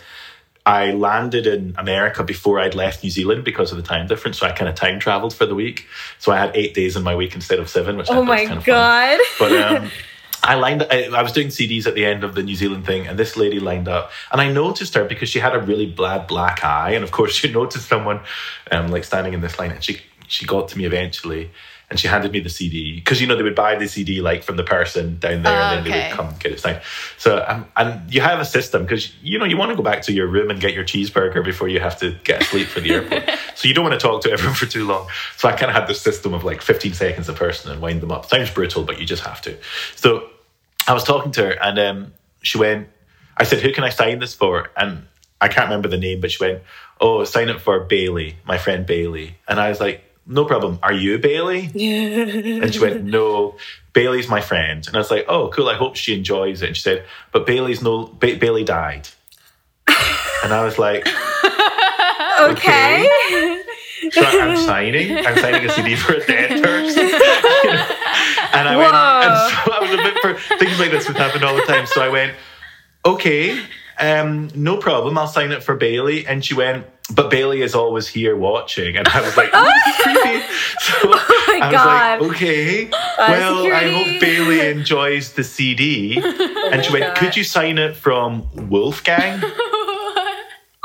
I 0.66 0.92
landed 0.92 1.46
in 1.46 1.76
America 1.78 2.24
before 2.24 2.60
I'd 2.60 2.74
left 2.74 3.04
New 3.04 3.10
Zealand 3.12 3.44
because 3.44 3.72
of 3.72 3.78
the 3.78 3.84
time 3.84 4.08
difference. 4.08 4.40
So 4.40 4.48
I 4.48 4.52
kind 4.52 4.68
of 4.68 4.76
time 4.76 5.00
traveled 5.00 5.34
for 5.34 5.46
the 5.46 5.54
week. 5.54 5.86
So 6.18 6.32
I 6.32 6.38
had 6.38 6.56
eight 6.56 6.74
days 6.74 6.96
in 6.96 7.04
my 7.04 7.16
week 7.16 7.36
instead 7.36 7.60
of 7.60 7.70
seven, 7.70 7.98
which 7.98 8.10
I 8.10 8.18
Oh 8.18 8.24
my 8.24 8.46
kind 8.46 8.58
of 8.58 8.66
fun. 8.66 9.20
But 9.38 9.52
um, 9.52 9.92
I 10.44 10.56
lined. 10.56 10.86
I, 10.90 11.10
I 11.16 11.22
was 11.22 11.32
doing 11.32 11.48
CDs 11.48 11.86
at 11.86 11.96
the 11.96 12.06
end 12.06 12.24
of 12.24 12.36
the 12.36 12.44
New 12.44 12.56
Zealand 12.56 12.86
thing, 12.86 13.08
and 13.08 13.18
this 13.18 13.36
lady 13.38 13.60
lined 13.60 13.88
up, 13.88 14.12
and 14.32 14.40
I 14.40 14.52
noticed 14.52 14.94
her 14.96 15.04
because 15.04 15.30
she 15.30 15.40
had 15.40 15.56
a 15.56 15.60
really 15.60 15.88
bad 15.88 16.28
black 16.28 16.64
eye, 16.64 16.92
and 16.92 17.04
of 17.04 17.12
course 17.12 17.44
you 17.44 17.52
noticed 17.52 17.88
someone 17.88 18.22
um, 18.72 18.90
like 18.90 19.04
standing 19.04 19.34
in 19.34 19.42
this 19.42 19.60
line, 19.60 19.72
and 19.72 19.84
she 19.84 20.02
she 20.28 20.46
got 20.46 20.68
to 20.70 20.78
me 20.78 20.86
eventually. 20.86 21.52
And 21.90 22.00
she 22.00 22.08
handed 22.08 22.32
me 22.32 22.40
the 22.40 22.50
CD 22.50 22.96
because 22.96 23.22
you 23.22 23.28
know 23.28 23.36
they 23.36 23.44
would 23.44 23.56
buy 23.56 23.76
the 23.76 23.88
CD 23.88 24.22
like 24.22 24.44
from 24.44 24.58
the 24.58 24.64
person 24.64 25.20
down 25.20 25.44
there, 25.44 25.54
and 25.54 25.86
then 25.86 25.92
they 25.92 26.08
would 26.08 26.18
come 26.18 26.34
get 26.40 26.52
it 26.52 26.60
signed. 26.60 26.82
So 27.18 27.46
um, 27.48 27.68
and 27.76 28.12
you 28.14 28.22
have 28.22 28.40
a 28.40 28.46
system 28.46 28.84
because 28.84 29.14
you 29.22 29.38
know 29.38 29.46
you 29.46 29.56
want 29.56 29.70
to 29.70 29.76
go 29.76 29.84
back 29.84 30.02
to 30.04 30.14
your 30.14 30.28
room 30.28 30.50
and 30.50 30.60
get 30.60 30.74
your 30.74 30.84
cheeseburger 30.84 31.44
before 31.44 31.68
you 31.68 31.80
have 31.80 32.00
to 32.00 32.18
get 32.24 32.42
asleep 32.42 32.68
for 32.68 32.80
the 32.80 32.92
airport. 32.92 33.30
so 33.56 33.68
you 33.68 33.74
don't 33.74 33.84
want 33.84 34.00
to 34.00 34.04
talk 34.06 34.22
to 34.24 34.32
everyone 34.32 34.56
for 34.56 34.66
too 34.66 34.86
long. 34.86 35.08
So 35.38 35.48
I 35.48 35.52
kind 35.52 35.70
of 35.70 35.76
had 35.76 35.88
this 35.88 36.02
system 36.02 36.34
of 36.34 36.44
like 36.44 36.62
15 36.62 36.94
seconds 36.94 37.30
a 37.30 37.34
person 37.34 37.72
and 37.72 37.82
wind 37.82 38.02
them 38.02 38.12
up. 38.12 38.26
Sounds 38.26 38.50
brutal, 38.50 38.84
but 38.84 39.00
you 39.00 39.06
just 39.06 39.24
have 39.24 39.42
to. 39.44 39.58
So 39.96 40.30
I 40.88 40.94
was 40.94 41.04
talking 41.04 41.32
to 41.34 41.46
her 41.46 41.52
and 41.52 41.80
um, 41.80 42.14
she 42.42 42.58
went, 42.58 42.90
I 43.38 43.44
said, 43.44 43.62
Who 43.62 43.74
can 43.74 43.84
I 43.84 43.90
sign 43.90 44.20
this 44.20 44.34
for? 44.34 44.72
And 44.78 45.08
I 45.42 45.48
can't 45.48 45.66
remember 45.66 45.88
the 45.88 45.98
name, 45.98 46.22
but 46.22 46.32
she 46.32 46.44
went, 46.44 46.62
Oh, 47.00 47.24
sign 47.24 47.50
it 47.50 47.60
for 47.60 47.82
Bailey, 47.82 48.38
my 48.46 48.58
friend 48.58 48.86
Bailey. 48.86 49.38
And 49.48 49.60
I 49.60 49.70
was 49.70 49.80
like, 49.80 50.04
No 50.28 50.46
problem. 50.46 50.80
Are 50.82 50.94
you 50.94 51.20
Bailey? 51.20 51.70
And 52.62 52.74
she 52.74 52.80
went, 52.80 53.04
No, 53.04 53.56
Bailey's 53.94 54.28
my 54.28 54.42
friend. 54.42 54.86
And 54.88 54.96
I 54.96 55.00
was 55.00 55.12
like, 55.12 55.26
Oh, 55.28 55.50
cool. 55.50 55.70
I 55.70 55.76
hope 55.76 55.96
she 55.96 56.16
enjoys 56.16 56.62
it. 56.62 56.68
And 56.68 56.76
she 56.76 56.82
said, 56.82 57.06
But 57.32 57.46
Bailey's 57.46 57.82
no, 57.82 58.08
ba- 58.08 58.38
Bailey 58.40 58.64
died. 58.64 59.08
And 60.44 60.54
I 60.54 60.64
was 60.64 60.78
like, 60.80 61.08
Okay. 62.42 63.62
So 64.12 64.22
I'm 64.22 64.58
signing. 64.58 65.18
I'm 65.18 65.38
signing 65.38 65.66
a 65.70 65.70
CD 65.74 65.96
for 65.96 66.14
a 66.14 66.26
dead 66.26 66.62
person. 66.62 67.04
and 68.54 68.68
I 68.68 68.76
went, 68.78 68.94
and 68.94 69.34
so 69.52 69.72
I 69.74 69.80
was 69.82 69.92
a 69.92 69.98
bit 69.98 70.18
for 70.22 70.58
things 70.58 70.80
like 70.80 70.92
this 70.92 71.08
would 71.08 71.18
happen 71.18 71.44
all 71.44 71.56
the 71.56 71.64
time. 71.64 71.86
So 71.88 72.02
I 72.04 72.10
went, 72.10 72.36
okay, 73.06 73.60
um, 74.00 74.50
no 74.56 74.78
problem. 74.78 75.18
I'll 75.18 75.28
sign 75.28 75.52
it 75.52 75.64
for 75.64 75.76
Bailey. 75.76 76.26
And 76.28 76.44
she 76.44 76.54
went, 76.54 76.86
but 77.14 77.30
Bailey 77.30 77.62
is 77.62 77.76
always 77.76 78.08
here 78.08 78.36
watching. 78.36 78.98
And 78.98 79.08
I 79.08 79.22
was 79.22 79.38
like, 79.38 79.50
oh, 79.54 79.72
this 79.86 79.96
is 79.98 80.04
creepy. 80.04 80.44
So 80.80 81.10
my 81.10 81.60
I 81.62 81.68
was 81.68 81.72
God. 81.72 82.22
like, 82.22 82.32
okay. 82.32 82.86
well, 83.18 83.72
I 83.72 83.90
hope 83.92 84.20
Bailey 84.22 84.68
enjoys 84.72 85.34
the 85.34 85.44
CD. 85.44 86.18
And 86.18 86.84
she 86.84 86.92
went, 86.92 87.06
God. 87.06 87.18
could 87.18 87.38
you 87.38 87.44
sign 87.44 87.78
it 87.78 87.96
from 87.96 88.48
Wolfgang? 88.70 89.42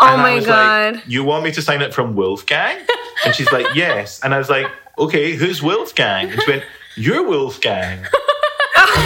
Oh 0.02 0.14
And 0.14 0.22
my 0.22 0.40
god. 0.42 0.94
Like, 0.94 1.04
you 1.06 1.24
want 1.24 1.44
me 1.44 1.52
to 1.52 1.60
sign 1.60 1.82
it 1.82 1.92
from 1.92 2.16
Wolfgang? 2.16 2.78
And 3.26 3.34
she's 3.34 3.52
like, 3.52 3.74
yes. 3.74 4.18
And 4.24 4.32
I 4.34 4.38
was 4.38 4.48
like, 4.48 4.66
okay, 4.98 5.32
who's 5.36 5.62
Wolfgang? 5.62 6.30
And 6.30 6.40
she 6.40 6.50
went, 6.50 6.64
you're 6.96 7.22
Wolfgang. 7.28 8.06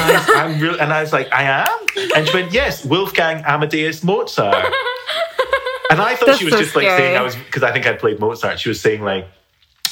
And 0.04 0.16
I 0.16 0.18
was, 0.18 0.30
I'm 0.36 0.60
real, 0.60 0.80
and 0.80 0.92
I 0.92 1.00
was 1.00 1.12
like, 1.12 1.32
I 1.32 1.44
am? 1.44 2.12
And 2.16 2.26
she 2.28 2.34
went, 2.34 2.52
yes, 2.52 2.84
Wolfgang 2.84 3.42
Amadeus 3.44 4.02
Mozart. 4.04 4.72
And 5.90 6.00
I 6.00 6.16
thought 6.16 6.26
That's 6.26 6.38
she 6.38 6.46
was 6.46 6.54
so 6.54 6.60
just 6.60 6.74
like 6.74 6.88
saying 6.88 7.16
I 7.16 7.22
was 7.22 7.36
because 7.36 7.62
I 7.62 7.70
think 7.70 7.86
I 7.86 7.92
played 7.92 8.18
Mozart. 8.18 8.58
She 8.58 8.68
was 8.68 8.80
saying 8.80 9.02
like, 9.02 9.28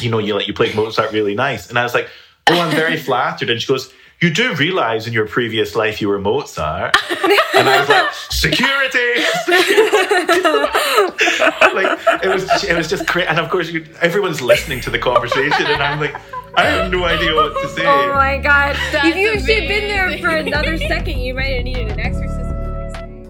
you 0.00 0.10
know, 0.10 0.18
you 0.18 0.34
like 0.34 0.48
you 0.48 0.54
played 0.54 0.74
Mozart 0.74 1.12
really 1.12 1.34
nice. 1.34 1.68
And 1.68 1.78
I 1.78 1.82
was 1.84 1.94
like, 1.94 2.08
oh, 2.48 2.58
I'm 2.58 2.70
very 2.70 2.96
flattered. 3.08 3.50
And 3.50 3.60
she 3.60 3.68
goes, 3.68 3.92
you 4.20 4.30
do 4.30 4.54
realize 4.54 5.06
in 5.06 5.12
your 5.12 5.26
previous 5.26 5.76
life 5.76 6.00
you 6.00 6.08
were 6.08 6.18
Mozart. 6.18 6.96
And 7.54 7.68
I 7.68 7.80
was 7.80 7.88
like, 7.88 8.12
security. 8.30 9.22
like 11.74 11.98
it 12.24 12.28
was, 12.28 12.64
it 12.64 12.76
was 12.76 12.88
just 12.88 13.06
crazy. 13.06 13.28
And 13.28 13.38
of 13.38 13.50
course, 13.50 13.70
you, 13.70 13.84
everyone's 14.00 14.40
listening 14.40 14.80
to 14.82 14.90
the 14.90 14.98
conversation, 14.98 15.66
and 15.66 15.82
I'm 15.82 16.00
like, 16.00 16.16
I 16.55 16.64
have 16.66 16.92
no 16.92 17.03
idea 17.05 17.34
what 17.34 17.55
to 17.62 17.68
say. 17.68 17.86
Oh 17.86 18.12
my 18.12 18.36
god. 18.38 18.76
That's 18.92 19.09
if 19.09 19.16
you 19.16 19.32
had 19.32 19.46
been 19.46 19.88
there 19.88 20.18
for 20.18 20.28
another 20.36 20.76
second, 20.76 21.20
you 21.20 21.32
might 21.34 21.55
have 21.57 21.64
needed 21.64 21.88
an 21.88 21.98
exorcism 22.00 22.48
the 22.48 22.68
next 22.78 22.94
day. 23.00 23.22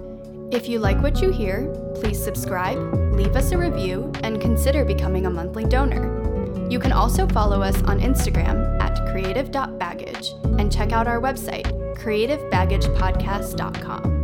If 0.57 0.69
you 0.69 0.81
like 0.81 1.01
what 1.03 1.23
you 1.23 1.31
hear, 1.31 1.69
please 1.95 2.21
subscribe, 2.23 2.79
leave 3.15 3.35
us 3.37 3.53
a 3.53 3.59
review, 3.59 4.11
and 4.23 4.41
consider 4.41 4.85
becoming 4.85 5.27
a 5.27 5.31
monthly 5.31 5.65
donor. 5.65 6.21
You 6.69 6.79
can 6.81 6.91
also 6.93 7.27
follow 7.29 7.63
us 7.63 7.81
on 7.85 8.01
Instagram 8.01 8.81
at 8.81 8.99
creative.baggage 9.11 10.33
and 10.59 10.73
check 10.73 10.93
out 10.93 11.07
our 11.07 11.21
website, 11.21 11.67
creativebaggagepodcast.com. 11.97 14.22